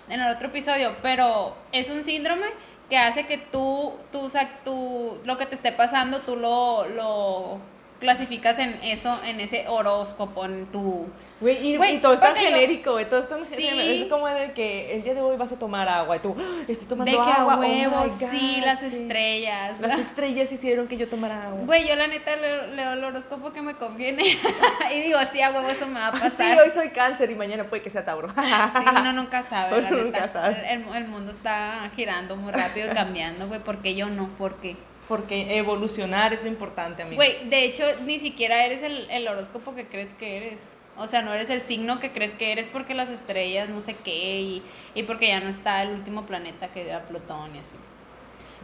en 0.08 0.20
el 0.20 0.30
otro 0.30 0.48
episodio, 0.48 0.96
pero 1.02 1.56
es 1.72 1.90
un 1.90 2.04
síndrome 2.04 2.46
que 2.88 2.98
hace 2.98 3.26
que 3.26 3.38
tú, 3.38 3.94
tú, 4.12 4.30
tú 4.64 5.20
lo 5.24 5.38
que 5.38 5.46
te 5.46 5.54
esté 5.54 5.72
pasando, 5.72 6.20
tú 6.20 6.36
lo, 6.36 6.86
lo 6.86 7.58
clasificas 8.02 8.58
en 8.58 8.78
eso, 8.82 9.18
en 9.24 9.40
ese 9.40 9.66
horóscopo, 9.68 10.44
en 10.44 10.66
tu... 10.66 11.06
Güey, 11.40 11.74
y, 11.74 11.98
todo 11.98 12.14
es 12.14 12.20
tan 12.20 12.34
porque 12.34 12.46
genérico, 12.46 12.92
güey, 12.92 13.08
todo 13.08 13.18
es 13.20 13.28
tan 13.28 13.44
Sí. 13.44 13.54
genérico. 13.62 14.04
Es 14.04 14.10
como 14.10 14.28
de 14.28 14.52
que 14.52 14.94
el 14.94 15.02
día 15.02 15.14
de 15.14 15.20
hoy 15.22 15.36
vas 15.36 15.50
a 15.50 15.58
tomar 15.58 15.88
agua 15.88 16.16
y 16.16 16.18
tú, 16.20 16.36
"Ah, 16.38 16.62
estoy 16.68 16.86
tomando 16.86 17.10
De 17.10 17.16
que 17.18 17.30
a 17.32 17.34
agua. 17.34 17.54
oh 17.56 17.60
my 17.60 17.66
huevos, 17.66 18.20
God, 18.20 18.28
sí, 18.30 18.60
las 18.64 18.78
sí. 18.80 18.86
estrellas. 18.86 19.80
Las 19.80 19.98
estrellas 20.06 20.52
hicieron 20.52 20.86
que 20.86 20.96
yo 20.96 21.08
tomara 21.08 21.48
agua. 21.48 21.60
Güey, 21.64 21.88
yo 21.88 21.96
la 21.96 22.06
neta 22.06 22.36
leo, 22.36 22.66
leo 22.68 22.92
el 22.92 23.02
horóscopo 23.02 23.52
que 23.52 23.60
me 23.60 23.74
conviene. 23.74 24.22
y 24.94 25.00
digo, 25.00 25.18
sí, 25.32 25.40
a 25.42 25.50
huevo, 25.50 25.68
eso 25.68 25.86
me 25.88 25.94
va 25.98 26.08
a 26.08 26.12
pasar. 26.12 26.30
Sí, 26.30 26.58
hoy 26.62 26.70
soy 26.70 26.90
cáncer 26.90 27.28
y 27.30 27.34
mañana 27.34 27.64
puede 27.64 27.82
que 27.82 27.90
sea 27.90 28.04
Tauro. 28.04 28.28
Sí, 28.28 28.84
uno 29.00 29.12
nunca 29.14 29.42
sabe, 29.42 29.80
la 29.82 29.90
neta. 29.90 30.02
nunca 30.04 30.32
sabe. 30.32 30.72
El, 30.72 30.84
el 30.94 31.08
mundo 31.08 31.32
está 31.32 31.90
girando 31.96 32.36
muy 32.36 32.52
rápido 32.52 32.86
y 32.86 32.94
cambiando, 32.94 33.48
güey. 33.48 33.58
¿Por 33.64 33.78
qué 33.78 33.96
yo 33.96 34.06
no? 34.08 34.28
¿Por 34.38 34.60
qué? 34.60 34.76
Porque 35.12 35.58
evolucionar 35.58 36.32
es 36.32 36.40
lo 36.42 36.48
importante, 36.48 37.02
amigo. 37.02 37.16
Güey, 37.16 37.46
de 37.50 37.64
hecho, 37.66 37.84
ni 38.06 38.18
siquiera 38.18 38.64
eres 38.64 38.82
el, 38.82 39.10
el 39.10 39.28
horóscopo 39.28 39.74
que 39.74 39.86
crees 39.86 40.10
que 40.14 40.38
eres. 40.38 40.72
O 40.96 41.06
sea, 41.06 41.20
no 41.20 41.34
eres 41.34 41.50
el 41.50 41.60
signo 41.60 42.00
que 42.00 42.12
crees 42.12 42.32
que 42.32 42.50
eres 42.50 42.70
porque 42.70 42.94
las 42.94 43.10
estrellas, 43.10 43.68
no 43.68 43.82
sé 43.82 43.94
qué, 44.02 44.40
y, 44.40 44.62
y 44.94 45.02
porque 45.02 45.28
ya 45.28 45.40
no 45.40 45.50
está 45.50 45.82
el 45.82 45.90
último 45.90 46.24
planeta 46.24 46.68
que 46.68 46.88
era 46.88 47.02
Plutón 47.02 47.54
y 47.54 47.58
así. 47.58 47.76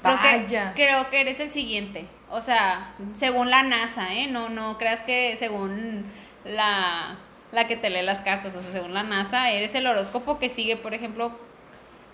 Creo 0.03 0.21
que- 0.23 0.43
Vaya. 0.45 0.73
creo 0.75 1.11
que 1.11 1.21
eres 1.21 1.39
el 1.41 1.51
siguiente. 1.51 2.07
O 2.31 2.41
sea, 2.41 2.95
según 3.15 3.51
la 3.51 3.63
NASA, 3.63 4.15
¿eh? 4.15 4.27
No, 4.29 4.49
no 4.49 4.79
creas 4.79 5.03
que 5.03 5.37
según 5.39 6.07
la, 6.47 7.19
la 7.53 7.67
que 7.69 7.77
te 7.77 7.91
lee 7.91 8.03
las 8.03 8.21
cartas. 8.23 8.55
O 8.55 8.63
sea, 8.63 8.73
según 8.73 8.95
la 8.95 9.03
NASA, 9.03 9.51
eres 9.51 9.75
el 9.75 9.87
horóscopo 9.87 10.39
que 10.39 10.49
sigue, 10.49 10.77
por 10.79 10.95
ejemplo, 10.95 11.39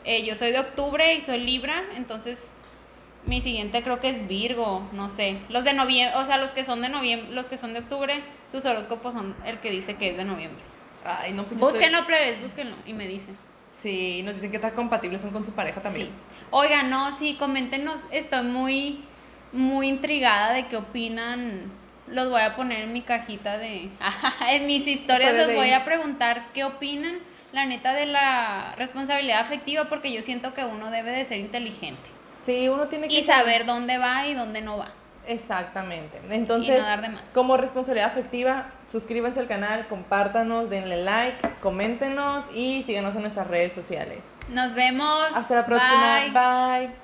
eh, 0.04 0.24
yo 0.24 0.34
soy 0.34 0.50
de 0.50 0.58
octubre 0.58 1.14
y 1.14 1.20
soy 1.20 1.38
Libra, 1.38 1.84
entonces 1.96 2.50
mi 3.26 3.40
siguiente 3.40 3.82
creo 3.82 4.00
que 4.00 4.10
es 4.10 4.26
Virgo, 4.28 4.86
no 4.92 5.08
sé. 5.08 5.38
Los 5.48 5.64
de 5.64 5.72
noviembre, 5.72 6.16
o 6.18 6.24
sea, 6.26 6.38
los 6.38 6.50
que 6.50 6.64
son 6.64 6.82
de 6.82 6.88
noviembre, 6.88 7.32
los 7.34 7.48
que 7.48 7.56
son 7.56 7.72
de 7.72 7.80
octubre, 7.80 8.22
sus 8.52 8.64
horóscopos 8.64 9.14
son 9.14 9.34
el 9.46 9.58
que 9.60 9.70
dice 9.70 9.94
que 9.94 10.10
es 10.10 10.16
de 10.16 10.24
noviembre. 10.24 10.62
Ay, 11.04 11.32
no, 11.32 11.44
pues 11.44 11.60
yo 11.60 11.66
estoy- 11.66 11.80
Búsquenlo, 11.80 12.06
plebes, 12.06 12.40
búsquenlo 12.40 12.76
y 12.86 12.92
me 12.92 13.06
dicen. 13.06 13.36
Sí, 13.82 14.22
nos 14.24 14.34
dicen 14.34 14.50
que 14.50 14.58
tan 14.58 14.70
compatibles 14.72 15.20
son 15.20 15.30
con 15.30 15.44
su 15.44 15.52
pareja 15.52 15.82
también. 15.82 16.06
Sí. 16.08 16.12
Oigan, 16.50 16.88
no, 16.90 17.18
sí, 17.18 17.34
coméntenos. 17.38 18.04
Estoy 18.10 18.44
muy, 18.46 19.04
muy 19.52 19.88
intrigada 19.88 20.52
de 20.54 20.66
qué 20.68 20.76
opinan. 20.76 21.70
Los 22.06 22.30
voy 22.30 22.40
a 22.42 22.56
poner 22.56 22.82
en 22.82 22.92
mi 22.92 23.02
cajita 23.02 23.58
de. 23.58 23.88
en 24.50 24.66
mis 24.66 24.86
historias 24.86 25.34
los 25.34 25.54
voy 25.54 25.70
a 25.70 25.84
preguntar 25.84 26.46
qué 26.54 26.64
opinan, 26.64 27.18
la 27.52 27.64
neta, 27.66 27.92
de 27.94 28.06
la 28.06 28.74
responsabilidad 28.76 29.40
afectiva, 29.40 29.88
porque 29.88 30.12
yo 30.12 30.22
siento 30.22 30.54
que 30.54 30.64
uno 30.64 30.90
debe 30.90 31.10
de 31.10 31.24
ser 31.24 31.38
inteligente 31.38 32.13
Sí, 32.44 32.68
uno 32.68 32.88
tiene 32.88 33.08
que 33.08 33.14
y 33.14 33.22
saber 33.22 33.64
dónde 33.64 33.98
va 33.98 34.26
y 34.26 34.34
dónde 34.34 34.60
no 34.60 34.78
va. 34.78 34.90
Exactamente. 35.26 36.20
Entonces, 36.30 36.76
y 36.76 36.78
no 36.78 36.84
dar 36.84 37.00
de 37.00 37.08
más. 37.08 37.30
como 37.30 37.56
responsabilidad 37.56 38.10
afectiva, 38.10 38.72
suscríbanse 38.90 39.40
al 39.40 39.46
canal, 39.46 39.86
compártanos, 39.88 40.68
denle 40.68 41.02
like, 41.02 41.48
coméntenos 41.62 42.44
y 42.54 42.82
síganos 42.82 43.14
en 43.16 43.22
nuestras 43.22 43.46
redes 43.46 43.72
sociales. 43.72 44.18
Nos 44.48 44.74
vemos. 44.74 45.34
Hasta 45.34 45.56
la 45.56 45.66
próxima. 45.66 46.20
Bye. 46.20 46.86
Bye. 46.88 47.03